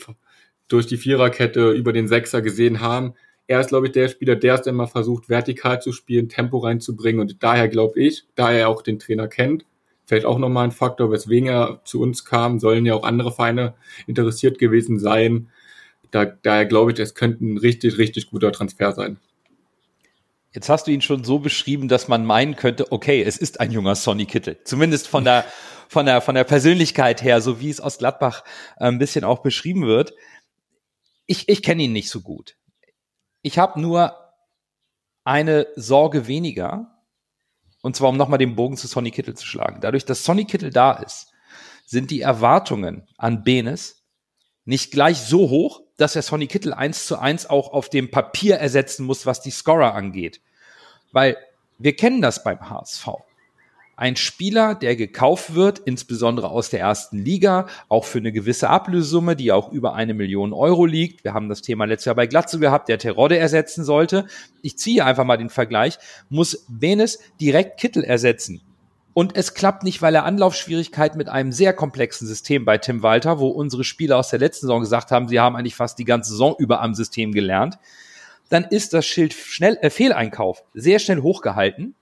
durch 0.69 0.87
die 0.87 0.97
Viererkette 0.97 1.73
über 1.73 1.93
den 1.93 2.07
Sechser 2.07 2.43
gesehen 2.43 2.81
haben. 2.81 3.15
Er 3.49 3.61
ist, 3.61 3.69
glaube 3.69 3.87
ich, 3.87 3.93
der 3.93 4.09
Spieler, 4.09 4.37
der 4.37 4.55
es 4.55 4.67
immer 4.67 4.87
versucht, 4.87 5.29
vertikal 5.29 5.83
zu 5.83 5.91
spielen, 5.91 6.29
Tempo 6.29 6.59
reinzubringen. 6.59 7.21
Und 7.21 7.43
daher 7.43 7.69
glaube 7.69 8.01
ich, 8.01 8.25
da 8.37 8.53
er 8.53 8.69
auch 8.69 8.83
den 8.83 9.01
Trainer 9.01 9.27
kennt, 9.27 9.65
vielleicht 10.07 10.27
auch 10.27 10.39
nochmal 10.39 10.65
ein 10.65 10.73
Faktor, 10.73 11.11
weswegen 11.11 11.49
er 11.49 11.81
zu 11.85 12.01
uns 12.01 12.25
kam, 12.25 12.59
sollen 12.59 12.87
ja 12.87 12.95
auch 12.95 13.05
andere 13.05 13.33
Vereine 13.33 13.75
interessiert 14.07 14.59
gewesen 14.59 14.99
sein. 14.99 15.51
Da, 16.11 16.25
daher 16.25 16.67
glaube 16.67 16.93
ich, 16.93 16.99
es 16.99 17.15
könnte 17.15 17.45
ein 17.45 17.59
richtig, 17.59 17.99
richtig 17.99 18.31
guter 18.31 18.53
Transfer 18.53 18.93
sein. 18.93 19.19
Jetzt 20.53 20.71
hast 20.71 20.87
du 20.87 20.91
ihn 20.91 21.03
schon 21.03 21.23
so 21.23 21.39
beschrieben, 21.39 21.87
dass 21.87 22.09
man 22.09 22.25
meinen 22.25 22.57
könnte, 22.57 22.91
okay, 22.91 23.23
es 23.23 23.37
ist 23.37 23.61
ein 23.61 23.73
junger 23.73 23.95
Sonny 23.95 24.25
Kittel. 24.25 24.59
Zumindest 24.65 25.07
von 25.07 25.23
der, 25.23 25.45
von 25.89 26.07
der, 26.07 26.23
von 26.23 26.35
der 26.35 26.45
Persönlichkeit 26.45 27.23
her, 27.23 27.43
so 27.43 27.61
wie 27.61 27.69
es 27.69 27.81
aus 27.81 27.99
Gladbach 27.99 28.43
äh, 28.79 28.87
ein 28.87 28.99
bisschen 28.99 29.25
auch 29.25 29.41
beschrieben 29.41 29.87
wird. 29.87 30.15
Ich, 31.27 31.49
ich 31.49 31.63
kenne 31.63 31.83
ihn 31.83 31.93
nicht 31.93 32.09
so 32.09 32.23
gut. 32.23 32.57
Ich 33.43 33.59
habe 33.59 33.81
nur 33.81 34.15
eine 35.25 35.67
Sorge 35.77 36.27
weniger. 36.27 36.96
Und 37.87 37.95
zwar, 37.95 38.09
um 38.09 38.17
nochmal 38.17 38.41
den 38.41 38.57
Bogen 38.57 38.77
zu 38.77 38.89
Sonny 38.89 39.13
Kittel 39.13 39.37
zu 39.37 39.47
schlagen. 39.47 39.81
Dadurch, 39.81 40.05
dass 40.05 40.25
Sonny 40.25 40.45
Kittel 40.45 40.71
da 40.71 40.91
ist, 40.91 41.29
sind 41.85 42.11
die 42.11 42.21
Erwartungen 42.21 43.07
an 43.17 43.45
Benes 43.45 44.03
nicht 44.65 44.91
gleich 44.91 45.19
so 45.19 45.51
hoch, 45.51 45.83
dass 45.97 46.17
er 46.17 46.23
Sonny 46.23 46.49
Kittel 46.49 46.75
eins 46.75 47.07
zu 47.07 47.17
eins 47.17 47.49
auch 47.49 47.73
auf 47.73 47.89
dem 47.89 48.11
Papier 48.11 48.57
ersetzen 48.57 49.07
muss, 49.07 49.25
was 49.25 49.41
die 49.41 49.53
Scorer 49.53 49.95
angeht. 49.95 50.41
Weil 51.13 51.37
wir 51.79 51.95
kennen 51.95 52.21
das 52.21 52.43
beim 52.43 52.69
HSV. 52.69 53.07
Ein 53.99 54.17
Spieler, 54.17 54.75
der 54.75 54.95
gekauft 54.95 55.55
wird, 55.55 55.79
insbesondere 55.79 56.51
aus 56.51 56.69
der 56.69 56.81
ersten 56.81 57.17
Liga, 57.17 57.67
auch 57.89 58.05
für 58.05 58.19
eine 58.19 58.31
gewisse 58.31 58.69
Ablössumme, 58.69 59.37
die 59.37 59.53
auch 59.53 59.73
über 59.73 59.95
eine 59.95 60.13
Million 60.13 60.53
Euro 60.53 60.85
liegt. 60.85 61.25
Wir 61.25 61.33
haben 61.33 61.49
das 61.49 61.63
Thema 61.63 61.87
letztes 61.87 62.05
Jahr 62.05 62.15
bei 62.15 62.27
Glatze 62.27 62.59
gehabt, 62.59 62.91
der 62.91 62.99
Terodde 62.99 63.39
ersetzen 63.39 63.85
sollte. 63.85 64.27
Ich 64.61 64.77
ziehe 64.77 65.03
einfach 65.03 65.25
mal 65.25 65.39
den 65.39 65.49
Vergleich, 65.49 65.99
muss 66.29 66.67
Benes 66.69 67.19
direkt 67.41 67.81
Kittel 67.81 68.05
ersetzen. 68.05 68.61
Und 69.15 69.35
es 69.35 69.55
klappt 69.55 69.83
nicht, 69.83 70.03
weil 70.03 70.15
er 70.15 70.27
Anlaufschwierigkeiten 70.27 71.17
mit 71.17 71.31
einem 71.31 71.51
sehr 71.51 71.73
komplexen 71.73 72.29
System 72.29 72.67
bei 72.67 72.77
Tim 72.77 73.03
Walter, 73.03 73.39
wo 73.39 73.49
unsere 73.49 73.83
Spieler 73.83 74.19
aus 74.19 74.29
der 74.29 74.41
letzten 74.41 74.67
Saison 74.67 74.83
gesagt 74.83 75.11
haben, 75.11 75.27
sie 75.27 75.41
haben 75.41 75.57
eigentlich 75.57 75.75
fast 75.75 75.99
die 75.99 76.05
ganze 76.05 76.33
Saison 76.33 76.55
über 76.59 76.83
am 76.83 76.95
System 76.95 77.33
gelernt 77.33 77.79
dann 78.49 78.65
ist 78.65 78.95
das 78.95 79.07
Schild 79.07 79.35
schnell, 79.35 79.77
äh, 79.81 79.91
Fehleinkauf 79.91 80.63
sehr 80.75 80.99
schnell 80.99 81.23
hochgehalten 81.23 81.95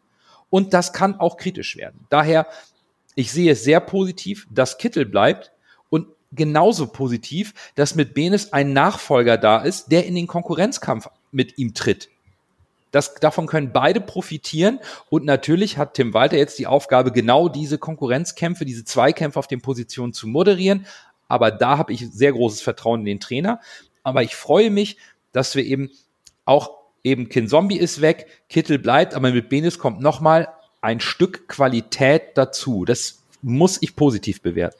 und 0.55 0.73
das 0.73 0.93
kann 0.93 1.19
auch 1.19 1.37
kritisch 1.37 1.77
werden. 1.77 2.07
Daher, 2.11 2.47
ich 3.17 3.33
sehe 3.33 3.51
es 3.51 3.65
sehr 3.65 3.81
positiv, 3.81 4.47
dass 4.53 4.79
Kittel 4.79 5.05
bleibt 5.05 5.51
und 5.91 6.07
genauso 6.31 6.87
positiv, 6.87 7.55
dass 7.75 7.97
mit 7.97 8.15
Benes 8.15 8.53
ein 8.53 8.73
Nachfolger 8.73 9.37
da 9.37 9.63
ist, 9.63 9.91
der 9.91 10.07
in 10.07 10.15
den 10.15 10.29
Konkurrenzkampf 10.29 11.09
mit 11.33 11.59
ihm 11.59 11.75
tritt. 11.75 12.09
Das, 12.93 13.17
davon 13.17 13.49
können 13.49 13.73
beide 13.73 14.01
profitieren. 14.01 14.79
Und 15.11 15.25
natürlich 15.25 15.77
hat 15.77 15.95
Tim 15.95 16.15
Walter 16.15 16.37
jetzt 16.37 16.61
die 16.61 16.69
Aufgabe, 16.69 17.11
genau 17.11 17.49
diese 17.49 17.79
Konkurrenzkämpfe, 17.79 18.65
diese 18.65 18.85
Zweikämpfe 18.85 19.41
auf 19.41 19.49
den 19.49 19.61
Positionen 19.61 20.13
zu 20.13 20.29
moderieren. 20.29 20.87
Aber 21.27 21.51
da 21.51 21.79
habe 21.79 21.93
ich 21.93 22.09
sehr 22.13 22.31
großes 22.31 22.63
Vertrauen 22.63 23.01
in 23.01 23.07
den 23.07 23.19
Trainer. 23.19 23.59
Aber 24.05 24.23
ich 24.23 24.37
freue 24.37 24.71
mich, 24.71 24.99
dass 25.33 25.57
wir 25.57 25.65
eben 25.65 25.91
auch 26.45 26.84
eben 27.05 27.29
Kin 27.29 27.49
Zombie 27.49 27.79
ist 27.79 28.01
weg, 28.01 28.27
Kittel 28.49 28.79
bleibt, 28.79 29.15
aber 29.15 29.31
mit 29.31 29.49
Benis 29.49 29.79
kommt 29.79 30.01
nochmal 30.01 30.49
ein 30.81 31.01
Stück 31.01 31.47
Qualität 31.49 32.37
dazu. 32.37 32.85
Das 32.85 33.23
muss 33.43 33.79
ich 33.81 33.95
positiv 33.95 34.43
bewerten. 34.43 34.79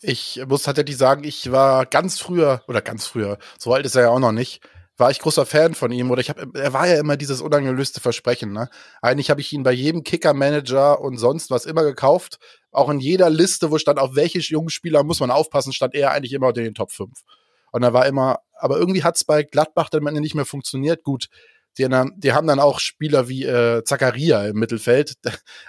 Ich 0.00 0.42
muss 0.48 0.64
tatsächlich 0.64 0.96
sagen, 0.96 1.22
ich 1.22 1.52
war 1.52 1.86
ganz 1.86 2.18
früher, 2.18 2.62
oder 2.66 2.82
ganz 2.82 3.06
früher, 3.06 3.38
so 3.56 3.72
alt 3.72 3.86
ist 3.86 3.94
er 3.94 4.02
ja 4.02 4.08
auch 4.10 4.18
noch 4.18 4.32
nicht, 4.32 4.60
war 4.96 5.12
ich 5.12 5.20
großer 5.20 5.46
Fan 5.46 5.74
von 5.74 5.92
ihm 5.92 6.10
oder 6.10 6.20
ich 6.20 6.28
habe 6.28 6.50
er 6.54 6.72
war 6.72 6.88
ja 6.88 6.98
immer 6.98 7.16
dieses 7.16 7.40
unangelöste 7.40 8.00
Versprechen, 8.00 8.52
ne? 8.52 8.68
Eigentlich 9.00 9.30
habe 9.30 9.40
ich 9.40 9.52
ihn 9.52 9.62
bei 9.62 9.72
jedem 9.72 10.02
Kicker 10.02 10.34
Manager 10.34 11.00
und 11.00 11.18
sonst 11.18 11.50
was 11.50 11.66
immer 11.66 11.84
gekauft, 11.84 12.40
auch 12.72 12.88
in 12.88 12.98
jeder 12.98 13.30
Liste, 13.30 13.70
wo 13.70 13.78
stand 13.78 14.00
auf 14.00 14.16
welche 14.16 14.40
jungen 14.40 14.70
Spieler 14.70 15.04
muss 15.04 15.20
man 15.20 15.30
aufpassen, 15.30 15.72
stand 15.72 15.94
er 15.94 16.10
eigentlich 16.10 16.32
immer 16.32 16.48
unter 16.48 16.62
den 16.62 16.74
Top 16.74 16.90
5. 16.90 17.10
Und 17.72 17.82
da 17.82 17.92
war 17.92 18.06
immer, 18.06 18.38
aber 18.54 18.78
irgendwie 18.78 19.02
hat 19.02 19.16
es 19.16 19.24
bei 19.24 19.42
Gladbach 19.42 19.88
dann 19.88 20.04
nicht 20.04 20.34
mehr 20.34 20.44
funktioniert. 20.44 21.02
Gut, 21.02 21.28
die, 21.78 21.88
die 22.16 22.32
haben 22.32 22.46
dann 22.46 22.60
auch 22.60 22.78
Spieler 22.78 23.28
wie 23.28 23.44
äh, 23.44 23.82
Zakaria 23.84 24.46
im 24.46 24.58
Mittelfeld, 24.58 25.14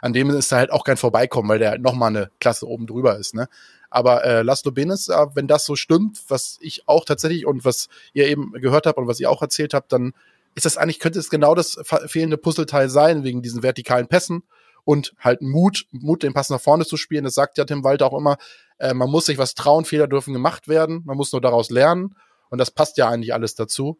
an 0.01 0.13
dem 0.13 0.29
ist 0.29 0.51
da 0.51 0.57
halt 0.57 0.71
auch 0.71 0.83
kein 0.83 0.97
Vorbeikommen, 0.97 1.49
weil 1.49 1.59
der 1.59 1.71
halt 1.71 1.81
nochmal 1.81 2.09
eine 2.09 2.29
Klasse 2.39 2.67
oben 2.67 2.87
drüber 2.87 3.17
ist. 3.17 3.33
Ne? 3.33 3.47
Aber 3.89 4.23
äh, 4.25 4.41
Laszlo 4.41 4.71
Benes, 4.71 5.07
äh, 5.07 5.25
wenn 5.33 5.47
das 5.47 5.65
so 5.65 5.75
stimmt, 5.75 6.21
was 6.27 6.57
ich 6.61 6.87
auch 6.87 7.05
tatsächlich 7.05 7.45
und 7.45 7.63
was 7.63 7.87
ihr 8.13 8.27
eben 8.27 8.51
gehört 8.53 8.85
habt 8.85 8.97
und 8.97 9.07
was 9.07 9.19
ihr 9.19 9.29
auch 9.29 9.41
erzählt 9.41 9.73
habt, 9.73 9.91
dann 9.91 10.13
ist 10.55 10.65
das 10.65 10.77
eigentlich, 10.77 10.99
könnte 10.99 11.19
es 11.19 11.29
genau 11.29 11.55
das 11.55 11.79
fehlende 12.05 12.37
Puzzleteil 12.37 12.89
sein, 12.89 13.23
wegen 13.23 13.41
diesen 13.41 13.63
vertikalen 13.63 14.07
Pässen 14.07 14.43
und 14.85 15.13
halt 15.19 15.41
Mut, 15.41 15.85
Mut, 15.91 16.23
den 16.23 16.33
Pass 16.33 16.49
nach 16.49 16.61
vorne 16.61 16.85
zu 16.85 16.97
spielen. 16.97 17.23
Das 17.23 17.35
sagt 17.35 17.57
ja 17.57 17.65
Tim 17.65 17.83
Walter 17.83 18.07
auch 18.07 18.17
immer. 18.17 18.37
Äh, 18.79 18.93
man 18.93 19.09
muss 19.09 19.25
sich 19.25 19.37
was 19.37 19.55
trauen, 19.55 19.85
Fehler 19.85 20.07
dürfen 20.07 20.33
gemacht 20.33 20.67
werden, 20.67 21.03
man 21.05 21.17
muss 21.17 21.31
nur 21.31 21.41
daraus 21.41 21.69
lernen. 21.69 22.15
Und 22.49 22.57
das 22.57 22.71
passt 22.71 22.97
ja 22.97 23.09
eigentlich 23.09 23.33
alles 23.33 23.55
dazu. 23.55 23.97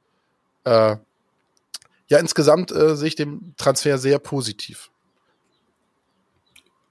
Äh, 0.64 0.98
ja, 2.08 2.20
insgesamt 2.20 2.72
äh, 2.72 2.96
sehe 2.96 3.08
ich 3.08 3.16
den 3.16 3.54
Transfer 3.58 3.98
sehr 3.98 4.20
positiv. 4.20 4.92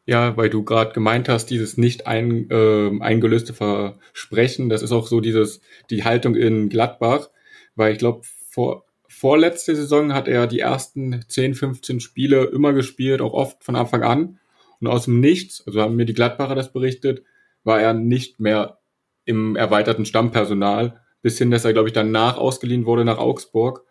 Ja, 0.05 0.37
weil 0.37 0.51
du 0.51 0.65
gerade 0.65 0.93
gemeint 0.93 1.29
hast, 1.29 1.47
dieses 1.47 1.77
nicht 1.77 2.09
ein, 2.09 2.51
äh, 2.51 2.91
eingelöste 3.01 3.55
Versprechen, 3.55 4.69
das 4.69 4.83
ist 4.83 4.91
auch 4.91 5.07
so 5.07 5.21
dieses, 5.21 5.61
die 5.91 6.03
Haltung 6.03 6.35
in 6.35 6.69
Gladbach, 6.69 7.31
weil 7.77 7.93
ich 7.93 7.99
glaube, 7.99 8.23
vor, 8.51 8.85
vorletzte 9.23 9.77
Saison 9.77 10.13
hat 10.13 10.27
er 10.27 10.49
die 10.49 10.59
ersten 10.59 11.25
10, 11.29 11.55
15 11.55 12.01
Spiele 12.01 12.47
immer 12.47 12.73
gespielt, 12.73 13.21
auch 13.21 13.35
oft 13.35 13.63
von 13.63 13.77
Anfang 13.77 14.03
an. 14.03 14.41
Und 14.81 14.89
aus 14.89 15.05
dem 15.05 15.21
Nichts, 15.21 15.65
also 15.65 15.81
haben 15.81 15.95
mir 15.95 16.07
die 16.07 16.13
Gladbacher 16.13 16.57
das 16.57 16.73
berichtet, 16.73 17.23
war 17.63 17.81
er 17.81 17.95
nicht 17.95 18.41
mehr 18.41 18.79
im 19.25 19.55
erweiterten 19.55 20.07
Stammpersonal, 20.07 21.01
bis 21.23 21.39
hin, 21.39 21.53
dass 21.53 21.65
er, 21.65 21.73
glaube 21.73 21.89
ich, 21.89 21.93
danach 21.93 22.37
ausgeliehen 22.37 22.85
wurde 22.85 23.05
nach 23.05 23.19
Augsburg. 23.19 23.85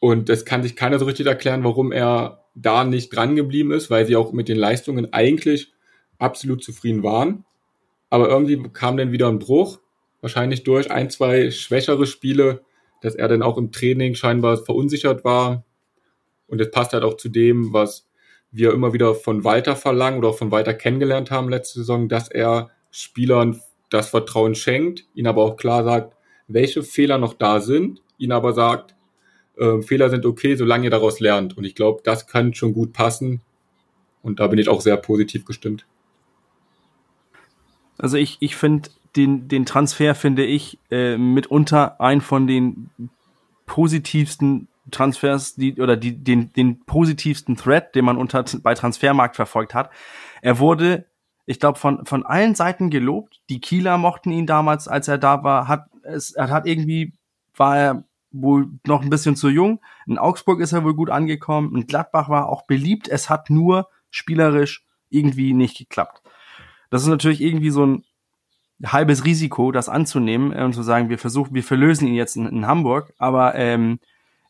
Und 0.00 0.28
das 0.28 0.44
kann 0.44 0.62
sich 0.62 0.76
keiner 0.76 0.98
so 0.98 1.06
richtig 1.06 1.24
erklären, 1.24 1.64
warum 1.64 1.90
er 1.90 2.44
da 2.54 2.84
nicht 2.84 3.16
dran 3.16 3.36
geblieben 3.36 3.72
ist, 3.72 3.88
weil 3.88 4.04
sie 4.04 4.16
auch 4.16 4.32
mit 4.32 4.50
den 4.50 4.58
Leistungen 4.58 5.14
eigentlich 5.14 5.72
absolut 6.18 6.62
zufrieden 6.62 7.02
waren. 7.02 7.46
Aber 8.10 8.28
irgendwie 8.28 8.62
kam 8.74 8.98
dann 8.98 9.12
wieder 9.12 9.28
ein 9.28 9.38
Bruch, 9.38 9.78
wahrscheinlich 10.20 10.62
durch 10.62 10.90
ein, 10.90 11.08
zwei 11.08 11.50
schwächere 11.50 12.06
Spiele, 12.06 12.66
dass 13.02 13.14
er 13.14 13.28
dann 13.28 13.42
auch 13.42 13.58
im 13.58 13.72
Training 13.72 14.14
scheinbar 14.14 14.56
verunsichert 14.56 15.24
war. 15.24 15.64
Und 16.46 16.58
das 16.58 16.70
passt 16.70 16.92
halt 16.92 17.04
auch 17.04 17.16
zu 17.16 17.28
dem, 17.28 17.72
was 17.72 18.08
wir 18.50 18.72
immer 18.72 18.92
wieder 18.92 19.14
von 19.14 19.44
Walter 19.44 19.76
verlangen 19.76 20.18
oder 20.18 20.28
auch 20.28 20.38
von 20.38 20.50
Walter 20.50 20.74
kennengelernt 20.74 21.30
haben 21.30 21.48
letzte 21.48 21.80
Saison, 21.80 22.08
dass 22.08 22.28
er 22.28 22.70
Spielern 22.90 23.60
das 23.90 24.08
Vertrauen 24.08 24.54
schenkt, 24.54 25.04
ihnen 25.14 25.26
aber 25.26 25.42
auch 25.42 25.56
klar 25.56 25.84
sagt, 25.84 26.16
welche 26.48 26.82
Fehler 26.82 27.18
noch 27.18 27.34
da 27.34 27.60
sind, 27.60 28.02
ihnen 28.18 28.32
aber 28.32 28.52
sagt, 28.52 28.94
äh, 29.56 29.82
Fehler 29.82 30.10
sind 30.10 30.26
okay, 30.26 30.54
solange 30.54 30.84
ihr 30.84 30.90
daraus 30.90 31.20
lernt. 31.20 31.56
Und 31.56 31.64
ich 31.64 31.74
glaube, 31.74 32.00
das 32.04 32.26
kann 32.26 32.54
schon 32.54 32.72
gut 32.72 32.92
passen. 32.92 33.42
Und 34.22 34.40
da 34.40 34.46
bin 34.46 34.58
ich 34.58 34.68
auch 34.68 34.80
sehr 34.80 34.96
positiv 34.96 35.44
gestimmt. 35.44 35.86
Also 37.98 38.16
ich, 38.16 38.38
ich 38.40 38.56
finde 38.56 38.90
den, 39.16 39.48
den 39.48 39.66
Transfer, 39.66 40.14
finde 40.14 40.44
ich, 40.44 40.78
äh, 40.90 41.16
mitunter 41.16 42.00
ein 42.00 42.20
von 42.20 42.46
den 42.46 42.90
positivsten 43.66 44.68
Transfers, 44.90 45.54
die, 45.56 45.80
oder 45.80 45.96
die, 45.96 46.16
den, 46.16 46.52
den 46.52 46.84
positivsten 46.84 47.56
Thread, 47.56 47.94
den 47.94 48.04
man 48.04 48.16
unter, 48.16 48.44
bei 48.62 48.74
Transfermarkt 48.74 49.36
verfolgt 49.36 49.74
hat. 49.74 49.90
Er 50.42 50.58
wurde, 50.58 51.06
ich 51.44 51.58
glaube, 51.58 51.78
von, 51.78 52.06
von 52.06 52.24
allen 52.24 52.54
Seiten 52.54 52.90
gelobt. 52.90 53.40
Die 53.48 53.60
Kieler 53.60 53.98
mochten 53.98 54.30
ihn 54.30 54.46
damals, 54.46 54.86
als 54.86 55.08
er 55.08 55.18
da 55.18 55.42
war, 55.42 55.66
hat, 55.66 55.86
es, 56.02 56.32
er 56.32 56.50
hat 56.50 56.66
irgendwie, 56.66 57.14
war 57.56 57.78
er 57.78 58.04
wohl 58.30 58.68
noch 58.86 59.02
ein 59.02 59.10
bisschen 59.10 59.34
zu 59.34 59.48
jung. 59.48 59.80
In 60.06 60.18
Augsburg 60.18 60.60
ist 60.60 60.72
er 60.72 60.84
wohl 60.84 60.94
gut 60.94 61.10
angekommen. 61.10 61.74
In 61.74 61.86
Gladbach 61.86 62.28
war 62.28 62.48
auch 62.48 62.66
beliebt. 62.66 63.08
Es 63.08 63.28
hat 63.28 63.50
nur 63.50 63.88
spielerisch 64.10 64.84
irgendwie 65.08 65.52
nicht 65.52 65.78
geklappt. 65.78 66.22
Das 66.90 67.02
ist 67.02 67.08
natürlich 67.08 67.40
irgendwie 67.40 67.70
so 67.70 67.84
ein 67.84 68.04
halbes 68.84 69.24
Risiko, 69.24 69.72
das 69.72 69.88
anzunehmen 69.88 70.52
und 70.52 70.74
zu 70.74 70.82
sagen, 70.82 71.08
wir 71.08 71.18
versuchen, 71.18 71.54
wir 71.54 71.64
verlösen 71.64 72.08
ihn 72.08 72.14
jetzt 72.14 72.36
in, 72.36 72.46
in 72.46 72.66
Hamburg. 72.66 73.12
Aber 73.18 73.54
ähm, 73.54 73.98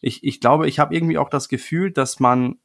ich, 0.01 0.25
ich 0.25 0.41
glaube, 0.41 0.69
ich 0.69 0.79
habe 0.79 0.95
irgendwie 0.95 1.19
auch 1.19 1.31
das 1.31 1.49
Gefühl, 1.49 1.93
dass 1.93 2.21
man, 2.21 2.57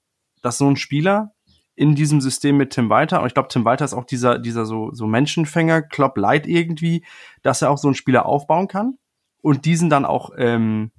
dass 0.42 0.58
so 0.58 0.68
ein 0.68 0.78
Spieler 0.78 1.34
in 1.76 1.96
diesem 1.96 2.22
System 2.22 2.58
mit 2.58 2.72
Tim 2.72 2.90
Walter, 2.90 3.22
und 3.22 3.28
ich 3.28 3.34
glaube, 3.34 3.50
Tim 3.50 3.66
Walter 3.66 3.86
ist 3.86 3.94
auch 3.94 4.06
dieser, 4.06 4.40
dieser 4.40 4.66
so, 4.66 4.92
so 4.92 5.08
Menschenfänger, 5.08 5.82
Klopp 5.82 6.18
Light 6.18 6.46
irgendwie, 6.46 7.04
dass 7.42 7.62
er 7.62 7.70
auch 7.72 7.78
so 7.78 7.88
einen 7.88 7.96
Spieler 7.96 8.26
aufbauen 8.26 8.68
kann 8.68 8.98
und 9.42 9.66
diesen 9.66 9.90
dann 9.90 10.06
auch 10.06 10.32
ähm, 10.38 10.92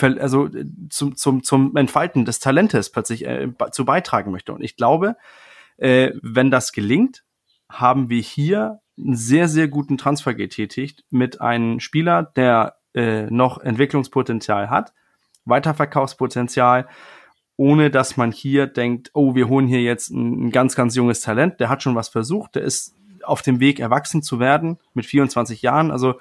also 0.00 0.46
äh, 0.46 0.64
zum, 0.90 1.16
zum, 1.16 1.42
zum 1.42 1.76
Entfalten 1.76 2.24
des 2.24 2.40
Talentes 2.40 2.90
plötzlich 2.90 3.26
äh, 3.26 3.48
zu 3.72 3.84
beitragen 3.84 4.30
möchte. 4.30 4.52
Und 4.52 4.62
ich 4.62 4.76
glaube, 4.76 5.16
äh, 5.76 6.12
wenn 6.22 6.50
das 6.50 6.72
gelingt, 6.72 7.24
haben 7.70 8.08
wir 8.08 8.20
hier 8.20 8.80
einen 8.98 9.16
sehr, 9.16 9.48
sehr 9.48 9.68
guten 9.68 9.98
Transfer 9.98 10.34
getätigt 10.34 11.04
mit 11.10 11.40
einem 11.40 11.80
Spieler, 11.80 12.22
der 12.22 12.76
äh, 12.94 13.22
noch 13.30 13.58
Entwicklungspotenzial 13.58 14.70
hat, 14.70 14.92
Weiterverkaufspotenzial, 15.44 16.88
ohne 17.56 17.90
dass 17.90 18.16
man 18.16 18.32
hier 18.32 18.66
denkt, 18.66 19.10
oh, 19.14 19.34
wir 19.34 19.48
holen 19.48 19.66
hier 19.66 19.82
jetzt 19.82 20.10
ein, 20.10 20.46
ein 20.46 20.50
ganz, 20.50 20.74
ganz 20.74 20.94
junges 20.94 21.20
Talent, 21.20 21.60
der 21.60 21.68
hat 21.68 21.82
schon 21.82 21.94
was 21.94 22.08
versucht, 22.08 22.54
der 22.54 22.62
ist 22.62 22.94
auf 23.22 23.42
dem 23.42 23.60
Weg, 23.60 23.80
erwachsen 23.80 24.22
zu 24.22 24.40
werden 24.40 24.78
mit 24.94 25.06
24 25.06 25.62
Jahren. 25.62 25.90
Also 25.90 26.20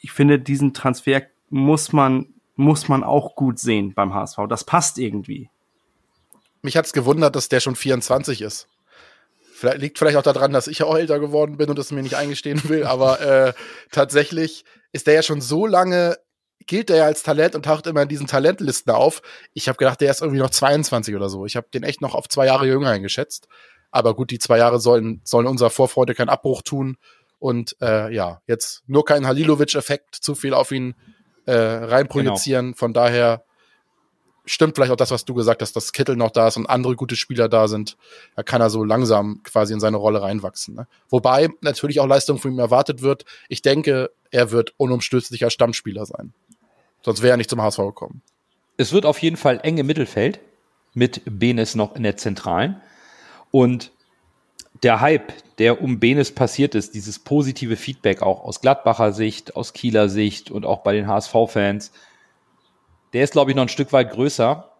ich 0.00 0.12
finde, 0.12 0.38
diesen 0.38 0.74
Transfer 0.74 1.22
muss 1.50 1.92
man, 1.92 2.34
muss 2.56 2.88
man 2.88 3.04
auch 3.04 3.36
gut 3.36 3.58
sehen 3.58 3.94
beim 3.94 4.14
HSV. 4.14 4.38
Das 4.48 4.64
passt 4.64 4.98
irgendwie. 4.98 5.50
Mich 6.62 6.76
hat's 6.76 6.92
gewundert, 6.92 7.36
dass 7.36 7.48
der 7.48 7.60
schon 7.60 7.76
24 7.76 8.42
ist. 8.42 8.68
Vielleicht, 9.60 9.78
liegt 9.78 9.98
vielleicht 9.98 10.16
auch 10.16 10.22
daran, 10.22 10.54
dass 10.54 10.68
ich 10.68 10.82
auch 10.82 10.96
älter 10.96 11.20
geworden 11.20 11.58
bin 11.58 11.68
und 11.68 11.78
das 11.78 11.90
mir 11.90 12.02
nicht 12.02 12.16
eingestehen 12.16 12.62
will, 12.70 12.84
aber 12.84 13.20
äh, 13.20 13.52
tatsächlich 13.92 14.64
ist 14.90 15.06
der 15.06 15.12
ja 15.12 15.22
schon 15.22 15.42
so 15.42 15.66
lange, 15.66 16.16
gilt 16.66 16.88
der 16.88 16.96
ja 16.96 17.04
als 17.04 17.22
Talent 17.22 17.54
und 17.54 17.66
taucht 17.66 17.86
immer 17.86 18.00
in 18.00 18.08
diesen 18.08 18.26
Talentlisten 18.26 18.90
auf. 18.90 19.20
Ich 19.52 19.68
habe 19.68 19.76
gedacht, 19.76 20.00
der 20.00 20.10
ist 20.10 20.22
irgendwie 20.22 20.40
noch 20.40 20.48
22 20.48 21.14
oder 21.14 21.28
so. 21.28 21.44
Ich 21.44 21.56
habe 21.56 21.66
den 21.74 21.82
echt 21.82 22.00
noch 22.00 22.14
auf 22.14 22.26
zwei 22.26 22.46
Jahre 22.46 22.66
jünger 22.66 22.88
eingeschätzt. 22.88 23.48
Aber 23.90 24.14
gut, 24.14 24.30
die 24.30 24.38
zwei 24.38 24.56
Jahre 24.56 24.80
sollen, 24.80 25.20
sollen 25.24 25.46
unserer 25.46 25.68
Vorfreude 25.68 26.14
keinen 26.14 26.30
Abbruch 26.30 26.62
tun. 26.62 26.96
Und 27.38 27.76
äh, 27.82 28.14
ja, 28.14 28.40
jetzt 28.46 28.82
nur 28.86 29.04
kein 29.04 29.26
Halilovic-Effekt, 29.26 30.14
zu 30.14 30.34
viel 30.34 30.54
auf 30.54 30.72
ihn 30.72 30.94
äh, 31.44 31.52
reinprojizieren. 31.52 32.68
Genau. 32.68 32.78
Von 32.78 32.94
daher 32.94 33.44
stimmt 34.50 34.74
vielleicht 34.74 34.92
auch 34.92 34.96
das, 34.96 35.10
was 35.10 35.24
du 35.24 35.34
gesagt 35.34 35.62
hast, 35.62 35.76
dass 35.76 35.92
Kittel 35.92 36.16
noch 36.16 36.30
da 36.30 36.48
ist 36.48 36.56
und 36.56 36.66
andere 36.66 36.96
gute 36.96 37.16
Spieler 37.16 37.48
da 37.48 37.68
sind. 37.68 37.96
Da 38.36 38.42
kann 38.42 38.60
er 38.60 38.70
so 38.70 38.84
langsam 38.84 39.42
quasi 39.44 39.72
in 39.72 39.80
seine 39.80 39.96
Rolle 39.96 40.22
reinwachsen. 40.22 40.74
Ne? 40.74 40.86
Wobei 41.08 41.48
natürlich 41.60 42.00
auch 42.00 42.06
Leistung 42.06 42.38
von 42.38 42.52
ihm 42.52 42.58
erwartet 42.58 43.02
wird. 43.02 43.24
Ich 43.48 43.62
denke, 43.62 44.10
er 44.30 44.50
wird 44.50 44.74
unumstößlicher 44.76 45.50
Stammspieler 45.50 46.04
sein. 46.04 46.32
Sonst 47.02 47.22
wäre 47.22 47.34
er 47.34 47.36
nicht 47.36 47.50
zum 47.50 47.62
HSV 47.62 47.78
gekommen. 47.78 48.22
Es 48.76 48.92
wird 48.92 49.06
auf 49.06 49.18
jeden 49.20 49.36
Fall 49.36 49.60
enge 49.62 49.84
Mittelfeld 49.84 50.40
mit 50.94 51.22
Benes 51.24 51.74
noch 51.74 51.94
in 51.94 52.02
der 52.02 52.16
Zentralen. 52.16 52.80
Und 53.50 53.92
der 54.82 55.00
Hype, 55.00 55.32
der 55.58 55.80
um 55.82 56.00
Benes 56.00 56.32
passiert 56.32 56.74
ist, 56.74 56.94
dieses 56.94 57.18
positive 57.18 57.76
Feedback 57.76 58.22
auch 58.22 58.44
aus 58.44 58.60
Gladbacher 58.60 59.12
Sicht, 59.12 59.56
aus 59.56 59.72
Kieler 59.72 60.08
Sicht 60.08 60.50
und 60.50 60.64
auch 60.64 60.82
bei 60.82 60.92
den 60.92 61.06
HSV-Fans, 61.06 61.92
der 63.12 63.24
ist, 63.24 63.32
glaube 63.32 63.50
ich, 63.50 63.56
noch 63.56 63.62
ein 63.62 63.68
Stück 63.68 63.92
weit 63.92 64.12
größer 64.12 64.70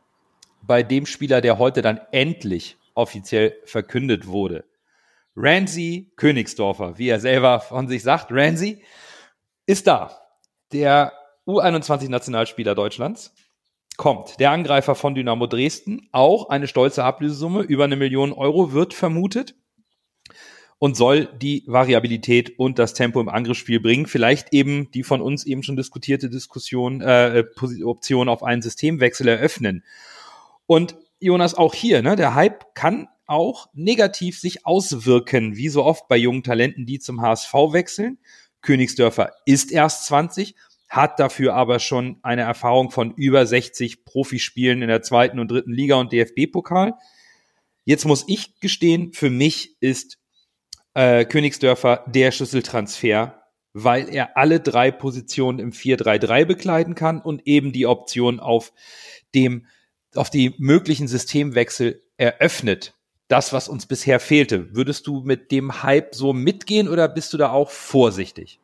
bei 0.63 0.83
dem 0.83 1.07
Spieler, 1.07 1.41
der 1.41 1.59
heute 1.59 1.83
dann 1.83 2.01
endlich 2.13 2.77
offiziell 2.95 3.57
verkündet 3.65 4.27
wurde. 4.27 4.65
Ramsey 5.37 6.13
Königsdorfer, 6.17 6.99
wie 6.99 7.09
er 7.09 7.21
selber 7.21 7.61
von 7.61 7.89
sich 7.89 8.03
sagt, 8.03 8.29
Ramsey 8.31 8.83
ist 9.67 9.87
da. 9.87 10.21
Der 10.73 11.13
U21-Nationalspieler 11.47 12.75
Deutschlands 12.75 13.35
kommt. 13.97 14.39
Der 14.41 14.51
Angreifer 14.51 14.95
von 14.95 15.15
Dynamo 15.15 15.47
Dresden, 15.47 16.09
auch 16.13 16.49
eine 16.49 16.67
stolze 16.67 17.05
Ablösesumme, 17.05 17.63
über 17.63 17.85
eine 17.85 17.97
Million 17.97 18.33
Euro 18.33 18.73
wird 18.73 18.95
vermutet 18.95 19.55
und 20.81 20.97
soll 20.97 21.29
die 21.41 21.63
Variabilität 21.67 22.59
und 22.59 22.79
das 22.79 22.95
Tempo 22.95 23.21
im 23.21 23.29
Angriffsspiel 23.29 23.81
bringen. 23.81 24.07
Vielleicht 24.07 24.55
eben 24.55 24.91
die 24.93 25.03
von 25.03 25.21
uns 25.21 25.45
eben 25.45 25.63
schon 25.63 25.77
diskutierte 25.77 26.31
Diskussion, 26.31 27.03
äh, 27.03 27.45
Option 27.85 28.31
auf 28.31 28.43
einen 28.43 28.63
Systemwechsel 28.63 29.29
eröffnen. 29.29 29.85
Und 30.65 30.97
Jonas, 31.21 31.55
auch 31.55 31.75
hier, 31.75 32.01
ne, 32.01 32.17
der 32.17 32.35
Hype 32.35 32.75
kann 32.75 33.09
auch 33.27 33.69
negativ 33.75 34.41
sich 34.41 34.65
auswirken, 34.65 35.55
wie 35.55 35.69
so 35.69 35.85
oft 35.85 36.09
bei 36.09 36.17
jungen 36.17 36.43
Talenten, 36.43 36.87
die 36.87 36.99
zum 36.99 37.21
HSV 37.21 37.53
wechseln. 37.73 38.19
Königsdörfer 38.63 39.33
ist 39.45 39.73
erst 39.73 40.07
20, 40.07 40.55
hat 40.89 41.21
dafür 41.21 41.55
aber 41.57 41.79
schon 41.79 42.21
eine 42.23 42.43
Erfahrung 42.43 42.91
von 42.91 43.13
über 43.17 43.45
60 43.45 44.07
Profispielen 44.07 44.81
in 44.81 44.89
der 44.89 45.03
zweiten 45.03 45.39
und 45.41 45.51
dritten 45.51 45.73
Liga 45.73 45.97
und 45.97 46.11
DFB-Pokal. 46.11 46.95
Jetzt 47.85 48.07
muss 48.07 48.25
ich 48.29 48.59
gestehen, 48.61 49.13
für 49.13 49.29
mich 49.29 49.77
ist 49.81 50.20
äh, 50.95 51.25
Königsdörfer 51.25 52.05
der 52.07 52.33
Schlüsseltransfer, 52.33 53.43
weil 53.73 54.09
er 54.09 54.37
alle 54.37 54.61
drei 54.61 54.91
Positionen 54.91 55.59
im 55.59 55.73
4-3-3 55.73 56.45
bekleiden 56.45 56.95
kann 56.95 57.21
und 57.21 57.47
eben 57.47 57.73
die 57.73 57.87
Option 57.87 58.41
auf 58.41 58.73
dem, 59.35 59.67
auf 60.15 60.31
die 60.31 60.55
möglichen 60.59 61.09
Systemwechsel 61.09 62.03
eröffnet. 62.17 62.95
Das, 63.29 63.53
was 63.53 63.69
uns 63.69 63.87
bisher 63.87 64.19
fehlte. 64.19 64.75
Würdest 64.75 65.07
du 65.07 65.21
mit 65.21 65.53
dem 65.53 65.85
Hype 65.85 66.17
so 66.17 66.33
mitgehen 66.33 66.89
oder 66.89 67.09
bist 67.09 67.33
du 67.33 67.37
da 67.37 67.51
auch 67.53 67.71
vorsichtig? 67.71 68.59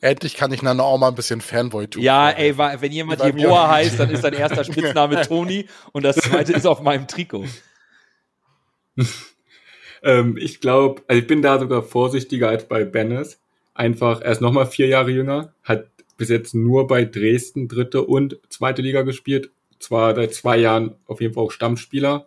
Endlich 0.00 0.34
kann 0.34 0.52
ich 0.52 0.60
dann 0.60 0.78
auch 0.78 0.98
mal 0.98 1.08
ein 1.08 1.14
bisschen 1.14 1.40
Fanboy 1.40 1.88
tun. 1.88 2.02
Ja, 2.02 2.30
ey, 2.30 2.56
wenn 2.56 2.92
jemand 2.92 3.24
Jeboa 3.24 3.68
heißt, 3.70 3.98
dann 3.98 4.10
ist 4.10 4.22
sein 4.22 4.34
erster 4.34 4.62
Spitzname 4.62 5.22
Toni 5.26 5.66
und 5.92 6.04
das 6.04 6.16
zweite 6.16 6.52
ist 6.52 6.66
auf 6.66 6.80
meinem 6.82 7.08
Trikot. 7.08 7.46
Ähm, 10.06 10.36
ich 10.38 10.60
glaube, 10.60 11.02
also 11.08 11.20
ich 11.20 11.26
bin 11.26 11.42
da 11.42 11.58
sogar 11.58 11.82
vorsichtiger 11.82 12.48
als 12.48 12.68
bei 12.68 12.84
Bennis. 12.84 13.40
Einfach, 13.74 14.22
er 14.22 14.32
ist 14.32 14.40
nochmal 14.40 14.66
vier 14.66 14.86
Jahre 14.86 15.10
jünger, 15.10 15.52
hat 15.64 15.90
bis 16.16 16.28
jetzt 16.30 16.54
nur 16.54 16.86
bei 16.86 17.04
Dresden 17.04 17.68
dritte 17.68 18.02
und 18.02 18.38
zweite 18.48 18.82
Liga 18.82 19.02
gespielt. 19.02 19.50
Zwar 19.80 20.14
seit 20.14 20.32
zwei 20.32 20.58
Jahren 20.58 20.94
auf 21.06 21.20
jeden 21.20 21.34
Fall 21.34 21.44
auch 21.44 21.50
Stammspieler 21.50 22.26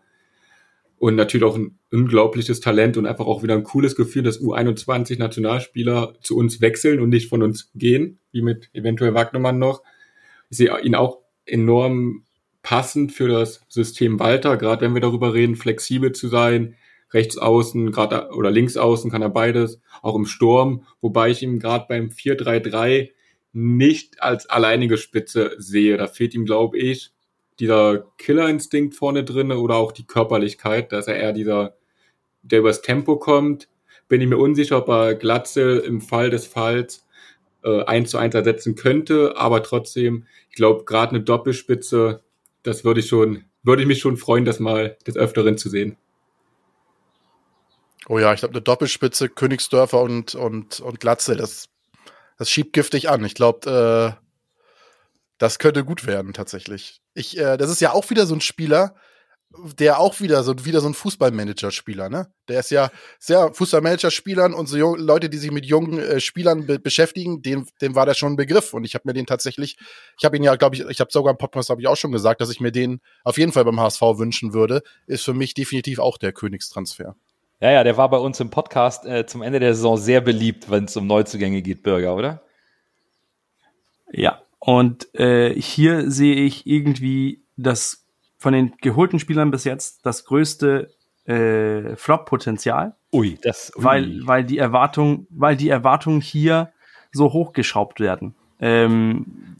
und 0.99 1.15
natürlich 1.15 1.45
auch 1.45 1.55
ein 1.55 1.79
unglaubliches 1.91 2.59
Talent 2.59 2.97
und 2.97 3.07
einfach 3.07 3.25
auch 3.25 3.41
wieder 3.41 3.55
ein 3.55 3.63
cooles 3.63 3.95
Gefühl, 3.95 4.23
dass 4.23 4.41
U21 4.41 5.17
Nationalspieler 5.17 6.15
zu 6.21 6.37
uns 6.37 6.59
wechseln 6.61 6.99
und 6.99 7.09
nicht 7.09 7.29
von 7.29 7.41
uns 7.41 7.71
gehen, 7.73 8.19
wie 8.31 8.41
mit 8.41 8.69
eventuell 8.73 9.13
Wagnermann 9.13 9.57
noch. 9.57 9.81
Ich 10.49 10.57
sehe 10.57 10.77
ihn 10.81 10.95
auch 10.95 11.19
enorm 11.45 12.25
passend 12.61 13.13
für 13.13 13.29
das 13.29 13.61
System 13.69 14.19
Walter, 14.19 14.57
gerade 14.57 14.81
wenn 14.81 14.93
wir 14.93 15.01
darüber 15.01 15.33
reden, 15.33 15.55
flexibel 15.55 16.11
zu 16.11 16.27
sein, 16.27 16.75
rechts 17.13 17.37
außen 17.37 17.91
gerade 17.91 18.29
oder 18.33 18.51
links 18.51 18.77
außen 18.77 19.11
kann 19.11 19.21
er 19.21 19.29
beides, 19.29 19.81
auch 20.01 20.15
im 20.15 20.25
Sturm, 20.25 20.85
wobei 21.01 21.29
ich 21.31 21.41
ihn 21.41 21.59
gerade 21.59 21.85
beim 21.87 22.09
4-3-3 22.09 23.09
nicht 23.51 24.21
als 24.21 24.47
alleinige 24.47 24.97
Spitze 24.97 25.55
sehe. 25.57 25.97
Da 25.97 26.07
fehlt 26.07 26.33
ihm, 26.35 26.45
glaube 26.45 26.77
ich, 26.77 27.11
dieser 27.59 28.05
Killerinstinkt 28.17 28.95
vorne 28.95 29.23
drinne 29.23 29.59
oder 29.59 29.75
auch 29.75 29.91
die 29.91 30.05
Körperlichkeit, 30.05 30.91
dass 30.91 31.07
er 31.07 31.17
eher 31.17 31.33
dieser, 31.33 31.75
der 32.41 32.59
übers 32.59 32.81
Tempo 32.81 33.17
kommt. 33.17 33.67
Bin 34.07 34.21
ich 34.21 34.27
mir 34.27 34.37
unsicher, 34.37 34.77
ob 34.77 34.87
er 34.89 35.15
Glatze 35.15 35.79
im 35.79 36.01
Fall 36.01 36.29
des 36.29 36.47
Falls 36.47 37.05
äh, 37.63 37.83
1 37.83 38.11
zu 38.11 38.17
1 38.17 38.33
ersetzen 38.35 38.75
könnte, 38.75 39.35
aber 39.37 39.63
trotzdem, 39.63 40.25
ich 40.49 40.55
glaube, 40.55 40.85
gerade 40.85 41.15
eine 41.15 41.23
Doppelspitze, 41.23 42.21
das 42.63 42.83
würde 42.85 43.01
ich 43.01 43.07
schon, 43.07 43.43
würde 43.63 43.81
ich 43.81 43.87
mich 43.87 43.99
schon 43.99 44.17
freuen, 44.17 44.45
das 44.45 44.59
mal 44.59 44.97
des 45.05 45.17
Öfteren 45.17 45.57
zu 45.57 45.69
sehen. 45.69 45.97
Oh 48.09 48.17
ja, 48.17 48.33
ich 48.33 48.39
glaube, 48.39 48.55
eine 48.55 48.63
Doppelspitze, 48.63 49.29
Königsdörfer 49.29 50.01
und, 50.01 50.33
und, 50.33 50.79
und 50.79 50.99
Glatze, 50.99 51.35
das, 51.35 51.69
das 52.39 52.49
schiebt 52.49 52.73
giftig 52.73 53.07
an. 53.07 53.23
Ich 53.23 53.35
glaube, 53.35 54.17
äh, 54.17 54.25
das 55.37 55.59
könnte 55.59 55.85
gut 55.85 56.07
werden, 56.07 56.33
tatsächlich. 56.33 57.01
Ich, 57.13 57.37
äh, 57.37 57.55
das 57.55 57.69
ist 57.69 57.81
ja 57.81 57.93
auch 57.93 58.09
wieder 58.09 58.25
so 58.25 58.33
ein 58.33 58.41
Spieler, 58.41 58.95
der 59.51 59.99
auch 59.99 60.21
wieder 60.21 60.41
so, 60.41 60.65
wieder 60.65 60.81
so 60.81 60.87
ein 60.87 60.95
Fußballmanager-Spieler, 60.95 62.09
ne? 62.09 62.33
Der 62.47 62.61
ist 62.61 62.71
ja 62.71 62.89
sehr 63.19 63.53
Fußballmanager-Spielern 63.53 64.55
und 64.55 64.65
so 64.65 64.95
Leute, 64.95 65.29
die 65.29 65.37
sich 65.37 65.51
mit 65.51 65.67
jungen 65.67 65.99
äh, 65.99 66.19
Spielern 66.19 66.65
be 66.65 66.79
beschäftigen, 66.79 67.43
dem, 67.43 67.67
dem 67.79 67.93
war 67.93 68.07
der 68.07 68.15
schon 68.15 68.33
ein 68.33 68.37
Begriff. 68.37 68.73
Und 68.73 68.85
ich 68.85 68.95
habe 68.95 69.03
mir 69.05 69.13
den 69.13 69.27
tatsächlich, 69.27 69.77
ich 70.17 70.25
habe 70.25 70.35
ihn 70.35 70.43
ja, 70.43 70.55
glaube 70.55 70.75
ich, 70.75 70.81
ich 70.81 70.99
habe 70.99 71.11
sogar 71.11 71.29
im 71.29 71.37
Podcast 71.37 71.69
habe 71.69 71.79
ich 71.79 71.87
auch 71.87 71.97
schon 71.97 72.11
gesagt, 72.11 72.41
dass 72.41 72.49
ich 72.49 72.59
mir 72.59 72.71
den 72.71 73.01
auf 73.23 73.37
jeden 73.37 73.51
Fall 73.51 73.65
beim 73.65 73.79
HSV 73.79 74.01
wünschen 74.01 74.55
würde. 74.55 74.81
Ist 75.05 75.25
für 75.25 75.35
mich 75.35 75.53
definitiv 75.53 75.99
auch 75.99 76.17
der 76.17 76.33
Königstransfer. 76.33 77.15
Ja, 77.61 77.71
ja, 77.71 77.83
der 77.83 77.97
war 77.97 78.09
bei 78.09 78.17
uns 78.17 78.39
im 78.39 78.49
Podcast 78.49 79.05
äh, 79.05 79.25
zum 79.25 79.41
Ende 79.41 79.59
der 79.59 79.73
Saison 79.73 79.97
sehr 79.97 80.21
beliebt, 80.21 80.69
wenn 80.69 80.85
es 80.85 80.95
um 80.95 81.07
Neuzugänge 81.07 81.61
geht, 81.61 81.83
Bürger, 81.83 82.15
oder? 82.15 82.41
Ja, 84.11 84.41
und 84.59 85.13
äh, 85.13 85.53
hier 85.53 86.09
sehe 86.09 86.35
ich 86.35 86.65
irgendwie 86.65 87.41
das 87.57 88.05
von 88.37 88.53
den 88.53 88.73
geholten 88.81 89.19
Spielern 89.19 89.51
bis 89.51 89.65
jetzt 89.65 90.05
das 90.05 90.23
größte 90.23 90.91
äh, 91.25 91.95
Flop-Potenzial. 91.97 92.95
Ui, 93.11 93.37
das, 93.41 93.73
ui. 93.75 93.83
weil, 93.83 94.19
weil 94.23 94.43
die 94.45 94.57
Erwartung, 94.57 95.27
weil 95.29 95.57
die 95.57 95.69
Erwartungen 95.69 96.21
hier 96.21 96.71
so 97.11 97.33
hochgeschraubt 97.33 97.99
werden. 97.99 98.35
Ähm, 98.61 99.57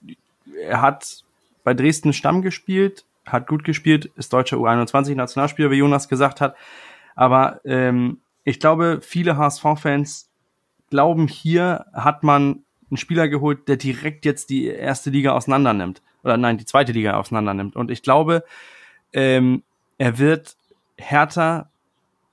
er 0.63 0.81
hat 0.81 1.23
bei 1.63 1.73
Dresden 1.73 2.13
Stamm 2.13 2.41
gespielt, 2.41 3.05
hat 3.25 3.47
gut 3.47 3.63
gespielt, 3.63 4.09
ist 4.15 4.33
deutscher 4.33 4.57
U21-Nationalspieler, 4.57 5.71
wie 5.71 5.77
Jonas 5.77 6.07
gesagt 6.07 6.41
hat. 6.41 6.55
Aber 7.19 7.59
ähm, 7.65 8.19
ich 8.45 8.61
glaube, 8.61 8.99
viele 9.01 9.35
HSV-Fans 9.35 10.29
glauben, 10.89 11.27
hier 11.27 11.85
hat 11.91 12.23
man 12.23 12.63
einen 12.89 12.95
Spieler 12.95 13.27
geholt, 13.27 13.67
der 13.67 13.75
direkt 13.75 14.23
jetzt 14.23 14.49
die 14.49 14.67
erste 14.67 15.09
Liga 15.09 15.33
auseinander 15.33 15.73
nimmt. 15.73 16.01
Oder 16.23 16.37
nein, 16.37 16.57
die 16.57 16.63
zweite 16.63 16.93
Liga 16.93 17.17
auseinander 17.17 17.53
nimmt. 17.53 17.75
Und 17.75 17.91
ich 17.91 18.03
glaube, 18.03 18.45
ähm, 19.11 19.63
er 19.97 20.17
wird 20.17 20.55
härter 20.97 21.69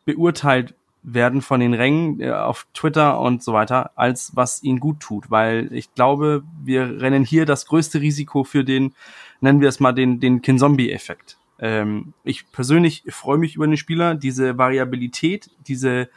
beurteilt 0.04 0.74
werden 1.02 1.42
von 1.42 1.58
den 1.58 1.74
Rängen 1.74 2.20
äh, 2.20 2.30
auf 2.30 2.68
Twitter 2.72 3.18
und 3.18 3.42
so 3.42 3.54
weiter, 3.54 3.90
als 3.96 4.36
was 4.36 4.62
ihn 4.62 4.78
gut 4.78 5.00
tut, 5.00 5.32
weil 5.32 5.68
ich 5.72 5.92
glaube, 5.94 6.44
wir 6.62 7.00
rennen 7.00 7.24
hier 7.24 7.44
das 7.44 7.66
größte 7.66 8.00
Risiko 8.00 8.44
für 8.44 8.62
den, 8.62 8.94
nennen 9.40 9.60
wir 9.60 9.68
es 9.68 9.80
mal 9.80 9.92
den, 9.92 10.20
den 10.20 10.42
Kinzombie-Effekt. 10.42 11.38
Ähm, 11.58 12.12
ich 12.24 12.50
persönlich 12.52 13.04
freue 13.08 13.38
mich 13.38 13.56
über 13.56 13.66
den 13.66 13.76
Spieler, 13.76 14.14
diese 14.14 14.58
Variabilität, 14.58 15.50
diese, 15.66 16.08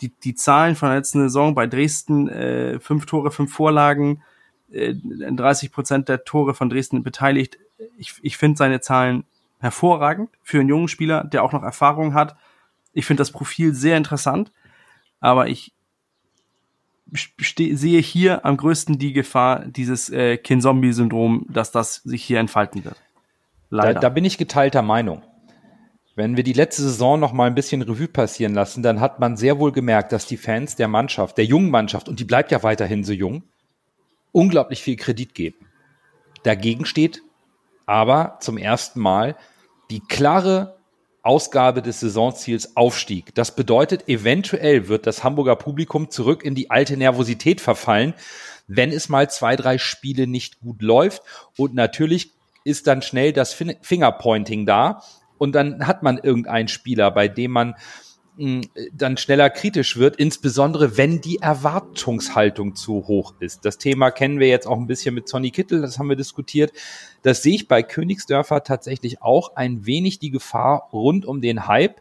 die, 0.00 0.12
die 0.24 0.34
Zahlen 0.34 0.76
von 0.76 0.88
der 0.88 0.98
letzten 0.98 1.20
Saison 1.20 1.54
bei 1.54 1.66
Dresden, 1.66 2.28
äh, 2.28 2.80
fünf 2.80 3.06
Tore, 3.06 3.30
fünf 3.30 3.52
Vorlagen, 3.52 4.22
äh, 4.70 4.94
30 4.94 5.72
Prozent 5.72 6.08
der 6.08 6.24
Tore 6.24 6.54
von 6.54 6.70
Dresden 6.70 7.02
beteiligt. 7.02 7.58
Ich, 7.96 8.14
ich 8.22 8.36
finde 8.36 8.58
seine 8.58 8.80
Zahlen 8.80 9.24
hervorragend 9.60 10.30
für 10.42 10.60
einen 10.60 10.68
jungen 10.68 10.88
Spieler, 10.88 11.24
der 11.24 11.42
auch 11.42 11.52
noch 11.52 11.62
Erfahrung 11.62 12.14
hat 12.14 12.36
ich 12.92 13.06
finde 13.06 13.20
das 13.20 13.30
Profil 13.30 13.74
sehr 13.74 13.96
interessant, 13.96 14.52
aber 15.20 15.48
ich 15.48 15.72
sehe 17.38 18.00
hier 18.00 18.44
am 18.44 18.56
größten 18.56 18.98
die 18.98 19.12
Gefahr, 19.12 19.66
dieses 19.66 20.08
äh, 20.08 20.38
Kin-Zombie-Syndrom, 20.38 21.46
dass 21.48 21.70
das 21.70 21.96
sich 21.96 22.24
hier 22.24 22.38
entfalten 22.38 22.84
wird. 22.84 22.96
Leider. 23.72 23.94
Da, 23.94 24.00
da 24.00 24.08
bin 24.10 24.26
ich 24.26 24.36
geteilter 24.36 24.82
Meinung. 24.82 25.22
Wenn 26.14 26.36
wir 26.36 26.44
die 26.44 26.52
letzte 26.52 26.82
Saison 26.82 27.18
noch 27.18 27.32
mal 27.32 27.46
ein 27.46 27.54
bisschen 27.54 27.80
Revue 27.80 28.06
passieren 28.06 28.52
lassen, 28.52 28.82
dann 28.82 29.00
hat 29.00 29.18
man 29.18 29.38
sehr 29.38 29.58
wohl 29.58 29.72
gemerkt, 29.72 30.12
dass 30.12 30.26
die 30.26 30.36
Fans 30.36 30.76
der 30.76 30.88
Mannschaft, 30.88 31.38
der 31.38 31.46
jungen 31.46 31.70
Mannschaft, 31.70 32.06
und 32.06 32.20
die 32.20 32.24
bleibt 32.24 32.52
ja 32.52 32.62
weiterhin 32.62 33.02
so 33.02 33.14
jung, 33.14 33.44
unglaublich 34.30 34.82
viel 34.82 34.96
Kredit 34.96 35.34
geben. 35.34 35.66
Dagegen 36.42 36.84
steht 36.84 37.22
aber 37.86 38.36
zum 38.40 38.58
ersten 38.58 39.00
Mal 39.00 39.36
die 39.90 40.00
klare 40.00 40.76
Ausgabe 41.22 41.80
des 41.80 42.00
Saisonziels 42.00 42.76
Aufstieg. 42.76 43.34
Das 43.34 43.56
bedeutet, 43.56 44.06
eventuell 44.06 44.88
wird 44.88 45.06
das 45.06 45.24
Hamburger 45.24 45.56
Publikum 45.56 46.10
zurück 46.10 46.44
in 46.44 46.54
die 46.54 46.70
alte 46.70 46.98
Nervosität 46.98 47.62
verfallen, 47.62 48.12
wenn 48.66 48.92
es 48.92 49.08
mal 49.08 49.30
zwei, 49.30 49.56
drei 49.56 49.78
Spiele 49.78 50.26
nicht 50.26 50.60
gut 50.60 50.82
läuft. 50.82 51.22
Und 51.56 51.74
natürlich 51.74 52.32
ist 52.64 52.86
dann 52.86 53.02
schnell 53.02 53.32
das 53.32 53.52
Fingerpointing 53.52 54.66
da. 54.66 55.02
Und 55.38 55.52
dann 55.52 55.86
hat 55.86 56.02
man 56.02 56.18
irgendeinen 56.18 56.68
Spieler, 56.68 57.10
bei 57.10 57.28
dem 57.28 57.50
man 57.50 57.74
dann 58.94 59.18
schneller 59.18 59.50
kritisch 59.50 59.98
wird, 59.98 60.16
insbesondere 60.16 60.96
wenn 60.96 61.20
die 61.20 61.40
Erwartungshaltung 61.42 62.74
zu 62.74 63.06
hoch 63.06 63.34
ist. 63.40 63.66
Das 63.66 63.76
Thema 63.76 64.10
kennen 64.10 64.40
wir 64.40 64.48
jetzt 64.48 64.66
auch 64.66 64.78
ein 64.78 64.86
bisschen 64.86 65.14
mit 65.14 65.28
Sonny 65.28 65.50
Kittel, 65.50 65.82
das 65.82 65.98
haben 65.98 66.08
wir 66.08 66.16
diskutiert. 66.16 66.72
Das 67.22 67.42
sehe 67.42 67.56
ich 67.56 67.68
bei 67.68 67.82
Königsdörfer 67.82 68.64
tatsächlich 68.64 69.20
auch 69.20 69.54
ein 69.56 69.84
wenig 69.84 70.18
die 70.18 70.30
Gefahr 70.30 70.88
rund 70.94 71.26
um 71.26 71.42
den 71.42 71.66
Hype. 71.66 72.00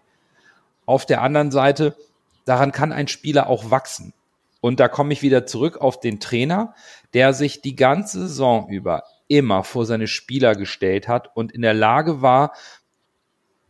Auf 0.85 1.05
der 1.05 1.21
anderen 1.21 1.51
Seite, 1.51 1.97
daran 2.45 2.71
kann 2.71 2.93
ein 2.93 3.09
Spieler 3.09 3.47
auch 3.47 3.69
wachsen. 3.69 4.13
Und 4.61 4.79
da 4.79 4.87
komme 4.87 5.11
ich 5.11 5.21
wieder 5.21 5.45
zurück 5.45 5.81
auf 5.81 5.99
den 5.99 6.21
Trainer, 6.21 6.75
der 7.13 7.33
sich 7.33 7.61
die 7.61 7.75
ganze 7.75 8.27
Saison 8.27 8.69
über 8.69 9.03
immer 9.31 9.63
vor 9.63 9.85
seine 9.85 10.07
Spieler 10.07 10.55
gestellt 10.55 11.07
hat 11.07 11.35
und 11.35 11.53
in 11.53 11.61
der 11.61 11.73
Lage 11.73 12.21
war, 12.21 12.51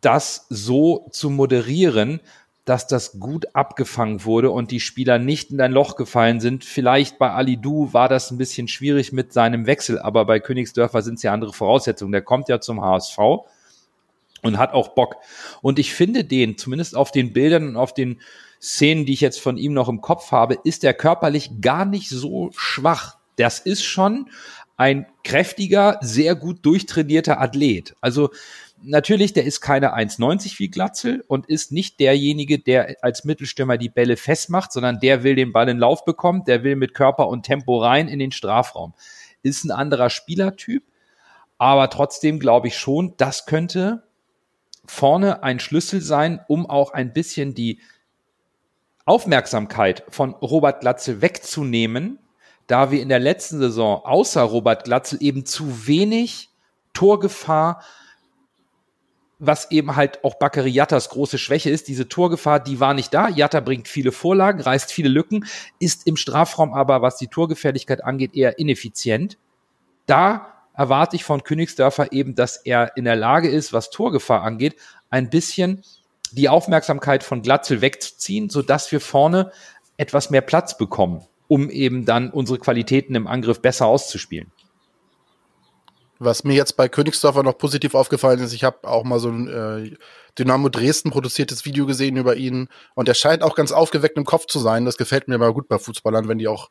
das 0.01 0.47
so 0.49 1.07
zu 1.11 1.29
moderieren, 1.29 2.19
dass 2.65 2.87
das 2.87 3.19
gut 3.19 3.55
abgefangen 3.55 4.25
wurde 4.25 4.49
und 4.49 4.71
die 4.71 4.79
Spieler 4.79 5.19
nicht 5.19 5.51
in 5.51 5.61
ein 5.61 5.71
Loch 5.71 5.95
gefallen 5.95 6.39
sind. 6.39 6.65
Vielleicht 6.65 7.19
bei 7.19 7.29
Ali 7.29 7.57
Du 7.57 7.93
war 7.93 8.09
das 8.09 8.31
ein 8.31 8.39
bisschen 8.39 8.67
schwierig 8.67 9.11
mit 9.11 9.33
seinem 9.33 9.67
Wechsel, 9.67 9.99
aber 9.99 10.25
bei 10.25 10.39
Königsdörfer 10.39 11.03
sind 11.03 11.15
es 11.15 11.23
ja 11.23 11.31
andere 11.31 11.53
Voraussetzungen. 11.53 12.11
Der 12.11 12.23
kommt 12.23 12.49
ja 12.49 12.59
zum 12.59 12.81
HSV 12.81 13.19
und 14.41 14.57
hat 14.57 14.73
auch 14.73 14.89
Bock. 14.89 15.17
Und 15.61 15.77
ich 15.77 15.93
finde 15.93 16.23
den, 16.23 16.57
zumindest 16.57 16.95
auf 16.95 17.11
den 17.11 17.33
Bildern 17.33 17.67
und 17.67 17.75
auf 17.75 17.93
den 17.93 18.19
Szenen, 18.59 19.05
die 19.05 19.13
ich 19.13 19.21
jetzt 19.21 19.39
von 19.39 19.57
ihm 19.57 19.73
noch 19.73 19.89
im 19.89 20.01
Kopf 20.01 20.31
habe, 20.31 20.57
ist 20.63 20.83
er 20.83 20.95
körperlich 20.95 21.61
gar 21.61 21.85
nicht 21.85 22.09
so 22.09 22.49
schwach. 22.55 23.17
Das 23.37 23.59
ist 23.59 23.83
schon 23.83 24.29
ein 24.81 25.05
kräftiger, 25.23 25.99
sehr 26.01 26.33
gut 26.33 26.65
durchtrainierter 26.65 27.39
Athlet. 27.39 27.95
Also 28.01 28.31
natürlich, 28.81 29.31
der 29.31 29.43
ist 29.43 29.61
keine 29.61 29.95
1,90 29.95 30.57
wie 30.57 30.71
Glatzel 30.71 31.23
und 31.27 31.45
ist 31.45 31.71
nicht 31.71 31.99
derjenige, 31.99 32.57
der 32.57 32.95
als 33.03 33.23
Mittelstürmer 33.23 33.77
die 33.77 33.89
Bälle 33.89 34.17
festmacht, 34.17 34.71
sondern 34.71 34.99
der 34.99 35.21
will 35.21 35.35
den 35.35 35.53
Ball 35.53 35.69
in 35.69 35.77
Lauf 35.77 36.03
bekommen, 36.03 36.45
der 36.45 36.63
will 36.63 36.75
mit 36.75 36.95
Körper 36.95 37.27
und 37.27 37.43
Tempo 37.43 37.77
rein 37.77 38.07
in 38.07 38.17
den 38.17 38.31
Strafraum. 38.31 38.95
Ist 39.43 39.65
ein 39.65 39.71
anderer 39.71 40.09
Spielertyp, 40.09 40.83
aber 41.59 41.91
trotzdem 41.91 42.39
glaube 42.39 42.69
ich 42.69 42.75
schon, 42.75 43.13
das 43.17 43.45
könnte 43.45 44.01
vorne 44.83 45.43
ein 45.43 45.59
Schlüssel 45.59 46.01
sein, 46.01 46.39
um 46.47 46.67
auch 46.67 46.91
ein 46.91 47.13
bisschen 47.13 47.53
die 47.53 47.81
Aufmerksamkeit 49.05 50.03
von 50.09 50.33
Robert 50.33 50.79
Glatzel 50.79 51.21
wegzunehmen, 51.21 52.17
da 52.67 52.91
wir 52.91 53.01
in 53.01 53.09
der 53.09 53.19
letzten 53.19 53.59
Saison 53.59 54.03
außer 54.03 54.41
Robert 54.41 54.85
Glatzel 54.85 55.17
eben 55.21 55.45
zu 55.45 55.87
wenig 55.87 56.49
Torgefahr 56.93 57.83
was 59.41 59.71
eben 59.71 59.95
halt 59.95 60.23
auch 60.23 60.35
Bakary 60.35 60.69
Yattas 60.69 61.09
große 61.09 61.39
Schwäche 61.39 61.71
ist. 61.71 61.87
Diese 61.87 62.07
Torgefahr, 62.07 62.59
die 62.59 62.79
war 62.79 62.93
nicht 62.93 63.11
da. 63.11 63.27
Yatta 63.27 63.59
bringt 63.59 63.87
viele 63.87 64.11
Vorlagen, 64.11 64.61
reißt 64.61 64.91
viele 64.91 65.09
Lücken, 65.09 65.45
ist 65.79 66.05
im 66.05 66.15
Strafraum 66.15 66.75
aber, 66.75 67.01
was 67.01 67.17
die 67.17 67.27
Torgefährlichkeit 67.27 68.03
angeht, 68.03 68.35
eher 68.35 68.59
ineffizient. 68.59 69.39
Da 70.05 70.53
erwarte 70.75 71.15
ich 71.15 71.23
von 71.23 71.43
Königsdörfer 71.43 72.11
eben, 72.11 72.35
dass 72.35 72.57
er 72.57 72.95
in 72.95 73.05
der 73.05 73.15
Lage 73.15 73.49
ist, 73.49 73.73
was 73.73 73.89
Torgefahr 73.89 74.43
angeht, 74.43 74.75
ein 75.09 75.31
bisschen 75.31 75.83
die 76.31 76.47
Aufmerksamkeit 76.47 77.23
von 77.23 77.41
Glatzel 77.41 77.81
wegzuziehen, 77.81 78.49
sodass 78.49 78.91
wir 78.91 79.01
vorne 79.01 79.51
etwas 79.97 80.29
mehr 80.29 80.41
Platz 80.41 80.77
bekommen, 80.77 81.25
um 81.51 81.69
eben 81.69 82.05
dann 82.05 82.29
unsere 82.29 82.59
Qualitäten 82.59 83.13
im 83.13 83.27
Angriff 83.27 83.61
besser 83.61 83.85
auszuspielen. 83.85 84.53
Was 86.17 86.45
mir 86.45 86.53
jetzt 86.53 86.77
bei 86.77 86.87
Königsdorfer 86.87 87.43
noch 87.43 87.57
positiv 87.57 87.93
aufgefallen 87.93 88.39
ist, 88.39 88.53
ich 88.53 88.63
habe 88.63 88.87
auch 88.87 89.03
mal 89.03 89.19
so 89.19 89.27
ein 89.27 89.49
äh, 89.49 89.97
Dynamo 90.39 90.69
Dresden 90.69 91.11
produziertes 91.11 91.65
Video 91.65 91.85
gesehen 91.85 92.15
über 92.15 92.37
ihn 92.37 92.69
und 92.95 93.09
er 93.09 93.15
scheint 93.15 93.43
auch 93.43 93.53
ganz 93.53 93.73
aufgeweckt 93.73 94.15
im 94.15 94.23
Kopf 94.23 94.45
zu 94.45 94.59
sein. 94.59 94.85
Das 94.85 94.95
gefällt 94.95 95.27
mir 95.27 95.35
aber 95.35 95.53
gut 95.53 95.67
bei 95.67 95.77
Fußballern, 95.77 96.29
wenn 96.29 96.37
die 96.37 96.47
auch 96.47 96.69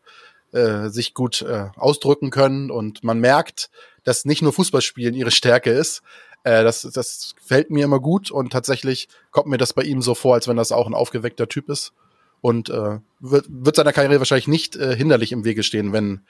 äh, 0.53 0.89
sich 0.89 1.12
gut 1.12 1.43
äh, 1.43 1.66
ausdrücken 1.76 2.31
können 2.31 2.70
und 2.70 3.05
man 3.05 3.20
merkt, 3.20 3.68
dass 4.05 4.24
nicht 4.24 4.41
nur 4.41 4.55
Fußballspielen 4.55 5.14
ihre 5.14 5.31
Stärke 5.31 5.72
ist. 5.72 6.01
Äh, 6.43 6.64
das, 6.64 6.89
das 6.95 7.35
fällt 7.45 7.70
mir 7.70 7.85
immer 7.85 8.01
gut 8.01 8.31
und 8.31 8.51
tatsächlich 8.51 9.09
kommt 9.31 9.49
mir 9.49 9.59
das 9.59 9.74
bei 9.74 9.83
ihm 9.83 10.01
so 10.01 10.14
vor, 10.14 10.37
als 10.37 10.49
wenn 10.49 10.57
das 10.57 10.72
auch 10.72 10.87
ein 10.87 10.95
aufgeweckter 10.95 11.49
Typ 11.49 11.68
ist 11.68 11.93
und 12.41 12.70
äh, 12.70 12.99
wird, 13.20 13.47
wird 13.49 13.76
seiner 13.76 13.93
Karriere 13.93 14.18
wahrscheinlich 14.18 14.49
nicht 14.49 14.76
äh, 14.76 14.97
hinderlich 14.97 15.32
im 15.32 15.45
Wege 15.45 15.62
stehen, 15.62 15.93
wenn 15.93 16.22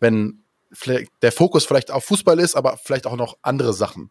wenn 0.00 0.44
der 1.22 1.32
Fokus 1.32 1.64
vielleicht 1.64 1.90
auf 1.90 2.04
Fußball 2.04 2.38
ist, 2.38 2.54
aber 2.54 2.76
vielleicht 2.76 3.06
auch 3.06 3.16
noch 3.16 3.38
andere 3.42 3.72
Sachen 3.72 4.10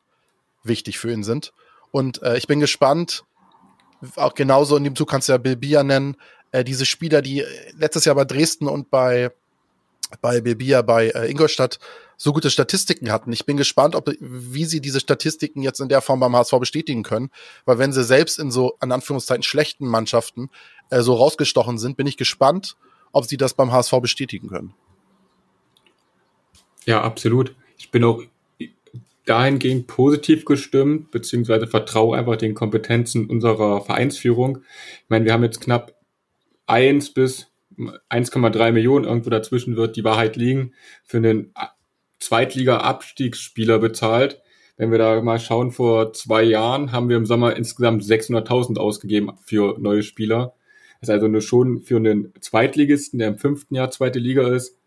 wichtig 0.63 0.97
für 0.97 1.11
ihn 1.11 1.23
sind. 1.23 1.53
Und 1.91 2.21
äh, 2.23 2.37
ich 2.37 2.47
bin 2.47 2.59
gespannt, 2.59 3.23
auch 4.15 4.33
genauso 4.33 4.75
in 4.75 4.83
dem 4.83 4.95
Zug 4.95 5.09
kannst 5.09 5.27
du 5.27 5.33
ja 5.33 5.37
Bill 5.37 5.55
Bia 5.55 5.83
nennen, 5.83 6.17
äh, 6.51 6.63
diese 6.63 6.85
Spieler, 6.85 7.21
die 7.21 7.43
letztes 7.77 8.05
Jahr 8.05 8.15
bei 8.15 8.25
Dresden 8.25 8.67
und 8.67 8.89
bei, 8.89 9.31
bei 10.21 10.41
Bill 10.41 10.55
Bia 10.55 10.81
bei 10.81 11.09
äh, 11.09 11.29
Ingolstadt 11.29 11.79
so 12.19 12.33
gute 12.33 12.49
Statistiken 12.49 13.11
hatten. 13.11 13.31
Ich 13.31 13.45
bin 13.45 13.57
gespannt, 13.57 13.95
ob, 13.95 14.09
wie 14.19 14.65
sie 14.65 14.81
diese 14.81 14.99
Statistiken 14.99 15.61
jetzt 15.61 15.79
in 15.79 15.89
der 15.89 16.01
Form 16.01 16.19
beim 16.19 16.35
HSV 16.35 16.53
bestätigen 16.59 17.03
können, 17.03 17.29
weil 17.65 17.77
wenn 17.77 17.93
sie 17.93 18.03
selbst 18.03 18.39
in 18.39 18.49
so, 18.49 18.75
an 18.79 18.91
Anführungszeichen, 18.91 19.43
schlechten 19.43 19.85
Mannschaften 19.85 20.49
äh, 20.89 21.01
so 21.01 21.13
rausgestochen 21.13 21.77
sind, 21.77 21.97
bin 21.97 22.07
ich 22.07 22.17
gespannt, 22.17 22.77
ob 23.11 23.25
sie 23.25 23.38
das 23.38 23.53
beim 23.53 23.71
HSV 23.71 23.93
bestätigen 24.01 24.49
können. 24.49 24.73
Ja, 26.85 27.01
absolut. 27.01 27.55
Ich 27.77 27.91
bin 27.91 28.03
auch 28.03 28.21
dahingehend 29.25 29.88
positiv 29.88 30.45
gestimmt, 30.45 31.11
beziehungsweise 31.11 31.67
vertraue 31.67 32.17
einfach 32.17 32.38
den 32.38 32.55
Kompetenzen 32.55 33.29
unserer 33.29 33.81
Vereinsführung. 33.81 34.59
Ich 35.03 35.09
meine, 35.09 35.25
wir 35.25 35.33
haben 35.33 35.43
jetzt 35.43 35.61
knapp 35.61 35.95
eins 36.65 37.13
bis 37.13 37.47
1,3 37.77 38.71
Millionen, 38.71 39.05
irgendwo 39.05 39.29
dazwischen 39.29 39.75
wird 39.75 39.97
die 39.97 40.03
Wahrheit 40.03 40.35
liegen, 40.35 40.73
für 41.03 41.17
einen 41.17 41.53
Zweitliga-Abstiegsspieler 42.19 43.79
bezahlt. 43.79 44.41
Wenn 44.77 44.91
wir 44.91 44.97
da 44.97 45.21
mal 45.21 45.39
schauen, 45.39 45.71
vor 45.71 46.13
zwei 46.13 46.43
Jahren 46.43 46.91
haben 46.91 47.09
wir 47.09 47.17
im 47.17 47.25
Sommer 47.25 47.55
insgesamt 47.55 48.03
600.000 48.03 48.77
ausgegeben 48.77 49.31
für 49.43 49.77
neue 49.79 50.03
Spieler. 50.03 50.53
Das 50.99 51.09
ist 51.09 51.13
also 51.13 51.25
eine, 51.27 51.41
schon 51.41 51.81
für 51.81 51.97
einen 51.97 52.33
Zweitligisten, 52.39 53.19
der 53.19 53.29
im 53.29 53.37
fünften 53.37 53.75
Jahr 53.75 53.91
zweite 53.91 54.19
Liga 54.19 54.47
ist, 54.47 54.77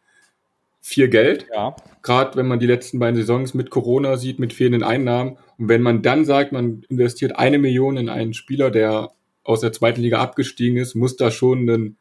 viel 0.80 1.08
Geld. 1.08 1.46
Ja. 1.52 1.76
Gerade 2.02 2.36
wenn 2.36 2.46
man 2.46 2.58
die 2.58 2.66
letzten 2.66 2.98
beiden 2.98 3.16
Saisons 3.16 3.54
mit 3.54 3.70
Corona 3.70 4.16
sieht, 4.16 4.38
mit 4.38 4.52
fehlenden 4.52 4.82
Einnahmen. 4.82 5.36
Und 5.58 5.68
wenn 5.68 5.82
man 5.82 6.02
dann 6.02 6.24
sagt, 6.24 6.52
man 6.52 6.84
investiert 6.88 7.36
eine 7.36 7.58
Million 7.58 7.96
in 7.96 8.08
einen 8.08 8.34
Spieler, 8.34 8.70
der 8.70 9.10
aus 9.44 9.60
der 9.60 9.72
zweiten 9.72 10.00
Liga 10.00 10.20
abgestiegen 10.20 10.78
ist, 10.78 10.94
muss 10.94 11.16
da 11.16 11.30
schon 11.30 11.68
ein 11.68 11.96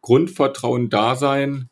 Grundvertrauen 0.00 0.90
da 0.90 1.16
sein. 1.16 1.68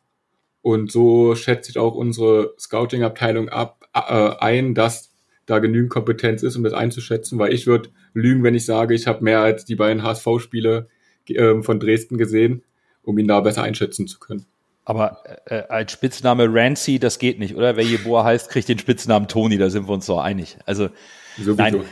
Und 0.63 0.91
so 0.91 1.35
schätze 1.35 1.71
ich 1.71 1.79
auch 1.79 1.95
unsere 1.95 2.55
Scouting-Abteilung 2.59 3.49
ab, 3.49 3.89
äh, 3.95 4.35
ein, 4.39 4.75
dass 4.75 5.11
da 5.47 5.61
genügend 5.61 5.91
Kompetenz 5.91 6.43
ist, 6.43 6.57
um 6.57 6.65
das 6.65 6.75
einzuschätzen, 6.75 7.39
weil 7.39 7.55
ich 7.55 7.67
würde 7.67 7.89
lügen, 8.13 8.43
wenn 8.43 8.55
ich 8.55 8.67
sage, 8.67 8.95
ich 8.95 9.07
habe 9.07 9.25
mehr 9.25 9.41
als 9.41 9.65
die 9.65 9.77
beiden 9.77 10.03
HSV-Spiele 10.03 10.89
äh, 11.31 11.63
von 11.63 11.81
Dresden 11.81 12.19
gesehen, 12.19 12.63
um 13.03 13.19
ihn 13.19 13.29
da 13.29 13.41
besser 13.41 13.63
einschätzen 13.63 14.07
zu 14.07 14.19
können. 14.19 14.47
Aber 14.85 15.23
äh, 15.45 15.65
als 15.69 15.93
Spitzname 15.93 16.47
Rancy, 16.49 16.99
das 16.99 17.19
geht 17.19 17.39
nicht, 17.39 17.55
oder? 17.55 17.77
Wer 17.77 17.85
Jeboa 17.85 18.25
heißt, 18.25 18.49
kriegt 18.49 18.69
den 18.69 18.79
Spitznamen 18.79 19.29
Toni, 19.29 19.59
da 19.59 19.69
sind 19.69 19.87
wir 19.87 19.93
uns 19.93 20.07
doch 20.07 20.19
einig. 20.19 20.57
Also, 20.65 20.89
Sowieso. 21.37 21.55
nein. 21.57 21.85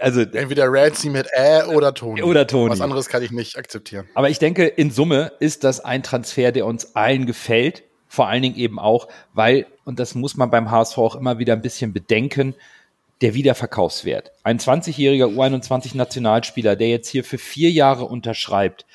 Also, 0.00 0.20
Entweder 0.20 0.66
Rancy 0.70 1.08
mit 1.08 1.26
Ä 1.34 1.64
oder 1.74 1.94
Toni. 1.94 2.22
Oder 2.22 2.46
Toni. 2.46 2.70
Was 2.70 2.80
anderes 2.80 3.08
kann 3.08 3.22
ich 3.22 3.30
nicht 3.30 3.56
akzeptieren. 3.56 4.08
aber 4.14 4.28
ich 4.28 4.38
denke, 4.38 4.66
in 4.66 4.90
Summe 4.90 5.32
ist 5.40 5.64
das 5.64 5.80
ein 5.80 6.02
Transfer, 6.02 6.52
der 6.52 6.66
uns 6.66 6.94
allen 6.96 7.26
gefällt. 7.26 7.82
Vor 8.08 8.28
allen 8.28 8.42
Dingen 8.42 8.56
eben 8.56 8.78
auch, 8.78 9.08
weil, 9.32 9.66
und 9.84 9.98
das 9.98 10.14
muss 10.14 10.36
man 10.36 10.50
beim 10.50 10.70
HSV 10.70 10.98
auch 10.98 11.16
immer 11.16 11.38
wieder 11.38 11.54
ein 11.54 11.62
bisschen 11.62 11.92
bedenken, 11.92 12.54
der 13.20 13.34
Wiederverkaufswert. 13.34 14.32
Ein 14.42 14.58
20-jähriger 14.58 15.26
U21-Nationalspieler, 15.26 16.76
der 16.76 16.88
jetzt 16.88 17.08
hier 17.08 17.24
für 17.24 17.38
vier 17.38 17.70
Jahre 17.70 18.04
unterschreibt, 18.04 18.86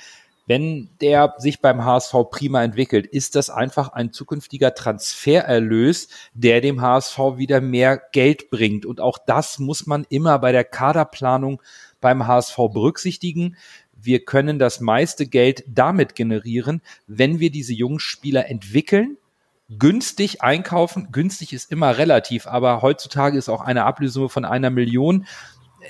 wenn 0.50 0.90
der 1.00 1.36
sich 1.38 1.62
beim 1.62 1.86
HSV 1.86 2.16
prima 2.32 2.64
entwickelt, 2.64 3.06
ist 3.06 3.36
das 3.36 3.52
einfach 3.52 3.90
ein 3.90 4.12
zukünftiger 4.12 4.74
Transfererlös, 4.74 6.08
der 6.34 6.60
dem 6.60 6.82
HSV 6.82 7.20
wieder 7.38 7.62
mehr 7.62 8.02
Geld 8.12 8.50
bringt. 8.50 8.84
Und 8.88 9.00
auch 9.00 9.20
das 9.24 9.60
muss 9.60 9.86
man 9.86 10.08
immer 10.10 10.40
bei 10.40 10.52
der 10.52 10.64
Kaderplanung 10.64 11.62
beim 12.02 12.26
HSV 12.26 12.56
berücksichtigen. 12.74 13.58
Wir 13.94 14.26
können 14.26 14.58
das 14.58 14.80
meiste 14.80 15.28
Geld 15.28 15.64
damit 15.68 16.16
generieren, 16.16 16.82
wenn 17.06 17.40
wir 17.40 17.52
diese 17.52 17.74
jungen 17.74 18.00
Spieler 18.00 18.50
entwickeln, 18.50 19.18
günstig 19.78 20.42
einkaufen. 20.42 21.12
Günstig 21.12 21.54
ist 21.54 21.72
immer 21.72 21.98
relativ, 21.98 22.48
aber 22.48 22.82
heutzutage 22.82 23.38
ist 23.38 23.50
auch 23.50 23.62
eine 23.62 23.86
Ablösung 23.86 24.30
von 24.30 24.46
einer 24.46 24.70
Million 24.70 25.28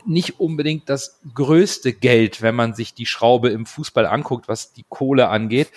nicht 0.06 0.40
unbedingt 0.40 0.90
das 0.90 1.20
größte 1.34 1.94
Geld, 1.94 2.42
wenn 2.42 2.56
man 2.56 2.74
sich 2.74 2.94
die 2.94 3.06
Schraube 3.06 3.50
im 3.50 3.66
Fußball 3.66 4.06
anguckt, 4.06 4.48
was 4.48 4.74
die 4.74 4.86
Kohle 4.88 5.30
angeht. 5.30 5.72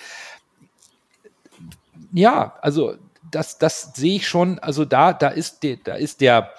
Ja, 2.11 2.55
also 2.61 2.95
das, 3.31 3.57
das 3.57 3.93
sehe 3.95 4.17
ich 4.17 4.27
schon. 4.27 4.59
Also 4.59 4.85
da, 4.85 5.13
da 5.13 5.29
ist 5.29 5.63
der, 5.63 5.77
da 5.77 5.95
ist 5.95 6.21
der, 6.21 6.51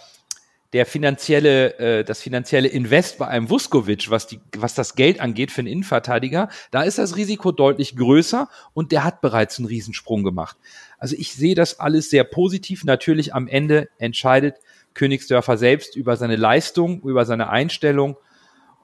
der 0.75 0.87
finanzielle, 0.87 1.79
äh, 1.79 2.05
das 2.05 2.21
finanzielle 2.21 2.67
Invest 2.67 3.19
bei 3.19 3.29
einem 3.29 3.49
Vuskovic, 3.49 4.11
was 4.11 4.27
was 4.57 4.75
das 4.75 4.97
Geld 4.97 5.21
angeht 5.21 5.53
für 5.53 5.61
einen 5.61 5.69
Innenverteidiger, 5.69 6.49
da 6.73 6.83
ist 6.83 6.99
das 6.99 7.17
Risiko 7.17 7.53
deutlich 7.53 7.97
größer 7.97 8.49
und 8.75 8.91
der 8.91 9.05
hat 9.05 9.21
bereits 9.21 9.59
einen 9.59 9.69
Riesensprung 9.69 10.25
gemacht. 10.25 10.57
Also 10.99 11.15
ich 11.17 11.33
sehe 11.33 11.55
das 11.55 11.79
alles 11.79 12.11
sehr 12.11 12.25
positiv. 12.25 12.85
Natürlich 12.85 13.35
am 13.35 13.47
Ende 13.47 13.89
entscheidet 13.99 14.57
Königsdörfer 14.95 15.57
selbst 15.57 15.95
über 15.95 16.17
seine 16.17 16.37
Leistung, 16.37 17.01
über 17.03 17.25
seine 17.25 17.51
Einstellung 17.51 18.17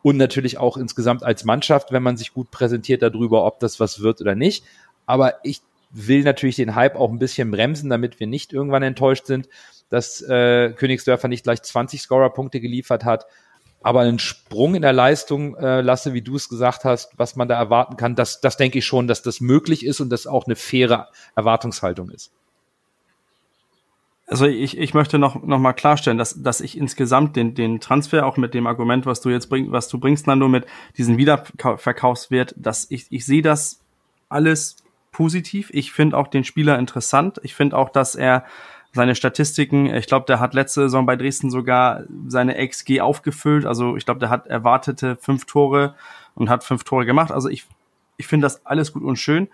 und 0.02 0.16
natürlich 0.16 0.58
auch 0.58 0.76
insgesamt 0.76 1.24
als 1.24 1.44
Mannschaft, 1.44 1.90
wenn 1.90 2.04
man 2.04 2.16
sich 2.16 2.32
gut 2.32 2.52
präsentiert 2.52 3.02
darüber, 3.02 3.44
ob 3.44 3.58
das 3.58 3.80
was 3.80 4.00
wird 4.00 4.20
oder 4.20 4.36
nicht. 4.36 4.64
Aber 5.06 5.40
ich 5.42 5.60
will 5.90 6.22
natürlich 6.22 6.54
den 6.54 6.76
Hype 6.76 6.94
auch 6.94 7.10
ein 7.10 7.18
bisschen 7.18 7.50
bremsen, 7.50 7.90
damit 7.90 8.20
wir 8.20 8.28
nicht 8.28 8.52
irgendwann 8.52 8.84
enttäuscht 8.84 9.26
sind, 9.26 9.48
dass 9.90 10.22
äh, 10.22 10.72
Königsdörfer 10.72 11.28
nicht 11.28 11.44
gleich 11.44 11.62
20 11.62 12.00
Scorer-Punkte 12.00 12.60
geliefert 12.60 13.04
hat. 13.04 13.26
Aber 13.82 14.00
einen 14.00 14.18
Sprung 14.18 14.74
in 14.74 14.82
der 14.82 14.92
Leistung, 14.92 15.56
äh, 15.56 15.80
Lasse, 15.80 16.12
wie 16.12 16.22
du 16.22 16.36
es 16.36 16.48
gesagt 16.48 16.84
hast, 16.84 17.12
was 17.16 17.36
man 17.36 17.48
da 17.48 17.56
erwarten 17.56 17.96
kann, 17.96 18.14
das, 18.14 18.40
das 18.40 18.56
denke 18.56 18.78
ich 18.78 18.86
schon, 18.86 19.06
dass 19.06 19.22
das 19.22 19.40
möglich 19.40 19.84
ist 19.84 20.00
und 20.00 20.10
das 20.10 20.26
auch 20.26 20.46
eine 20.46 20.56
faire 20.56 21.08
Erwartungshaltung 21.34 22.10
ist. 22.10 22.30
Also 24.26 24.46
ich, 24.46 24.78
ich 24.78 24.94
möchte 24.94 25.18
noch, 25.18 25.42
noch 25.42 25.58
mal 25.58 25.72
klarstellen, 25.72 26.16
dass, 26.16 26.40
dass 26.40 26.60
ich 26.60 26.78
insgesamt 26.78 27.34
den, 27.34 27.56
den 27.56 27.80
Transfer 27.80 28.24
auch 28.26 28.36
mit 28.36 28.54
dem 28.54 28.68
Argument, 28.68 29.04
was 29.04 29.20
du 29.20 29.28
jetzt 29.28 29.48
bringst, 29.48 29.72
was 29.72 29.88
du 29.88 29.98
bringst, 29.98 30.28
Nando, 30.28 30.46
mit 30.46 30.66
diesem 30.96 31.16
Wiederverkaufswert, 31.16 32.54
dass 32.56 32.86
ich, 32.90 33.06
ich 33.10 33.26
sehe 33.26 33.42
das 33.42 33.80
alles 34.28 34.76
positiv. 35.10 35.70
Ich 35.72 35.90
finde 35.90 36.16
auch 36.16 36.28
den 36.28 36.44
Spieler 36.44 36.78
interessant. 36.78 37.40
Ich 37.42 37.56
finde 37.56 37.76
auch, 37.76 37.90
dass 37.90 38.14
er 38.14 38.44
seine 38.92 39.14
Statistiken, 39.14 39.86
ich 39.86 40.06
glaube, 40.06 40.26
der 40.26 40.40
hat 40.40 40.54
letzte 40.54 40.82
Saison 40.82 41.06
bei 41.06 41.16
Dresden 41.16 41.50
sogar 41.50 42.02
seine 42.26 42.66
XG 42.66 43.00
aufgefüllt. 43.00 43.64
Also 43.64 43.96
ich 43.96 44.04
glaube, 44.04 44.20
der 44.20 44.30
hat 44.30 44.46
erwartete 44.48 45.16
fünf 45.16 45.44
Tore 45.44 45.94
und 46.34 46.50
hat 46.50 46.64
fünf 46.64 46.84
Tore 46.84 47.06
gemacht. 47.06 47.30
Also 47.30 47.48
ich, 47.48 47.66
ich 48.16 48.26
finde 48.26 48.46
das 48.46 48.66
alles 48.66 48.92
gut 48.92 49.04
und 49.04 49.16
schön. 49.16 49.48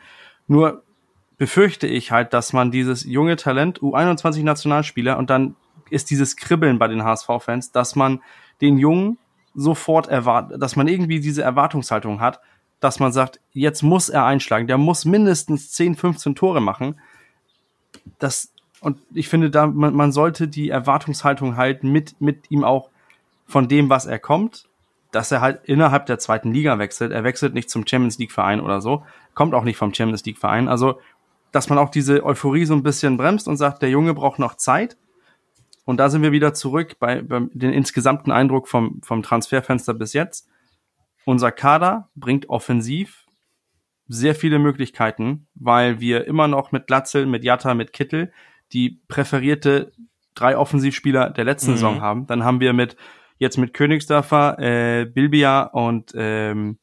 Nur 0.47 0.83
befürchte 1.37 1.87
ich 1.87 2.13
halt, 2.13 2.33
dass 2.33 2.53
man 2.53 2.71
dieses 2.71 3.05
junge 3.05 3.37
Talent, 3.37 3.81
U21 3.81 4.43
Nationalspieler, 4.43 5.19
und 5.19 5.29
dann 5.29 5.55
ist 5.91 6.11
dieses 6.11 6.37
Kribbeln 6.37 6.79
bei 6.79 6.89
den 6.89 7.05
HSV-Fans, 7.05 7.73
dass 7.73 7.95
man 7.95 8.23
den 8.61 8.79
Jungen 8.79 9.19
sofort 9.55 10.09
erwartet, 10.09 10.63
dass 10.63 10.77
man 10.77 10.89
irgendwie 10.89 11.21
diese 11.21 11.43
Erwartungshaltung 11.43 12.21
hat, 12.21 12.41
dass 12.81 13.01
man 13.01 13.13
sagt, 13.13 13.41
jetzt 13.53 13.83
muss 13.83 14.09
er 14.09 14.25
einschlagen, 14.25 14.67
der 14.67 14.79
muss 14.79 15.05
mindestens 15.05 15.73
10, 15.73 15.97
15 15.97 16.35
Tore 16.35 16.61
machen. 16.61 17.01
Das, 18.19 18.53
und 18.81 18.99
ich 19.15 19.29
finde, 19.29 19.51
da, 19.51 19.67
man, 19.67 19.95
man 19.95 20.13
sollte 20.13 20.49
die 20.49 20.69
Erwartungshaltung 20.69 21.57
halten 21.57 21.91
mit, 21.91 22.21
mit 22.21 22.51
ihm 22.51 22.65
auch 22.65 22.91
von 23.47 23.69
dem, 23.69 23.91
was 23.91 24.07
er 24.07 24.19
kommt, 24.19 24.69
dass 25.13 25.33
er 25.33 25.41
halt 25.41 25.61
innerhalb 25.65 26.07
der 26.07 26.19
zweiten 26.19 26.53
Liga 26.53 26.79
wechselt. 26.79 27.13
Er 27.13 27.25
wechselt 27.25 27.55
nicht 27.55 27.71
zum 27.71 27.87
Champions 27.87 28.19
League 28.19 28.33
Verein 28.33 28.61
oder 28.61 28.81
so, 28.81 29.05
kommt 29.35 29.55
auch 29.55 29.65
nicht 29.65 29.77
vom 29.77 29.95
Champions 29.95 30.25
League 30.25 30.39
Verein. 30.39 30.69
Also 30.69 30.99
dass 31.57 31.71
man 31.71 31.79
auch 31.79 31.89
diese 31.89 32.23
Euphorie 32.23 32.67
so 32.67 32.75
ein 32.75 32.83
bisschen 32.83 33.17
bremst 33.17 33.49
und 33.49 33.57
sagt, 33.57 33.81
der 33.81 33.89
Junge 33.89 34.13
braucht 34.13 34.39
noch 34.39 34.57
Zeit. 34.57 34.99
Und 35.87 35.99
da 35.99 36.11
sind 36.11 36.21
wir 36.21 36.33
wieder 36.33 36.53
zurück 36.53 36.97
bei, 36.99 37.23
bei 37.23 37.41
den 37.53 37.73
insgesamten 37.73 38.31
Eindruck 38.31 38.69
vom, 38.69 39.01
vom 39.03 39.23
Transferfenster 39.23 39.95
bis 39.95 40.13
jetzt. 40.13 40.51
Unser 41.25 41.53
Kader 41.53 42.11
bringt 42.15 42.51
offensiv 42.51 43.25
sehr 44.07 44.35
viele 44.35 44.59
Möglichkeiten, 44.59 45.47
weil 45.55 45.99
wir 45.99 46.27
immer 46.27 46.47
noch 46.47 46.73
mit 46.73 46.87
Glatzel, 46.87 47.25
mit 47.25 47.43
Jatta, 47.43 47.73
mit 47.73 47.95
Kittel 47.95 48.33
die 48.73 49.01
präferierte 49.09 49.93
drei 50.35 50.57
Offensivspieler 50.57 51.31
der 51.31 51.45
letzten 51.45 51.73
mhm. 51.73 51.77
Saison 51.77 52.01
haben. 52.01 52.27
Dann 52.27 52.45
haben 52.45 52.61
wir 52.61 52.73
mit 52.73 52.97
jetzt 53.39 53.59
mit 53.59 53.75
Königsdörfer, 53.75 54.59
äh, 54.59 55.05
Bilbia 55.05 55.63
und 55.63 56.13
ähm, 56.15 56.79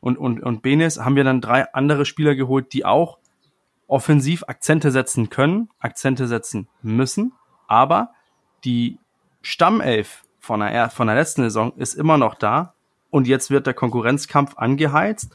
und 0.00 0.16
und 0.18 0.42
und 0.42 0.62
Benes 0.62 0.98
haben 0.98 1.16
wir 1.16 1.24
dann 1.24 1.40
drei 1.40 1.72
andere 1.72 2.04
Spieler 2.04 2.34
geholt, 2.34 2.72
die 2.72 2.84
auch 2.84 3.18
offensiv 3.86 4.44
Akzente 4.46 4.90
setzen 4.90 5.30
können, 5.30 5.68
Akzente 5.78 6.26
setzen 6.26 6.68
müssen, 6.82 7.32
aber 7.66 8.10
die 8.64 8.98
Stammelf 9.42 10.22
von 10.38 10.60
der, 10.60 10.90
von 10.90 11.06
der 11.06 11.16
letzten 11.16 11.42
Saison 11.42 11.72
ist 11.76 11.94
immer 11.94 12.16
noch 12.16 12.34
da 12.34 12.74
und 13.10 13.26
jetzt 13.26 13.50
wird 13.50 13.66
der 13.66 13.74
Konkurrenzkampf 13.74 14.56
angeheizt 14.56 15.34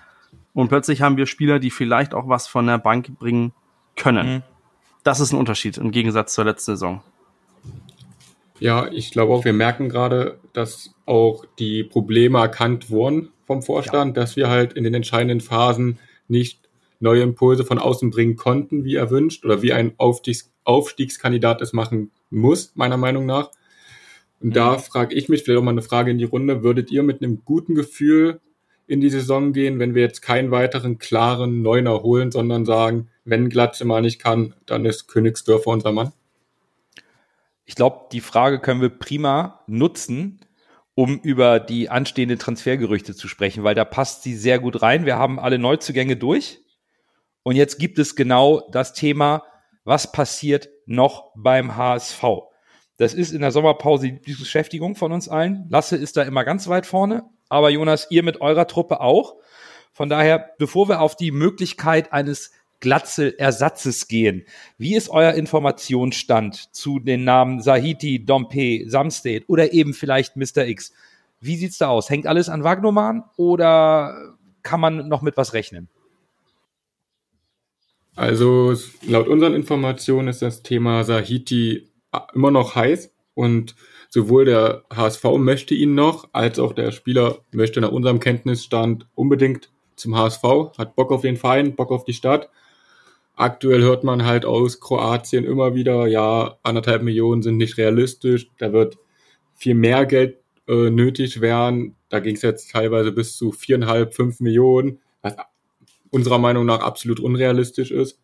und 0.53 0.69
plötzlich 0.69 1.01
haben 1.01 1.17
wir 1.17 1.25
Spieler, 1.25 1.59
die 1.59 1.69
vielleicht 1.69 2.13
auch 2.13 2.29
was 2.29 2.47
von 2.47 2.65
der 2.67 2.77
Bank 2.77 3.19
bringen 3.19 3.53
können. 3.97 4.35
Mhm. 4.35 4.43
Das 5.05 5.19
ist 5.19 5.31
ein 5.31 5.37
Unterschied 5.37 5.77
im 5.77 5.91
Gegensatz 5.91 6.33
zur 6.33 6.45
letzten 6.45 6.71
Saison. 6.71 7.01
Ja, 8.59 8.91
ich 8.91 9.11
glaube 9.11 9.33
auch, 9.33 9.45
wir 9.45 9.53
merken 9.53 9.87
gerade, 9.87 10.39
dass 10.51 10.95
auch 11.05 11.45
die 11.59 11.83
Probleme 11.83 12.39
erkannt 12.39 12.89
wurden 12.89 13.29
vom 13.45 13.61
Vorstand, 13.61 14.17
ja. 14.17 14.23
dass 14.23 14.35
wir 14.35 14.49
halt 14.49 14.73
in 14.73 14.83
den 14.83 14.95
entscheidenden 14.95 15.41
Phasen 15.41 15.99
nicht 16.27 16.67
neue 16.99 17.21
Impulse 17.21 17.65
von 17.65 17.77
außen 17.77 18.09
bringen 18.09 18.35
konnten, 18.35 18.83
wie 18.83 18.95
erwünscht, 18.95 19.45
oder 19.45 19.61
wie 19.61 19.73
ein 19.73 19.93
Aufstiegs 19.97 20.51
Aufstiegskandidat 20.63 21.61
es 21.61 21.71
machen 21.71 22.09
muss, 22.31 22.71
meiner 22.73 22.97
Meinung 22.97 23.27
nach. 23.27 23.51
Und 24.39 24.49
mhm. 24.49 24.53
da 24.53 24.79
frage 24.79 25.13
ich 25.13 25.29
mich, 25.29 25.43
vielleicht 25.43 25.59
auch 25.59 25.63
mal 25.63 25.69
eine 25.69 25.83
Frage 25.83 26.09
in 26.09 26.17
die 26.17 26.23
Runde, 26.23 26.63
würdet 26.63 26.89
ihr 26.89 27.03
mit 27.03 27.21
einem 27.21 27.45
guten 27.45 27.75
Gefühl 27.75 28.39
in 28.87 29.01
die 29.01 29.11
Saison 29.11 29.53
gehen, 29.53 29.77
wenn 29.77 29.93
wir 29.93 30.01
jetzt 30.01 30.23
keinen 30.23 30.49
weiteren 30.49 30.97
klaren 30.97 31.61
Neuner 31.61 32.01
holen, 32.01 32.31
sondern 32.31 32.65
sagen, 32.65 33.09
wenn 33.25 33.49
Glatze 33.49 33.83
mal 33.85 34.01
nicht 34.01 34.19
kann, 34.21 34.55
dann 34.65 34.85
ist 34.85 35.07
Königsdörfer 35.07 35.71
unser 35.71 35.91
Mann? 35.91 36.13
Ich 37.65 37.75
glaube, 37.75 38.05
die 38.11 38.21
Frage 38.21 38.59
können 38.59 38.81
wir 38.81 38.89
prima 38.89 39.61
nutzen, 39.67 40.39
um 40.93 41.19
über 41.19 41.59
die 41.59 41.89
anstehenden 41.89 42.39
Transfergerüchte 42.39 43.15
zu 43.15 43.27
sprechen, 43.27 43.63
weil 43.63 43.75
da 43.75 43.83
passt 43.83 44.23
sie 44.23 44.35
sehr 44.35 44.59
gut 44.59 44.81
rein. 44.81 45.05
Wir 45.05 45.17
haben 45.17 45.39
alle 45.39 45.57
Neuzugänge 45.57 46.15
durch. 46.15 46.59
Und 47.43 47.55
jetzt 47.55 47.79
gibt 47.79 47.99
es 47.99 48.15
genau 48.15 48.69
das 48.71 48.93
Thema, 48.93 49.43
was 49.83 50.11
passiert 50.11 50.69
noch 50.85 51.31
beim 51.35 51.75
HSV? 51.75 52.23
Das 52.97 53.13
ist 53.13 53.33
in 53.33 53.41
der 53.41 53.51
Sommerpause 53.51 54.13
die 54.13 54.33
Beschäftigung 54.33 54.95
von 54.95 55.11
uns 55.11 55.27
allen. 55.27 55.65
Lasse 55.69 55.97
ist 55.97 56.15
da 56.17 56.23
immer 56.23 56.45
ganz 56.45 56.67
weit 56.69 56.85
vorne, 56.85 57.25
aber 57.49 57.69
Jonas, 57.69 58.07
ihr 58.09 58.23
mit 58.23 58.39
eurer 58.39 58.67
Truppe 58.67 59.01
auch. 59.01 59.35
Von 59.91 60.09
daher, 60.09 60.51
bevor 60.57 60.87
wir 60.87 61.01
auf 61.01 61.15
die 61.15 61.31
Möglichkeit 61.31 62.13
eines 62.13 62.51
Glatzel-Ersatzes 62.79 64.07
gehen, 64.07 64.45
wie 64.77 64.95
ist 64.95 65.09
euer 65.09 65.33
Informationsstand 65.33 66.73
zu 66.73 66.99
den 66.99 67.23
Namen 67.23 67.61
Sahiti, 67.61 68.23
Dompe, 68.23 68.83
Samsted 68.87 69.45
oder 69.47 69.73
eben 69.73 69.93
vielleicht 69.93 70.35
Mr. 70.35 70.65
X? 70.67 70.93
Wie 71.39 71.55
sieht's 71.55 71.77
da 71.77 71.87
aus? 71.87 72.09
Hängt 72.09 72.27
alles 72.27 72.49
an 72.49 72.63
Wagnoman 72.63 73.23
oder 73.37 74.35
kann 74.63 74.79
man 74.79 75.07
noch 75.07 75.21
mit 75.21 75.37
was 75.37 75.53
rechnen? 75.53 75.89
Also 78.15 78.73
laut 79.05 79.27
unseren 79.27 79.53
Informationen 79.53 80.29
ist 80.29 80.41
das 80.41 80.63
Thema 80.63 81.03
Sahiti 81.03 81.89
immer 82.33 82.51
noch 82.51 82.75
heiß 82.75 83.11
und 83.33 83.75
sowohl 84.09 84.45
der 84.45 84.85
HSV 84.93 85.23
möchte 85.37 85.75
ihn 85.75 85.93
noch, 85.95 86.29
als 86.31 86.57
auch 86.57 86.73
der 86.73 86.91
Spieler 86.91 87.39
möchte 87.51 87.81
nach 87.81 87.91
unserem 87.91 88.21
Kenntnisstand 88.21 89.07
unbedingt 89.13 89.69
zum 89.95 90.15
HSV, 90.15 90.43
hat 90.77 90.95
Bock 90.95 91.11
auf 91.11 91.21
den 91.21 91.35
Verein, 91.35 91.75
Bock 91.75 91.91
auf 91.91 92.05
die 92.05 92.13
Stadt. 92.13 92.49
Aktuell 93.35 93.81
hört 93.81 94.03
man 94.03 94.25
halt 94.25 94.45
aus 94.45 94.79
Kroatien 94.79 95.43
immer 95.43 95.75
wieder, 95.75 96.07
ja, 96.07 96.57
anderthalb 96.63 97.03
Millionen 97.03 97.41
sind 97.41 97.57
nicht 97.57 97.77
realistisch, 97.77 98.49
da 98.57 98.71
wird 98.71 98.97
viel 99.55 99.75
mehr 99.75 100.05
Geld 100.05 100.37
äh, 100.67 100.89
nötig 100.89 101.41
werden. 101.41 101.95
Da 102.09 102.19
ging 102.19 102.35
es 102.35 102.41
jetzt 102.41 102.71
teilweise 102.71 103.11
bis 103.11 103.35
zu 103.35 103.51
viereinhalb, 103.51 104.13
fünf 104.13 104.39
Millionen, 104.39 104.99
was 105.21 105.35
unserer 106.11 106.37
Meinung 106.37 106.65
nach 106.65 106.79
absolut 106.79 107.19
unrealistisch 107.19 107.91
ist. 107.91 108.21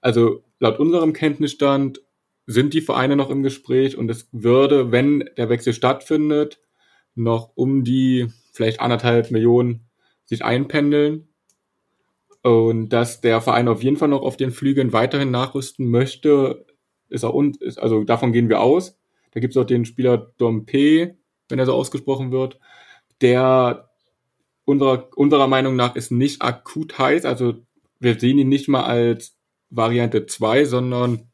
Also 0.00 0.42
laut 0.58 0.78
unserem 0.78 1.12
Kenntnisstand 1.12 2.02
sind 2.46 2.74
die 2.74 2.80
Vereine 2.80 3.16
noch 3.16 3.30
im 3.30 3.42
Gespräch 3.42 3.96
und 3.96 4.10
es 4.10 4.28
würde, 4.32 4.92
wenn 4.92 5.30
der 5.36 5.48
Wechsel 5.48 5.72
stattfindet, 5.72 6.60
noch 7.14 7.52
um 7.54 7.84
die 7.84 8.28
vielleicht 8.52 8.80
anderthalb 8.80 9.30
Millionen 9.30 9.88
sich 10.24 10.44
einpendeln. 10.44 11.28
Und 12.42 12.88
dass 12.88 13.20
der 13.20 13.40
Verein 13.40 13.68
auf 13.68 13.82
jeden 13.82 13.96
Fall 13.96 14.08
noch 14.08 14.22
auf 14.22 14.36
den 14.36 14.50
Flügeln 14.50 14.92
weiterhin 14.92 15.30
nachrüsten 15.30 15.88
möchte, 15.88 16.66
ist 17.08 17.24
auch, 17.24 17.40
ist, 17.60 17.78
also 17.78 18.04
davon 18.04 18.32
gehen 18.32 18.48
wir 18.48 18.60
aus. 18.60 18.98
Da 19.32 19.40
gibt 19.40 19.54
es 19.54 19.62
auch 19.62 19.66
den 19.66 19.84
Spieler 19.84 20.32
Dompe, 20.38 21.16
wenn 21.48 21.58
er 21.58 21.66
so 21.66 21.74
ausgesprochen 21.74 22.32
wird, 22.32 22.58
der 23.20 23.90
unserer, 24.64 25.08
unserer 25.16 25.46
Meinung 25.46 25.76
nach 25.76 25.96
ist 25.96 26.10
nicht 26.10 26.42
akut 26.42 26.98
heiß. 26.98 27.24
Also 27.24 27.54
wir 28.00 28.18
sehen 28.18 28.38
ihn 28.38 28.48
nicht 28.48 28.68
mal 28.68 28.84
als 28.84 29.36
Variante 29.70 30.26
2, 30.26 30.64
sondern 30.64 31.30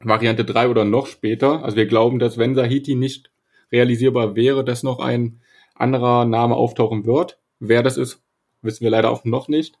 Variante 0.00 0.44
3 0.44 0.68
oder 0.68 0.84
noch 0.84 1.06
später. 1.06 1.64
Also 1.64 1.76
wir 1.76 1.86
glauben, 1.86 2.18
dass 2.18 2.38
wenn 2.38 2.54
Sahiti 2.54 2.94
nicht 2.94 3.30
realisierbar 3.70 4.36
wäre, 4.36 4.64
dass 4.64 4.82
noch 4.82 4.98
ein 4.98 5.40
anderer 5.74 6.24
Name 6.24 6.54
auftauchen 6.54 7.06
wird. 7.06 7.38
Wer 7.58 7.82
das 7.82 7.96
ist, 7.96 8.22
wissen 8.60 8.82
wir 8.82 8.90
leider 8.90 9.10
auch 9.10 9.24
noch 9.24 9.48
nicht. 9.48 9.78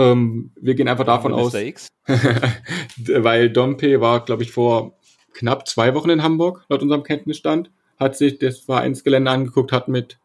Ähm, 0.00 0.52
wir 0.56 0.74
gehen 0.74 0.88
einfach 0.88 1.04
davon 1.04 1.32
aus, 1.32 1.52
weil 2.96 3.50
Dompe 3.50 4.00
war, 4.00 4.24
glaube 4.24 4.42
ich, 4.42 4.52
vor 4.52 4.98
knapp 5.34 5.68
zwei 5.68 5.94
Wochen 5.94 6.10
in 6.10 6.22
Hamburg, 6.22 6.64
laut 6.68 6.82
unserem 6.82 7.02
Kenntnisstand, 7.02 7.70
hat 7.98 8.16
sich 8.16 8.38
das 8.38 8.60
Vereinsgelände 8.60 9.30
angeguckt, 9.30 9.72
hat 9.72 9.88
mit 9.88 10.18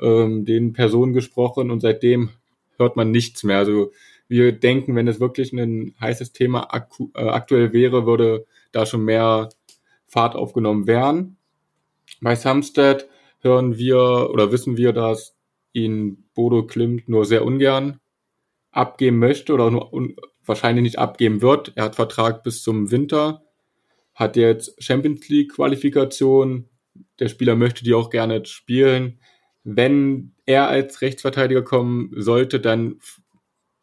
ähm, 0.00 0.44
den 0.44 0.72
Personen 0.72 1.12
gesprochen 1.12 1.70
und 1.70 1.80
seitdem 1.80 2.30
hört 2.78 2.96
man 2.96 3.10
nichts 3.10 3.44
mehr. 3.44 3.58
Also 3.58 3.92
wir 4.28 4.52
denken, 4.52 4.96
wenn 4.96 5.08
es 5.08 5.20
wirklich 5.20 5.52
ein 5.52 5.94
heißes 6.00 6.32
Thema 6.32 6.68
äh, 6.72 7.28
aktuell 7.28 7.72
wäre, 7.74 8.06
würde 8.06 8.46
da 8.72 8.86
schon 8.86 9.04
mehr 9.04 9.50
Fahrt 10.06 10.34
aufgenommen 10.36 10.86
werden. 10.86 11.36
Bei 12.22 12.34
Samstead 12.34 13.08
hören 13.40 13.76
wir 13.76 14.30
oder 14.32 14.52
wissen 14.52 14.78
wir, 14.78 14.92
dass 14.92 15.36
ihn 15.74 16.24
Bodo 16.34 16.66
Klimt 16.66 17.08
nur 17.08 17.26
sehr 17.26 17.44
ungern 17.44 18.00
abgeben 18.72 19.18
möchte 19.18 19.52
oder 19.52 19.70
nur 19.70 19.90
wahrscheinlich 20.44 20.82
nicht 20.82 20.98
abgeben 20.98 21.42
wird. 21.42 21.72
Er 21.76 21.84
hat 21.84 21.96
Vertrag 21.96 22.42
bis 22.42 22.62
zum 22.62 22.90
Winter, 22.90 23.42
hat 24.14 24.36
jetzt 24.36 24.82
Champions 24.82 25.28
League 25.28 25.54
Qualifikation. 25.54 26.68
Der 27.20 27.28
Spieler 27.28 27.54
möchte 27.54 27.84
die 27.84 27.94
auch 27.94 28.10
gerne 28.10 28.44
spielen. 28.46 29.20
Wenn 29.62 30.34
er 30.46 30.68
als 30.68 31.02
Rechtsverteidiger 31.02 31.62
kommen 31.62 32.10
sollte, 32.16 32.58
dann 32.58 32.98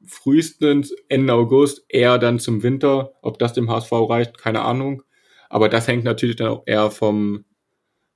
frühestens 0.05 0.93
Ende 1.07 1.33
August, 1.33 1.85
eher 1.87 2.17
dann 2.17 2.39
zum 2.39 2.63
Winter. 2.63 3.13
Ob 3.21 3.39
das 3.39 3.53
dem 3.53 3.69
HSV 3.69 3.91
reicht, 3.91 4.37
keine 4.37 4.61
Ahnung. 4.61 5.03
Aber 5.49 5.69
das 5.69 5.87
hängt 5.87 6.03
natürlich 6.03 6.35
dann 6.35 6.49
auch 6.49 6.63
eher 6.65 6.91
vom 6.91 7.45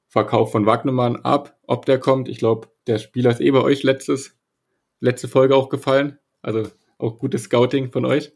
Verkauf 0.07 0.51
von 0.51 0.65
Wagnermann 0.65 1.17
ab, 1.17 1.57
ob 1.65 1.86
der 1.86 1.99
kommt. 1.99 2.30
Ich 2.30 2.38
glaube, 2.38 2.69
der 2.86 2.99
Spieler 2.99 3.32
ist 3.32 3.41
eh 3.41 3.51
bei 3.51 3.61
euch 3.61 3.84
letztes, 3.84 4.38
letzte 4.99 5.28
Folge 5.28 5.55
auch 5.55 5.69
gefallen. 5.69 6.19
Also 6.44 6.70
auch 7.00 7.18
gutes 7.18 7.46
Scouting 7.46 7.91
von 7.91 8.06
euch. 8.06 8.32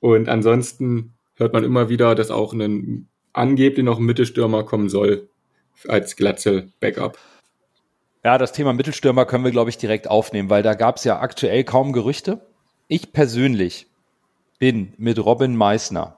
Und 0.00 0.28
ansonsten 0.30 1.14
hört 1.34 1.52
man 1.52 1.64
immer 1.64 1.90
wieder, 1.90 2.14
dass 2.14 2.30
auch 2.30 2.54
ein 2.54 3.08
angeblich 3.34 3.84
noch 3.84 3.98
Mittelstürmer 3.98 4.64
kommen 4.64 4.88
soll 4.88 5.28
als 5.88 6.16
Glatzel-Backup. 6.16 7.18
Ja, 8.24 8.38
das 8.38 8.52
Thema 8.52 8.72
Mittelstürmer 8.72 9.26
können 9.26 9.44
wir, 9.44 9.50
glaube 9.50 9.68
ich, 9.68 9.76
direkt 9.76 10.08
aufnehmen, 10.08 10.48
weil 10.48 10.62
da 10.62 10.74
gab 10.74 10.96
es 10.96 11.04
ja 11.04 11.20
aktuell 11.20 11.64
kaum 11.64 11.92
Gerüchte. 11.92 12.46
Ich 12.88 13.12
persönlich 13.12 13.86
bin 14.58 14.94
mit 14.96 15.18
Robin 15.18 15.56
Meissner, 15.56 16.16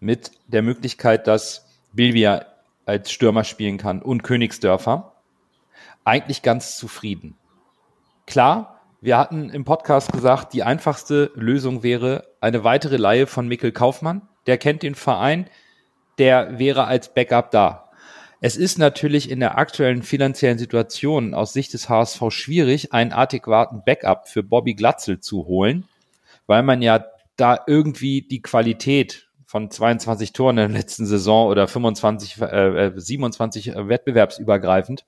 mit 0.00 0.32
der 0.48 0.62
Möglichkeit, 0.62 1.26
dass 1.26 1.66
Bilvia 1.92 2.46
als 2.86 3.12
Stürmer 3.12 3.44
spielen 3.44 3.76
kann 3.76 4.02
und 4.02 4.22
Königsdörfer, 4.22 5.12
eigentlich 6.04 6.42
ganz 6.42 6.78
zufrieden. 6.78 7.36
Klar, 8.26 8.77
wir 9.00 9.16
hatten 9.16 9.50
im 9.50 9.64
Podcast 9.64 10.12
gesagt, 10.12 10.52
die 10.52 10.64
einfachste 10.64 11.30
Lösung 11.34 11.82
wäre 11.82 12.34
eine 12.40 12.64
weitere 12.64 12.96
Laie 12.96 13.26
von 13.28 13.46
Mikkel 13.46 13.70
Kaufmann. 13.70 14.28
Der 14.46 14.58
kennt 14.58 14.82
den 14.82 14.96
Verein, 14.96 15.48
der 16.18 16.58
wäre 16.58 16.86
als 16.86 17.14
Backup 17.14 17.52
da. 17.52 17.90
Es 18.40 18.56
ist 18.56 18.78
natürlich 18.78 19.30
in 19.30 19.40
der 19.40 19.56
aktuellen 19.56 20.02
finanziellen 20.02 20.58
Situation 20.58 21.34
aus 21.34 21.52
Sicht 21.52 21.74
des 21.74 21.88
HSV 21.88 22.22
schwierig, 22.30 22.92
einen 22.92 23.12
adäquaten 23.12 23.82
Backup 23.84 24.28
für 24.28 24.42
Bobby 24.42 24.74
Glatzel 24.74 25.20
zu 25.20 25.46
holen, 25.46 25.88
weil 26.46 26.62
man 26.62 26.82
ja 26.82 27.04
da 27.36 27.60
irgendwie 27.66 28.22
die 28.22 28.42
Qualität 28.42 29.28
von 29.44 29.70
22 29.70 30.32
Toren 30.32 30.58
in 30.58 30.72
der 30.72 30.80
letzten 30.80 31.06
Saison 31.06 31.48
oder 31.48 31.68
25, 31.68 32.40
äh, 32.42 32.92
27 32.94 33.68
äh, 33.68 33.88
wettbewerbsübergreifend 33.88 35.04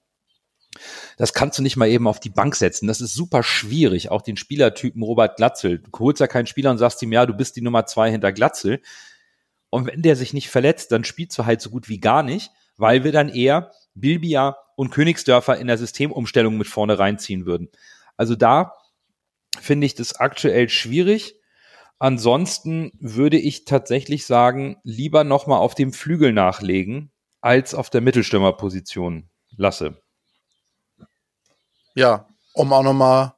das 1.16 1.34
kannst 1.34 1.58
du 1.58 1.62
nicht 1.62 1.76
mal 1.76 1.88
eben 1.88 2.06
auf 2.06 2.20
die 2.20 2.30
Bank 2.30 2.54
setzen. 2.54 2.86
Das 2.86 3.00
ist 3.00 3.14
super 3.14 3.42
schwierig. 3.42 4.10
Auch 4.10 4.22
den 4.22 4.36
Spielertypen 4.36 5.02
Robert 5.02 5.36
Glatzel. 5.36 5.78
Du 5.80 5.90
holst 5.98 6.20
ja 6.20 6.26
keinen 6.26 6.46
Spieler 6.46 6.70
und 6.70 6.78
sagst 6.78 7.02
ihm, 7.02 7.12
ja, 7.12 7.26
du 7.26 7.34
bist 7.34 7.56
die 7.56 7.62
Nummer 7.62 7.86
zwei 7.86 8.10
hinter 8.10 8.32
Glatzel. 8.32 8.80
Und 9.68 9.86
wenn 9.86 10.02
der 10.02 10.16
sich 10.16 10.32
nicht 10.32 10.48
verletzt, 10.48 10.92
dann 10.92 11.04
spielst 11.04 11.38
du 11.38 11.46
halt 11.46 11.60
so 11.60 11.70
gut 11.70 11.88
wie 11.88 11.98
gar 11.98 12.22
nicht, 12.22 12.50
weil 12.76 13.04
wir 13.04 13.12
dann 13.12 13.28
eher 13.28 13.72
Bilbia 13.94 14.56
und 14.76 14.90
Königsdörfer 14.90 15.58
in 15.58 15.66
der 15.66 15.78
Systemumstellung 15.78 16.56
mit 16.56 16.66
vorne 16.66 16.98
reinziehen 16.98 17.46
würden. 17.46 17.68
Also 18.16 18.36
da 18.36 18.74
finde 19.60 19.86
ich 19.86 19.94
das 19.94 20.16
aktuell 20.16 20.68
schwierig. 20.68 21.36
Ansonsten 21.98 22.92
würde 22.98 23.38
ich 23.38 23.64
tatsächlich 23.64 24.24
sagen, 24.24 24.78
lieber 24.84 25.24
nochmal 25.24 25.58
auf 25.58 25.74
dem 25.74 25.92
Flügel 25.92 26.32
nachlegen, 26.32 27.12
als 27.40 27.74
auf 27.74 27.90
der 27.90 28.00
Mittelstürmerposition 28.00 29.28
lasse 29.56 30.00
ja, 31.95 32.26
um 32.55 32.72
auch 32.72 32.82
nochmal 32.82 33.34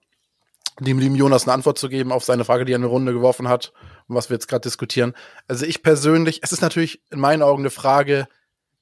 dem 0.81 0.99
lieben 0.99 1.15
Jonas 1.15 1.45
eine 1.45 1.53
Antwort 1.53 1.79
zu 1.79 1.89
geben 1.89 2.13
auf 2.13 2.25
seine 2.25 2.45
Frage, 2.45 2.65
die 2.65 2.73
er 2.73 2.77
in 2.77 2.83
eine 2.83 2.91
Runde 2.91 3.13
geworfen 3.13 3.49
hat 3.49 3.73
und 4.09 4.17
was 4.17 4.31
wir 4.31 4.35
jetzt 4.35 4.49
gerade 4.49 4.63
diskutieren. 4.63 5.15
Also 5.49 5.67
ich 5.67 5.83
persönlich, 5.83 6.41
es 6.43 6.53
ist 6.53 6.63
natürlich 6.63 7.03
in 7.11 7.21
meinen 7.21 7.43
Augen 7.43 7.63
eine 7.63 7.71
Frage, 7.71 8.27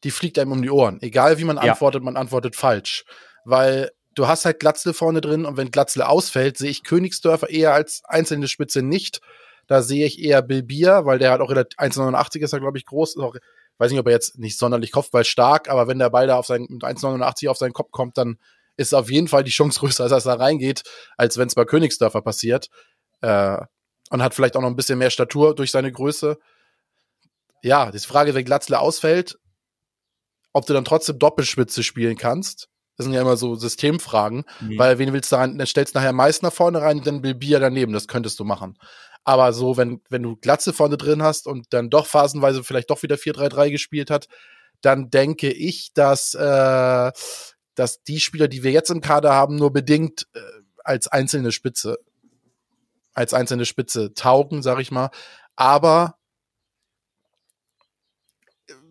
die 0.05 0.11
fliegt 0.11 0.39
einem 0.39 0.53
um 0.53 0.63
die 0.63 0.71
Ohren. 0.71 1.01
Egal 1.03 1.39
wie 1.39 1.45
man 1.45 1.57
ja. 1.57 1.63
antwortet, 1.63 2.03
man 2.03 2.17
antwortet 2.17 2.57
falsch. 2.57 3.05
Weil 3.45 3.91
du 4.15 4.29
hast 4.29 4.45
halt 4.45 4.61
Glatzle 4.61 4.95
vorne 4.95 5.21
drin 5.21 5.45
und 5.45 5.57
wenn 5.57 5.71
Glatzle 5.71 6.09
ausfällt, 6.09 6.57
sehe 6.57 6.71
ich 6.71 6.85
Königsdörfer 6.85 7.51
eher 7.51 7.75
als 7.75 8.03
einzelne 8.05 8.49
Spitze 8.49 8.83
nicht. 8.83 9.21
Da 9.67 9.83
sehe 9.83 10.07
ich 10.07 10.23
eher 10.23 10.43
Bill 10.43 10.63
Bier, 10.63 11.03
weil 11.05 11.19
der 11.19 11.31
hat 11.31 11.41
auch 11.41 11.51
1,89 11.51 12.41
ist 12.41 12.53
er, 12.53 12.61
glaube 12.61 12.79
ich, 12.79 12.87
groß. 12.87 13.17
Ist 13.17 13.23
auch, 13.23 13.37
weiß 13.79 13.91
nicht, 13.91 14.01
ob 14.01 14.07
er 14.07 14.13
jetzt 14.13 14.39
nicht 14.39 14.59
sonderlich 14.59 14.93
Kopfball 14.93 15.25
stark, 15.25 15.69
aber 15.69 15.87
wenn 15.87 15.99
der 15.99 16.11
Ball 16.11 16.27
da 16.27 16.37
auf 16.37 16.47
sein, 16.47 16.67
mit 16.69 16.83
1,89 16.83 17.49
auf 17.49 17.57
seinen 17.57 17.73
Kopf 17.73 17.91
kommt, 17.91 18.19
dann 18.19 18.39
ist 18.81 18.95
auf 18.95 19.11
jeden 19.11 19.29
Fall 19.29 19.45
die 19.45 19.51
Chance 19.51 19.79
größer, 19.81 20.09
dass 20.09 20.25
er 20.25 20.37
da 20.39 20.43
reingeht, 20.43 20.83
als 21.17 21.37
wenn 21.37 21.47
es 21.49 21.55
bei 21.55 21.65
Königsdörfer 21.65 22.23
passiert. 22.23 22.69
Äh, 23.21 23.59
und 24.11 24.23
hat 24.23 24.35
vielleicht 24.35 24.57
auch 24.57 24.63
noch 24.63 24.69
ein 24.69 24.77
bisschen 24.77 24.99
mehr 24.99 25.11
Statur 25.11 25.55
durch 25.55 25.71
seine 25.71 25.93
Größe. 25.93 26.39
Ja, 27.63 27.93
die 27.93 27.99
Frage, 27.99 28.35
wenn 28.35 28.45
Glatzle 28.45 28.81
ausfällt, 28.81 29.39
ob 30.53 30.67
du 30.67 30.73
dann 30.73 30.85
trotzdem 30.85 31.19
Doppelspitze 31.19 31.83
spielen 31.83 32.17
kannst. 32.17 32.69
Das 32.97 33.05
sind 33.05 33.15
ja 33.15 33.21
immer 33.21 33.37
so 33.37 33.55
Systemfragen, 33.55 34.45
mhm. 34.61 34.79
weil 34.79 34.99
wen 34.99 35.13
willst 35.13 35.31
du 35.31 35.37
rein? 35.37 35.57
Dann 35.57 35.67
stellst 35.67 35.95
du 35.95 35.99
nachher 35.99 36.13
Meißner 36.13 36.51
vorne 36.51 36.81
rein 36.83 36.99
und 36.99 37.07
dann 37.07 37.23
Bilbia 37.23 37.61
daneben. 37.61 37.93
Das 37.93 38.09
könntest 38.09 38.41
du 38.41 38.45
machen. 38.45 38.77
Aber 39.25 39.53
so, 39.53 39.77
wenn, 39.77 40.01
wenn 40.09 40.23
du 40.23 40.37
Glatze 40.37 40.73
vorne 40.73 40.97
drin 40.97 41.23
hast 41.23 41.47
und 41.47 41.67
dann 41.71 41.91
doch 41.91 42.07
phasenweise 42.07 42.65
vielleicht 42.65 42.91
doch 42.91 43.03
wieder 43.03 43.17
4-3-3 43.17 43.71
gespielt 43.71 44.11
hat, 44.11 44.27
dann 44.81 45.11
denke 45.11 45.53
ich, 45.53 45.93
dass, 45.95 46.35
äh, 46.35 47.13
dass 47.81 48.03
die 48.03 48.21
Spieler, 48.21 48.47
die 48.47 48.63
wir 48.63 48.73
jetzt 48.73 48.91
im 48.91 49.01
Kader 49.01 49.33
haben, 49.33 49.57
nur 49.57 49.73
bedingt 49.73 50.27
äh, 50.35 50.41
als 50.85 51.09
einzelne 51.09 51.51
Spitze, 51.51 51.99
als 53.15 53.33
einzelne 53.33 53.65
Spitze 53.65 54.13
taugen, 54.13 54.63
sag 54.63 54.81
ich 54.81 54.91
mal. 54.91 55.11
Aber 55.57 56.19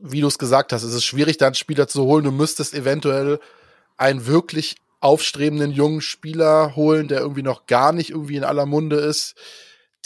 wie 0.02 0.22
du 0.22 0.28
es 0.28 0.40
gesagt 0.40 0.74
hast, 0.74 0.82
es 0.82 0.96
ist 0.96 1.06
schwierig, 1.06 1.38
da 1.38 1.46
einen 1.46 1.56
Spieler 1.56 1.88
zu 1.88 2.04
holen. 2.06 2.24
Du 2.24 2.32
müsstest 2.32 2.74
eventuell 2.74 3.40
einen 3.96 4.26
wirklich 4.26 4.78
aufstrebenden 5.02 5.72
jungen 5.72 6.02
Spieler 6.02 6.76
holen, 6.76 7.08
der 7.08 7.20
irgendwie 7.20 7.44
noch 7.44 7.68
gar 7.68 7.92
nicht 7.92 8.10
irgendwie 8.10 8.38
in 8.38 8.44
aller 8.44 8.66
Munde 8.66 8.96
ist, 8.96 9.36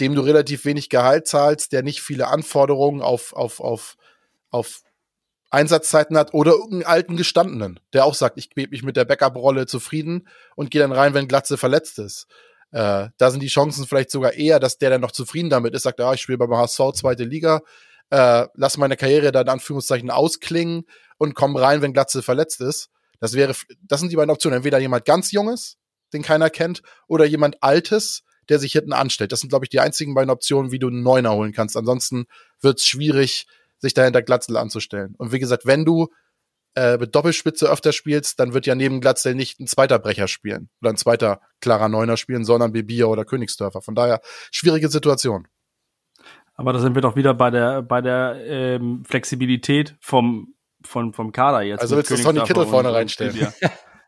dem 0.02 0.14
du 0.14 0.22
relativ 0.22 0.66
wenig 0.66 0.90
Gehalt 0.90 1.26
zahlst, 1.28 1.72
der 1.72 1.84
nicht 1.84 2.02
viele 2.02 2.28
Anforderungen 2.28 3.02
auf, 3.02 3.32
auf, 3.32 3.62
auf, 3.62 3.96
auf 4.50 4.82
Einsatzzeiten 5.54 6.18
hat 6.18 6.34
oder 6.34 6.54
irgendeinen 6.54 6.84
alten 6.86 7.16
Gestandenen, 7.16 7.80
der 7.94 8.06
auch 8.06 8.16
sagt, 8.16 8.38
ich 8.38 8.50
gebe 8.50 8.72
mich 8.72 8.84
mit 8.84 8.98
der 8.98 9.06
Backup-Rolle 9.06 9.68
zufrieden 9.68 10.28
und 10.56 10.72
gehe 10.72 10.82
dann 10.82 10.92
rein, 10.92 11.14
wenn 11.14 11.28
Glatze 11.28 11.58
verletzt 11.58 12.00
ist. 12.00 12.26
Äh, 12.72 13.10
da 13.18 13.32
sind 13.32 13.42
die 13.44 13.48
Chancen 13.48 13.86
vielleicht 13.86 14.10
sogar 14.10 14.34
eher, 14.34 14.60
dass 14.60 14.80
der 14.80 14.90
dann 14.90 15.02
noch 15.02 15.12
zufrieden 15.12 15.52
damit 15.52 15.76
ist, 15.76 15.84
sagt, 15.84 16.00
ja, 16.00 16.12
ich 16.12 16.22
spiele 16.22 16.40
beim 16.40 16.56
HSV 16.56 16.94
zweite 16.94 17.24
Liga, 17.24 17.62
äh, 18.10 18.48
lass 18.56 18.78
meine 18.78 18.98
Karriere 18.98 19.32
da 19.32 19.42
in 19.42 19.50
Anführungszeichen 19.50 20.10
ausklingen 20.10 20.86
und 21.18 21.36
komm 21.36 21.56
rein, 21.56 21.84
wenn 21.84 21.94
Glatze 21.94 22.24
verletzt 22.24 22.60
ist. 22.60 22.90
Das 23.20 23.34
wäre, 23.34 23.54
das 23.84 24.00
sind 24.00 24.12
die 24.12 24.16
beiden 24.16 24.32
Optionen. 24.32 24.58
Entweder 24.58 24.80
jemand 24.80 25.06
ganz 25.06 25.32
Junges, 25.32 25.78
den 26.14 26.24
keiner 26.24 26.50
kennt, 26.50 26.82
oder 27.08 27.26
jemand 27.26 27.62
Altes, 27.62 28.24
der 28.50 28.58
sich 28.58 28.74
hinten 28.74 28.94
anstellt. 28.94 29.32
Das 29.32 29.40
sind, 29.40 29.50
glaube 29.50 29.66
ich, 29.66 29.70
die 29.70 29.80
einzigen 29.80 30.16
beiden 30.16 30.32
Optionen, 30.32 30.72
wie 30.72 30.80
du 30.80 30.88
einen 30.88 31.04
Neuner 31.04 31.34
holen 31.34 31.54
kannst. 31.54 31.78
Ansonsten 31.78 32.26
wird 32.60 32.80
es 32.80 32.88
schwierig, 32.88 33.46
sich 33.84 33.94
dahinter 33.94 34.22
Glatzel 34.22 34.56
anzustellen. 34.56 35.14
Und 35.18 35.34
wie 35.34 35.40
gesagt, 35.40 35.66
wenn 35.66 35.84
du 35.84 36.08
äh, 36.76 36.98
mit 36.98 37.14
Doppelspitze 37.14 37.70
öfter 37.70 37.92
spielst, 37.92 38.40
dann 38.40 38.54
wird 38.54 38.66
ja 38.66 38.76
neben 38.76 39.02
Glatzel 39.02 39.36
nicht 39.36 39.60
ein 39.60 39.68
zweiter 39.68 40.00
Brecher 40.00 40.30
spielen 40.30 40.70
oder 40.82 40.92
ein 40.92 40.96
zweiter 40.98 41.42
klarer 41.60 41.90
Neuner 41.90 42.16
spielen, 42.16 42.46
sondern 42.46 42.72
Bibia 42.72 43.06
oder 43.06 43.26
Königsdörfer. 43.26 43.82
Von 43.82 43.94
daher 43.94 44.22
schwierige 44.52 44.88
Situation. 44.88 45.48
Aber 46.56 46.72
da 46.72 46.80
sind 46.80 46.96
wir 46.96 47.02
doch 47.02 47.18
wieder 47.18 47.34
bei 47.34 47.52
der, 47.52 47.82
bei 47.82 48.02
der 48.02 48.38
ähm, 48.46 49.04
Flexibilität 49.06 49.96
vom, 50.00 50.56
vom, 50.82 51.14
vom 51.14 51.34
Kader 51.34 51.62
jetzt. 51.62 51.82
Also 51.82 51.98
willst 51.98 52.10
du 52.10 52.16
Sonny 52.16 52.40
Kittel 52.42 52.66
vorne 52.66 52.94
reinstellen? 52.94 53.54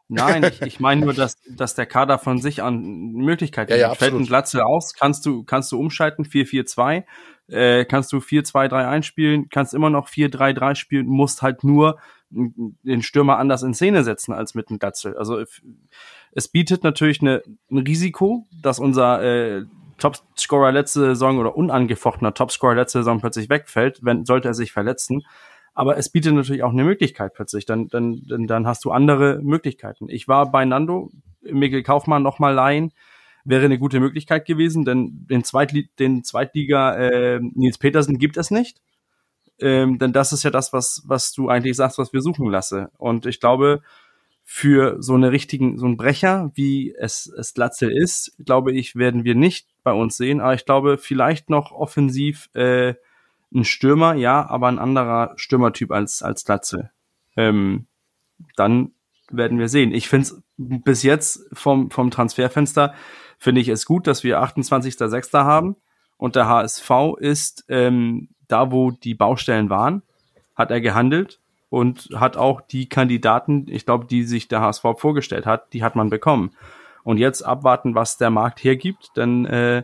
Nein, 0.08 0.44
ich, 0.44 0.62
ich 0.62 0.80
meine 0.80 1.02
nur, 1.02 1.14
dass, 1.14 1.38
dass 1.50 1.74
der 1.74 1.88
Kader 1.88 2.20
von 2.20 2.40
sich 2.40 2.62
an 2.62 2.80
Möglichkeiten 3.14 3.72
ja, 3.72 3.78
ja, 3.78 3.96
Fällt 3.96 4.14
ein 4.14 4.26
Glatze 4.26 4.64
aus, 4.64 4.94
kannst 4.94 5.26
du, 5.26 5.44
kannst 5.44 5.72
du 5.72 5.80
umschalten, 5.80 6.26
4-4-2, 6.26 7.04
äh, 7.48 7.86
kannst 7.86 8.12
du 8.12 8.18
4-2-3 8.18 8.88
einspielen, 8.88 9.50
kannst 9.50 9.74
immer 9.74 9.90
noch 9.90 10.10
4-3-3 10.10 10.76
spielen, 10.76 11.08
musst 11.08 11.42
halt 11.42 11.64
nur 11.64 11.98
den 12.30 13.02
Stürmer 13.02 13.38
anders 13.38 13.64
in 13.64 13.74
Szene 13.74 14.04
setzen 14.04 14.34
als 14.34 14.56
mit 14.56 14.70
einem 14.70 14.80
Glatze. 14.80 15.16
Also 15.18 15.44
es 16.32 16.48
bietet 16.48 16.84
natürlich 16.84 17.22
eine, 17.22 17.44
ein 17.72 17.78
Risiko, 17.78 18.46
dass 18.62 18.80
unser 18.80 19.22
äh, 19.24 19.66
Topscorer 19.98 20.72
letzte 20.72 21.00
Saison 21.02 21.38
oder 21.38 21.56
unangefochtener 21.56 22.34
Topscorer 22.34 22.76
letzte 22.76 23.00
Saison 23.00 23.22
plötzlich 23.22 23.50
wegfällt, 23.50 24.00
wenn 24.02 24.26
sollte 24.26 24.50
er 24.50 24.54
sich 24.54 24.72
verletzen. 24.72 25.24
Aber 25.74 25.98
es 25.98 26.10
bietet 26.10 26.34
natürlich 26.34 26.64
auch 26.64 26.72
eine 26.72 26.84
Möglichkeit 26.84 27.34
plötzlich. 27.34 27.66
Dann, 27.66 27.88
dann, 27.90 28.22
dann, 28.28 28.48
dann 28.48 28.68
hast 28.68 28.86
du 28.86 28.92
andere 28.92 29.40
Möglichkeiten. 29.42 30.10
Ich 30.10 30.28
war 30.28 30.52
bei 30.52 30.66
Nando, 30.66 31.12
Mikkel 31.42 31.84
Kaufmann 31.84 32.24
nochmal 32.24 32.54
leihen, 32.54 32.92
wäre 33.46 33.66
eine 33.66 33.80
gute 33.80 34.00
Möglichkeit 34.00 34.46
gewesen, 34.46 34.86
denn 34.86 35.26
den, 35.30 35.44
Zweitli 35.44 35.90
den 36.00 36.24
Zweitliga 36.24 36.96
äh, 36.96 37.40
Nils 37.40 37.78
Petersen 37.78 38.18
gibt 38.18 38.38
es 38.38 38.52
nicht. 38.52 38.82
Ähm, 39.60 40.00
denn 40.00 40.12
das 40.12 40.34
ist 40.34 40.44
ja 40.44 40.50
das, 40.52 40.74
was, 40.74 41.04
was 41.06 41.32
du 41.32 41.48
eigentlich 41.48 41.78
sagst, 41.78 41.98
was 41.98 42.12
wir 42.12 42.22
suchen 42.22 42.50
lasse. 42.50 42.90
Und 42.98 43.26
ich 43.26 43.40
glaube, 43.40 43.82
für 44.44 45.02
so 45.02 45.14
eine 45.14 45.32
richtigen, 45.32 45.78
so 45.78 45.86
einen 45.86 45.98
Brecher, 45.98 46.52
wie 46.54 46.94
es, 46.94 47.28
es 47.28 47.54
Glatzel 47.54 47.92
ist, 47.92 48.36
glaube 48.46 48.74
ich, 48.74 48.96
werden 48.96 49.24
wir 49.24 49.36
nicht 49.36 49.68
bei 49.84 49.94
uns 49.94 50.18
sehen. 50.18 50.42
Aber 50.42 50.54
ich 50.54 50.66
glaube, 50.66 50.98
vielleicht 50.98 51.50
noch 51.50 51.72
offensiv 51.72 52.50
äh, 52.54 52.96
ein 53.54 53.64
Stürmer, 53.64 54.16
ja, 54.16 54.48
aber 54.48 54.68
ein 54.68 54.80
anderer 54.80 55.34
Stürmertyp 55.38 55.92
als, 55.92 56.22
als 56.22 56.46
Glatzel. 56.46 56.92
Ähm, 57.38 57.88
dann 58.56 58.92
werden 59.30 59.58
wir 59.58 59.70
sehen. 59.70 59.94
Ich 59.94 60.10
finde 60.10 60.28
es 60.28 60.44
bis 60.58 61.04
jetzt 61.04 61.48
vom, 61.54 61.90
vom 61.90 62.12
Transferfenster, 62.12 62.94
finde 63.38 63.62
ich 63.62 63.70
es 63.70 63.86
gut, 63.86 64.08
dass 64.08 64.24
wir 64.24 64.42
28.06. 64.42 65.44
haben 65.44 65.76
und 66.18 66.36
der 66.36 66.48
HSV 66.48 66.90
ist 67.18 67.66
ähm, 67.70 68.30
da, 68.48 68.72
wo 68.72 68.92
die 68.92 69.16
Baustellen 69.16 69.70
waren, 69.70 70.04
hat 70.56 70.72
er 70.72 70.82
gehandelt 70.82 71.40
und 71.70 72.10
hat 72.16 72.38
auch 72.38 72.62
die 72.62 72.88
Kandidaten, 72.88 73.66
ich 73.70 73.86
glaube, 73.86 74.06
die 74.06 74.24
sich 74.24 74.48
der 74.48 74.62
HSV 74.62 74.84
vorgestellt 74.98 75.46
hat, 75.46 75.74
die 75.74 75.84
hat 75.84 75.96
man 75.96 76.10
bekommen. 76.10 76.52
Und 77.04 77.18
jetzt 77.18 77.42
abwarten, 77.44 77.96
was 77.96 78.18
der 78.18 78.30
Markt 78.30 78.64
hergibt, 78.64 79.12
denn 79.16 79.46
äh, 79.46 79.84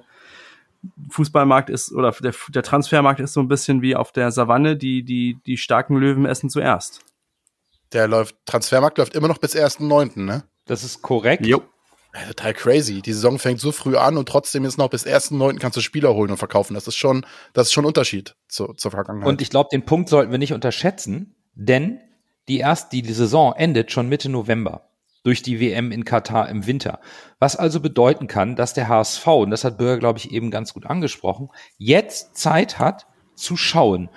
Fußballmarkt 1.10 1.70
ist 1.70 1.92
oder 1.92 2.12
der, 2.12 2.34
der 2.50 2.64
Transfermarkt 2.64 3.20
ist 3.20 3.34
so 3.34 3.40
ein 3.40 3.48
bisschen 3.48 3.82
wie 3.82 3.96
auf 3.96 4.12
der 4.12 4.32
Savanne, 4.32 4.76
die, 4.76 5.04
die, 5.04 5.38
die 5.46 5.58
starken 5.58 5.96
Löwen 5.98 6.26
essen 6.26 6.50
zuerst. 6.50 7.02
Der 7.94 8.08
läuft, 8.08 8.36
Transfermarkt 8.46 8.98
läuft 8.98 9.16
immer 9.16 9.28
noch 9.28 9.38
bis 9.38 9.56
1.9., 9.56 10.20
ne? 10.20 10.44
Das 10.66 10.84
ist 10.84 11.02
korrekt. 11.02 11.46
Jo. 11.46 11.62
Ja, 12.14 12.28
total 12.28 12.54
crazy. 12.54 13.02
Die 13.02 13.14
Saison 13.14 13.40
fängt 13.40 13.60
so 13.60 13.72
früh 13.72 13.96
an 13.96 14.18
und 14.18 14.28
trotzdem 14.28 14.66
ist 14.66 14.78
noch 14.78 14.90
bis 14.90 15.06
1.9. 15.06 15.60
kannst 15.60 15.78
du 15.78 15.82
Spieler 15.82 16.14
holen 16.14 16.32
und 16.32 16.38
verkaufen. 16.38 16.74
Das 16.74 16.88
ist 16.88 16.98
schon, 16.98 17.26
das 17.54 17.68
ist 17.68 17.74
schon 17.74 17.86
ein 17.86 17.88
Unterschied 17.88 18.36
zu, 18.48 18.74
zur 18.74 18.92
Vergangenheit. 18.92 19.30
Und 19.30 19.42
ich 19.42 19.50
glaube, 19.50 19.70
den 19.72 19.86
Punkt 19.86 20.10
sollten 20.10 20.32
wir 20.32 20.38
nicht 20.38 20.54
unterschätzen. 20.54 21.36
Denn 21.54 22.00
die 22.48 22.60
erst 22.60 22.92
die 22.92 23.04
Saison 23.14 23.54
endet 23.56 23.92
schon 23.92 24.10
Mitte 24.10 24.30
November 24.30 24.90
durch 25.24 25.42
die 25.42 25.60
WM 25.60 25.92
in 25.92 26.06
Katar 26.06 26.50
im 26.50 26.66
Winter. 26.66 27.00
Was 27.40 27.56
also 27.56 27.80
bedeuten 27.80 28.28
kann, 28.28 28.56
dass 28.56 28.74
der 28.74 28.88
HSV, 28.88 29.28
und 29.28 29.52
das 29.52 29.64
hat 29.64 29.78
Bürger, 29.78 30.00
glaube 30.00 30.20
ich, 30.20 30.32
eben 30.32 30.50
ganz 30.50 30.74
gut 30.74 30.86
angesprochen, 30.86 31.50
jetzt 31.78 32.38
Zeit 32.38 32.80
hat 32.80 33.06
zu 33.36 33.56
schauen, 33.56 34.10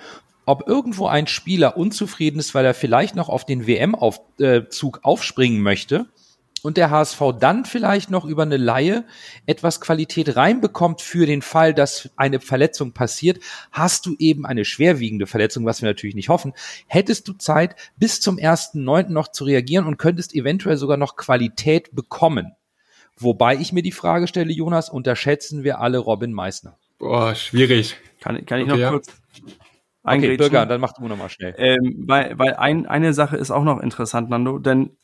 ob 0.45 0.67
irgendwo 0.67 1.07
ein 1.07 1.27
Spieler 1.27 1.77
unzufrieden 1.77 2.39
ist, 2.39 2.55
weil 2.55 2.65
er 2.65 2.73
vielleicht 2.73 3.15
noch 3.15 3.29
auf 3.29 3.45
den 3.45 3.67
WM-Zug 3.67 4.99
aufspringen 5.03 5.61
möchte 5.61 6.07
und 6.65 6.77
der 6.77 6.89
HSV 6.89 7.21
dann 7.39 7.63
vielleicht 7.63 8.09
noch 8.09 8.25
über 8.25 8.43
eine 8.43 8.57
Laie 8.57 9.05
etwas 9.45 9.79
Qualität 9.79 10.35
reinbekommt 10.35 11.01
für 11.01 11.25
den 11.25 11.41
Fall, 11.41 11.73
dass 11.73 12.09
eine 12.15 12.39
Verletzung 12.39 12.91
passiert, 12.91 13.39
hast 13.71 14.05
du 14.05 14.15
eben 14.17 14.45
eine 14.45 14.65
schwerwiegende 14.65 15.27
Verletzung, 15.27 15.65
was 15.65 15.81
wir 15.81 15.89
natürlich 15.89 16.15
nicht 16.15 16.29
hoffen, 16.29 16.53
hättest 16.87 17.27
du 17.27 17.33
Zeit, 17.33 17.75
bis 17.97 18.19
zum 18.19 18.37
1.9. 18.37 19.09
noch 19.09 19.27
zu 19.27 19.43
reagieren 19.43 19.85
und 19.85 19.97
könntest 19.97 20.33
eventuell 20.33 20.77
sogar 20.77 20.97
noch 20.97 21.15
Qualität 21.15 21.95
bekommen. 21.95 22.53
Wobei 23.17 23.55
ich 23.55 23.71
mir 23.71 23.83
die 23.83 23.91
Frage 23.91 24.27
stelle, 24.27 24.51
Jonas, 24.51 24.89
unterschätzen 24.89 25.63
wir 25.63 25.79
alle 25.79 25.99
Robin 25.99 26.33
Meissner? 26.33 26.77
Boah, 26.97 27.35
schwierig. 27.35 27.95
Kann, 28.19 28.43
kann 28.45 28.59
ich 28.59 28.65
okay, 28.65 28.71
noch 28.71 28.79
ja. 28.79 28.89
kurz 28.89 29.11
Okay, 30.07 30.37
Bürger, 30.37 30.67
dann 30.67 30.81
mach 30.81 30.93
du 30.93 31.07
nochmal 31.07 31.29
schnell. 31.29 31.55
Ähm, 31.57 32.03
weil 32.07 32.37
weil 32.37 32.53
ein, 32.53 32.85
eine 32.85 33.13
Sache 33.13 33.37
ist 33.37 33.49
auch 33.49 33.63
noch 33.63 33.79
interessant, 33.79 34.29
Nando, 34.29 34.59
denn 34.59 34.97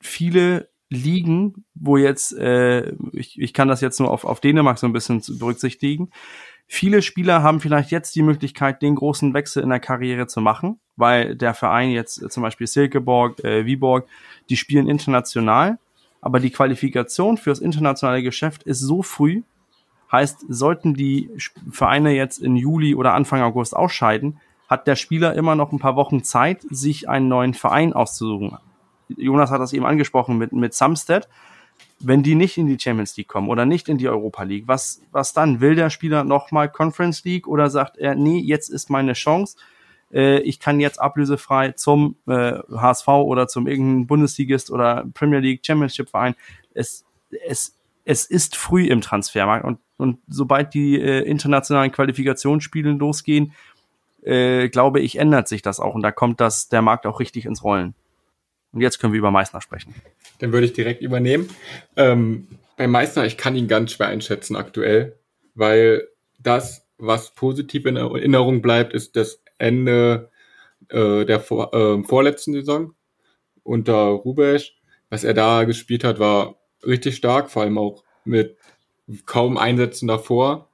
viele 0.00 0.68
liegen, 0.90 1.64
wo 1.74 1.96
jetzt, 1.96 2.36
äh, 2.36 2.92
ich, 3.12 3.40
ich 3.40 3.52
kann 3.52 3.68
das 3.68 3.80
jetzt 3.80 4.00
nur 4.00 4.10
auf, 4.10 4.24
auf 4.24 4.40
Dänemark 4.40 4.78
so 4.78 4.86
ein 4.86 4.92
bisschen 4.92 5.22
berücksichtigen. 5.38 6.10
Viele 6.66 7.02
Spieler 7.02 7.42
haben 7.42 7.60
vielleicht 7.60 7.90
jetzt 7.90 8.14
die 8.16 8.22
Möglichkeit, 8.22 8.80
den 8.82 8.94
großen 8.94 9.34
Wechsel 9.34 9.62
in 9.62 9.68
der 9.68 9.80
Karriere 9.80 10.26
zu 10.26 10.40
machen, 10.40 10.80
weil 10.96 11.36
der 11.36 11.54
Verein 11.54 11.90
jetzt 11.90 12.22
äh, 12.22 12.28
zum 12.28 12.42
Beispiel 12.42 12.66
Silkeborg, 12.66 13.42
äh, 13.44 13.66
Viborg, 13.66 14.06
die 14.48 14.56
spielen 14.56 14.88
international, 14.88 15.78
aber 16.20 16.40
die 16.40 16.50
Qualifikation 16.50 17.36
fürs 17.36 17.58
internationale 17.58 18.22
Geschäft 18.22 18.62
ist 18.62 18.80
so 18.80 19.02
früh, 19.02 19.42
heißt, 20.10 20.46
sollten 20.48 20.94
die 20.94 21.28
Vereine 21.70 22.12
jetzt 22.12 22.38
in 22.38 22.56
Juli 22.56 22.94
oder 22.94 23.14
Anfang 23.14 23.42
August 23.42 23.76
ausscheiden, 23.76 24.38
hat 24.68 24.86
der 24.86 24.96
Spieler 24.96 25.34
immer 25.34 25.54
noch 25.56 25.72
ein 25.72 25.78
paar 25.78 25.96
Wochen 25.96 26.22
Zeit, 26.22 26.62
sich 26.70 27.08
einen 27.08 27.28
neuen 27.28 27.52
Verein 27.52 27.92
auszusuchen. 27.92 28.56
Jonas 29.08 29.50
hat 29.50 29.60
das 29.60 29.72
eben 29.72 29.86
angesprochen 29.86 30.38
mit, 30.38 30.52
mit 30.52 30.74
Samstead, 30.74 31.28
wenn 32.00 32.22
die 32.22 32.34
nicht 32.34 32.58
in 32.58 32.66
die 32.66 32.78
Champions 32.78 33.16
League 33.16 33.28
kommen 33.28 33.48
oder 33.48 33.66
nicht 33.66 33.88
in 33.88 33.98
die 33.98 34.08
Europa 34.08 34.42
League, 34.42 34.64
was, 34.66 35.00
was 35.12 35.32
dann? 35.32 35.60
Will 35.60 35.74
der 35.74 35.90
Spieler 35.90 36.24
nochmal 36.24 36.70
Conference 36.70 37.24
League 37.24 37.46
oder 37.46 37.70
sagt 37.70 37.96
er, 37.96 38.14
nee, 38.14 38.38
jetzt 38.38 38.68
ist 38.68 38.90
meine 38.90 39.14
Chance, 39.14 39.56
äh, 40.12 40.38
ich 40.40 40.60
kann 40.60 40.80
jetzt 40.80 41.00
ablösefrei 41.00 41.72
zum 41.72 42.16
äh, 42.26 42.58
HSV 42.70 43.08
oder 43.08 43.48
zum 43.48 43.66
irgendeinen 43.66 44.06
Bundesligist 44.06 44.70
oder 44.70 45.04
Premier 45.14 45.40
League 45.40 45.64
Championship 45.64 46.10
Verein. 46.10 46.34
Es, 46.74 47.04
es, 47.46 47.76
es 48.04 48.24
ist 48.26 48.56
früh 48.56 48.86
im 48.86 49.00
Transfermarkt 49.00 49.64
und, 49.64 49.78
und 49.96 50.18
sobald 50.28 50.74
die 50.74 51.00
äh, 51.00 51.20
internationalen 51.20 51.92
Qualifikationsspiele 51.92 52.92
losgehen, 52.92 53.52
äh, 54.22 54.68
glaube 54.68 55.00
ich, 55.00 55.18
ändert 55.18 55.48
sich 55.48 55.62
das 55.62 55.80
auch 55.80 55.94
und 55.94 56.02
da 56.02 56.12
kommt 56.12 56.40
das, 56.40 56.68
der 56.68 56.82
Markt 56.82 57.06
auch 57.06 57.20
richtig 57.20 57.46
ins 57.46 57.62
Rollen. 57.62 57.94
Und 58.74 58.80
jetzt 58.80 58.98
können 58.98 59.12
wir 59.12 59.18
über 59.18 59.30
Meißner 59.30 59.60
sprechen. 59.60 59.94
Dann 60.40 60.52
würde 60.52 60.66
ich 60.66 60.72
direkt 60.72 61.00
übernehmen. 61.00 61.48
Ähm, 61.96 62.48
bei 62.76 62.88
Meißner, 62.88 63.24
ich 63.24 63.36
kann 63.36 63.54
ihn 63.54 63.68
ganz 63.68 63.92
schwer 63.92 64.08
einschätzen 64.08 64.56
aktuell, 64.56 65.16
weil 65.54 66.08
das, 66.40 66.86
was 66.98 67.34
positiv 67.34 67.86
in 67.86 67.96
Erinnerung 67.96 68.62
bleibt, 68.62 68.92
ist 68.92 69.14
das 69.14 69.40
Ende 69.58 70.30
äh, 70.88 71.24
der 71.24 71.38
vor, 71.38 71.72
äh, 71.72 72.02
vorletzten 72.02 72.52
Saison 72.52 72.94
unter 73.62 73.94
Rubesch. 73.94 74.76
Was 75.08 75.22
er 75.22 75.34
da 75.34 75.62
gespielt 75.62 76.02
hat, 76.02 76.18
war 76.18 76.56
richtig 76.84 77.14
stark, 77.14 77.50
vor 77.50 77.62
allem 77.62 77.78
auch 77.78 78.02
mit 78.24 78.56
kaum 79.24 79.56
Einsätzen 79.56 80.08
davor. 80.08 80.68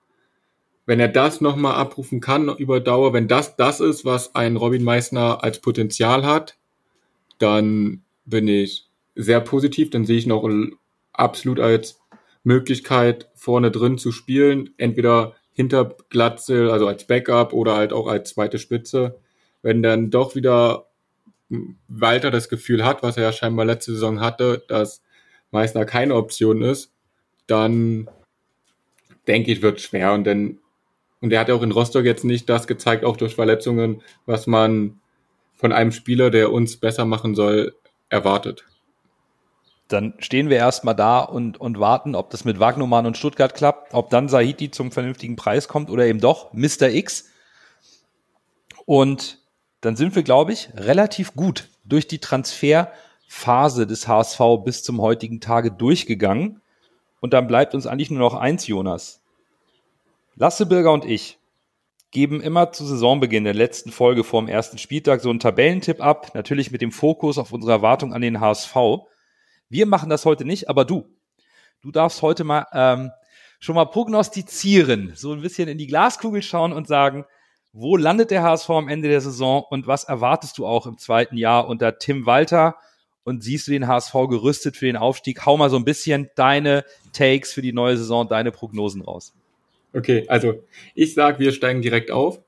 Wenn 0.87 1.01
er 1.01 1.09
das 1.09 1.43
nochmal 1.43 1.75
abrufen 1.75 2.21
kann 2.21 2.49
über 2.49 2.81
Dauer, 2.81 3.13
wenn 3.13 3.29
das 3.29 3.57
das 3.57 3.81
ist, 3.81 4.07
was 4.07 4.35
ein 4.35 4.57
Robin 4.57 4.83
Meissner 4.83 5.45
als 5.45 5.61
Potenzial 5.61 6.25
hat, 6.25 6.57
dann 7.41 8.03
bin 8.25 8.47
ich 8.47 8.89
sehr 9.17 9.41
positiv. 9.41 9.91
Dann 9.91 10.05
sehe 10.05 10.19
ich 10.19 10.27
noch 10.27 10.49
absolut 11.13 11.59
als 11.59 12.01
Möglichkeit, 12.45 13.29
vorne 13.35 13.71
drin 13.71 13.99
zu 13.99 14.13
spielen. 14.13 14.71
Entweder 14.77 15.35
hinter 15.53 15.97
Glatzel, 16.09 16.71
also 16.71 16.87
als 16.87 17.07
Backup 17.07 17.53
oder 17.53 17.75
halt 17.75 17.93
auch 17.93 18.07
als 18.07 18.31
zweite 18.31 18.59
Spitze. 18.59 19.19
Wenn 19.63 19.83
dann 19.83 20.11
doch 20.11 20.35
wieder 20.35 20.87
Walter 21.89 22.31
das 22.31 22.49
Gefühl 22.49 22.85
hat, 22.85 23.03
was 23.03 23.17
er 23.17 23.25
ja 23.25 23.33
scheinbar 23.33 23.67
letzte 23.67 23.93
Saison 23.93 24.21
hatte, 24.21 24.65
dass 24.69 25.03
Meißner 25.51 25.85
keine 25.85 26.15
Option 26.15 26.63
ist, 26.63 26.93
dann 27.47 28.09
denke 29.27 29.51
ich, 29.51 29.63
wird 29.63 29.81
schwer. 29.81 30.13
Und 30.13 30.25
dann, 30.25 30.59
und 31.21 31.33
er 31.33 31.41
hat 31.41 31.51
auch 31.51 31.63
in 31.63 31.73
Rostock 31.73 32.05
jetzt 32.05 32.25
nicht 32.25 32.49
das 32.49 32.67
gezeigt, 32.67 33.05
auch 33.05 33.17
durch 33.17 33.35
Verletzungen, 33.35 34.03
was 34.27 34.47
man 34.47 35.01
von 35.61 35.73
einem 35.73 35.93
Spieler, 35.93 36.31
der 36.31 36.51
uns 36.53 36.79
besser 36.79 37.05
machen 37.05 37.35
soll, 37.35 37.77
erwartet. 38.09 38.65
Dann 39.89 40.15
stehen 40.19 40.49
wir 40.49 40.57
erstmal 40.57 40.95
da 40.95 41.21
und, 41.21 41.61
und 41.61 41.79
warten, 41.79 42.15
ob 42.15 42.31
das 42.31 42.45
mit 42.45 42.59
Wagnumann 42.59 43.07
und 43.07 43.19
Stuttgart 43.19 43.55
klappt, 43.55 43.93
ob 43.93 44.09
dann 44.09 44.29
Sahiti 44.29 44.71
zum 44.71 44.91
vernünftigen 44.91 45.37
Preis 45.37 45.69
kommt 45.69 45.91
oder 45.91 46.07
eben 46.07 46.21
doch 46.21 46.53
Mr. 46.55 46.89
X. 46.89 47.29
Und 48.87 49.39
dann 49.83 49.97
sind 49.97 50.15
wir, 50.15 50.23
glaube 50.23 50.53
ich, 50.53 50.71
relativ 50.75 51.35
gut 51.35 51.69
durch 51.85 52.09
die 52.09 52.21
Transferphase 52.21 53.87
des 53.87 54.09
HSV 54.09 54.41
bis 54.65 54.83
zum 54.83 55.01
heutigen 55.03 55.41
Tage 55.41 55.71
durchgegangen. 55.71 56.63
Und 57.21 57.35
dann 57.35 57.47
bleibt 57.47 57.75
uns 57.75 57.87
eigentlich 57.87 58.11
nur 58.11 58.21
noch 58.21 58.35
eins, 58.35 58.67
Jonas. 58.67 59.21
Lassebilger 60.37 60.93
und 60.93 61.05
ich 61.05 61.40
geben 62.11 62.41
immer 62.41 62.73
zu 62.73 62.85
Saisonbeginn 62.85 63.45
der 63.45 63.55
letzten 63.55 63.93
Folge 63.93 64.25
vor 64.25 64.43
dem 64.43 64.49
ersten 64.49 64.79
Spieltag 64.79 65.21
so 65.21 65.31
einen 65.31 65.39
Tabellentipp 65.39 66.01
ab, 66.01 66.35
natürlich 66.35 66.71
mit 66.71 66.81
dem 66.81 66.93
Fokus 66.93 67.39
auf 67.39 67.53
unsere 67.53 67.73
Erwartung 67.73 68.13
an 68.13 68.23
den 68.23 68.41
HSV. 68.41 68.75
Wir 69.69 69.87
machen 69.87 70.11
das 70.11 70.25
heute 70.25 70.45
nicht, 70.45 70.69
aber 70.69 70.85
du, 70.85 71.09
du 71.83 71.93
darfst 71.93 72.23
heute 72.23 72.43
mal 72.43 72.67
ähm, 72.73 73.11
schon 73.61 73.77
mal 73.77 73.85
prognostizieren, 73.85 75.13
so 75.15 75.33
ein 75.33 75.43
bisschen 75.43 75.69
in 75.69 75.79
die 75.79 75.87
Glaskugel 75.87 76.43
schauen 76.43 76.73
und 76.73 76.89
sagen, 76.89 77.25
wo 77.73 77.97
landet 77.97 78.33
der 78.33 78.43
HSV 78.43 78.71
am 78.71 78.89
Ende 78.89 79.09
der 79.09 79.21
Saison 79.21 79.65
und 79.71 79.87
was 79.87 80.05
erwartest 80.05 80.59
du 80.59 80.67
auch 80.67 80.87
im 80.87 80.99
zweiten 80.99 81.37
Jahr 81.37 81.69
unter 81.69 81.99
Tim 81.99 82.27
Walter? 82.27 82.77
Und 83.23 83.45
siehst 83.45 83.69
du 83.69 83.71
den 83.71 83.87
HSV 83.87 84.13
gerüstet 84.29 84.77
für 84.77 84.87
den 84.87 84.97
Aufstieg? 84.97 85.45
Hau 85.47 85.57
mal 85.57 85.71
so 85.71 85.77
ein 85.77 85.85
bisschen 85.85 86.31
deine 86.35 86.85
Takes 87.13 87.53
für 87.53 87.63
die 87.63 87.73
neue 87.73 87.97
Saison, 87.97 88.27
deine 88.27 88.51
Prognosen 88.51 89.03
raus. 89.03 89.35
Okay, 89.93 90.25
also 90.29 90.63
ich 90.95 91.15
sag, 91.15 91.39
wir 91.39 91.53
steigen 91.53 91.83
direkt 91.83 92.11
auf. 92.11 92.41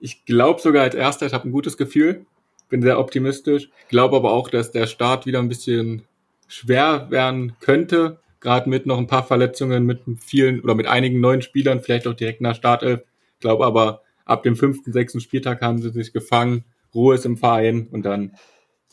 Ich 0.00 0.24
glaube 0.24 0.60
sogar 0.60 0.82
als 0.82 0.94
Erster, 0.94 1.26
ich 1.26 1.32
habe 1.32 1.48
ein 1.48 1.52
gutes 1.52 1.76
Gefühl, 1.76 2.26
bin 2.68 2.82
sehr 2.82 2.98
optimistisch, 2.98 3.70
glaube 3.88 4.16
aber 4.16 4.32
auch, 4.32 4.50
dass 4.50 4.72
der 4.72 4.86
Start 4.86 5.26
wieder 5.26 5.38
ein 5.38 5.48
bisschen 5.48 6.02
schwer 6.48 7.10
werden 7.10 7.56
könnte, 7.60 8.20
gerade 8.40 8.68
mit 8.68 8.86
noch 8.86 8.98
ein 8.98 9.06
paar 9.06 9.24
Verletzungen, 9.24 9.84
mit 9.84 10.00
vielen 10.20 10.60
oder 10.60 10.74
mit 10.74 10.86
einigen 10.86 11.20
neuen 11.20 11.42
Spielern, 11.42 11.80
vielleicht 11.80 12.06
auch 12.06 12.14
direkt 12.14 12.40
nach 12.40 12.54
Startelf. 12.54 13.02
Glaube 13.40 13.66
aber, 13.66 14.02
ab 14.24 14.42
dem 14.42 14.56
fünften, 14.56 14.92
sechsten 14.92 15.20
Spieltag 15.20 15.62
haben 15.62 15.80
sie 15.80 15.90
sich 15.90 16.12
gefangen, 16.12 16.64
Ruhe 16.94 17.14
ist 17.14 17.26
im 17.26 17.36
Verein 17.36 17.88
und 17.90 18.04
dann 18.04 18.32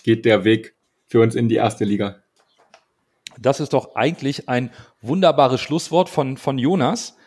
geht 0.03 0.25
der 0.25 0.43
Weg 0.43 0.75
für 1.07 1.21
uns 1.21 1.35
in 1.35 1.47
die 1.47 1.55
erste 1.55 1.85
Liga. 1.85 2.23
Das 3.39 3.59
ist 3.59 3.73
doch 3.73 3.95
eigentlich 3.95 4.49
ein 4.49 4.71
wunderbares 5.01 5.61
Schlusswort 5.61 6.09
von, 6.09 6.37
von 6.37 6.57
Jonas. 6.57 7.17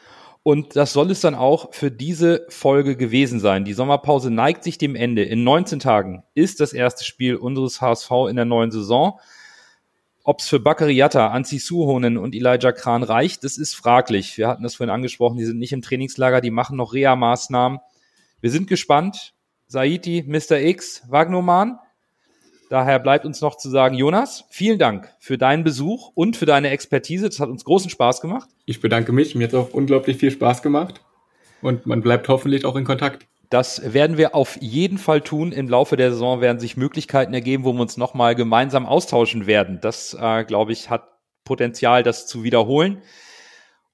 Und 0.46 0.76
das 0.76 0.92
soll 0.92 1.10
es 1.10 1.20
dann 1.20 1.34
auch 1.34 1.74
für 1.74 1.90
diese 1.90 2.46
Folge 2.50 2.96
gewesen 2.96 3.40
sein. 3.40 3.64
Die 3.64 3.72
Sommerpause 3.72 4.30
neigt 4.30 4.62
sich 4.62 4.78
dem 4.78 4.94
Ende. 4.94 5.24
In 5.24 5.42
19 5.42 5.80
Tagen 5.80 6.22
ist 6.34 6.60
das 6.60 6.72
erste 6.72 7.02
Spiel 7.02 7.34
unseres 7.34 7.80
HSV 7.80 8.12
in 8.30 8.36
der 8.36 8.44
neuen 8.44 8.70
Saison. 8.70 9.18
Ob 10.22 10.38
es 10.38 10.46
für 10.46 10.60
Bakariata, 10.60 11.32
Anzi 11.32 11.58
Suhonen 11.58 12.16
und 12.16 12.32
Elijah 12.32 12.70
Kran 12.70 13.02
reicht, 13.02 13.42
das 13.42 13.58
ist 13.58 13.74
fraglich. 13.74 14.38
Wir 14.38 14.46
hatten 14.46 14.62
das 14.62 14.76
vorhin 14.76 14.94
angesprochen, 14.94 15.36
die 15.36 15.44
sind 15.44 15.58
nicht 15.58 15.72
im 15.72 15.82
Trainingslager, 15.82 16.40
die 16.40 16.52
machen 16.52 16.76
noch 16.76 16.94
Reha-Maßnahmen. 16.94 17.80
Wir 18.40 18.50
sind 18.52 18.68
gespannt. 18.68 19.34
Saiti, 19.66 20.22
Mr. 20.28 20.60
X, 20.60 21.02
Wagnoman. 21.08 21.80
Daher 22.68 22.98
bleibt 22.98 23.24
uns 23.24 23.40
noch 23.40 23.56
zu 23.56 23.70
sagen, 23.70 23.96
Jonas, 23.96 24.44
vielen 24.50 24.78
Dank 24.78 25.14
für 25.20 25.38
deinen 25.38 25.62
Besuch 25.62 26.10
und 26.14 26.36
für 26.36 26.46
deine 26.46 26.70
Expertise. 26.70 27.28
Das 27.28 27.38
hat 27.38 27.48
uns 27.48 27.64
großen 27.64 27.90
Spaß 27.90 28.20
gemacht. 28.20 28.48
Ich 28.64 28.80
bedanke 28.80 29.12
mich. 29.12 29.34
Mir 29.34 29.44
hat 29.44 29.52
es 29.52 29.58
auch 29.58 29.72
unglaublich 29.72 30.16
viel 30.16 30.30
Spaß 30.30 30.62
gemacht. 30.62 31.00
Und 31.62 31.86
man 31.86 32.02
bleibt 32.02 32.28
hoffentlich 32.28 32.64
auch 32.64 32.76
in 32.76 32.84
Kontakt. 32.84 33.26
Das 33.50 33.94
werden 33.94 34.16
wir 34.16 34.34
auf 34.34 34.58
jeden 34.60 34.98
Fall 34.98 35.20
tun. 35.20 35.52
Im 35.52 35.68
Laufe 35.68 35.96
der 35.96 36.10
Saison 36.10 36.40
werden 36.40 36.58
sich 36.58 36.76
Möglichkeiten 36.76 37.32
ergeben, 37.32 37.64
wo 37.64 37.72
wir 37.72 37.80
uns 37.80 37.96
nochmal 37.96 38.34
gemeinsam 38.34 38.86
austauschen 38.86 39.46
werden. 39.46 39.78
Das, 39.80 40.16
äh, 40.20 40.44
glaube 40.44 40.72
ich, 40.72 40.90
hat 40.90 41.04
Potenzial, 41.44 42.02
das 42.02 42.26
zu 42.26 42.42
wiederholen. 42.42 43.02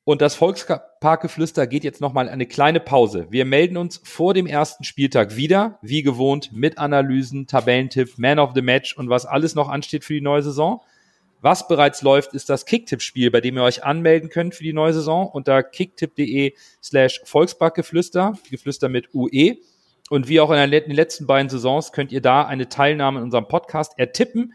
Und 0.04 0.20
das 0.20 0.34
Volksparkgeflüster 0.34 1.68
geht 1.68 1.84
jetzt 1.84 2.00
nochmal 2.00 2.28
eine 2.28 2.46
kleine 2.46 2.80
Pause. 2.80 3.28
Wir 3.30 3.44
melden 3.44 3.76
uns 3.76 4.00
vor 4.02 4.34
dem 4.34 4.46
ersten 4.46 4.82
Spieltag 4.82 5.36
wieder, 5.36 5.78
wie 5.80 6.02
gewohnt, 6.02 6.50
mit 6.52 6.78
Analysen, 6.78 7.46
Tabellentipp, 7.46 8.18
Man 8.18 8.40
of 8.40 8.50
the 8.54 8.62
Match 8.62 8.96
und 8.96 9.10
was 9.10 9.26
alles 9.26 9.54
noch 9.54 9.68
ansteht 9.68 10.02
für 10.02 10.14
die 10.14 10.20
neue 10.20 10.42
Saison. 10.42 10.80
Was 11.40 11.68
bereits 11.68 12.02
läuft, 12.02 12.34
ist 12.34 12.48
das 12.50 12.66
Kicktipp-Spiel, 12.66 13.30
bei 13.30 13.40
dem 13.40 13.56
ihr 13.56 13.62
euch 13.62 13.84
anmelden 13.84 14.28
könnt 14.28 14.56
für 14.56 14.64
die 14.64 14.72
neue 14.72 14.92
Saison 14.92 15.28
unter 15.28 15.62
kicktipp.de 15.62 16.54
slash 16.82 17.20
Volksparkgeflüster, 17.24 18.38
Geflüster 18.50 18.88
mit 18.88 19.14
UE. 19.14 19.56
Und 20.10 20.28
wie 20.28 20.40
auch 20.40 20.50
in 20.50 20.70
den 20.70 20.90
letzten 20.90 21.26
beiden 21.28 21.48
Saisons 21.48 21.92
könnt 21.92 22.10
ihr 22.10 22.20
da 22.20 22.44
eine 22.44 22.68
Teilnahme 22.68 23.18
in 23.18 23.24
unserem 23.24 23.46
Podcast 23.46 23.98
ertippen, 23.98 24.52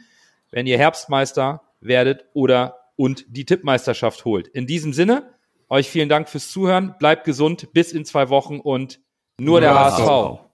wenn 0.52 0.68
ihr 0.68 0.78
Herbstmeister 0.78 1.62
werdet 1.80 2.26
oder 2.34 2.80
und 2.98 3.26
die 3.30 3.46
Tippmeisterschaft 3.46 4.26
holt. 4.26 4.48
In 4.48 4.68
diesem 4.68 4.92
Sinne, 4.92 5.30
euch 5.70 5.90
vielen 5.90 6.10
Dank 6.10 6.30
fürs 6.30 6.50
Zuhören. 6.50 6.96
Bleibt 7.00 7.24
gesund. 7.24 7.72
Bis 7.74 7.92
in 7.92 8.06
zwei 8.06 8.30
Wochen 8.30 8.60
und 8.60 9.00
nur 9.40 9.62
der 9.62 9.74
HSV. 9.74 10.47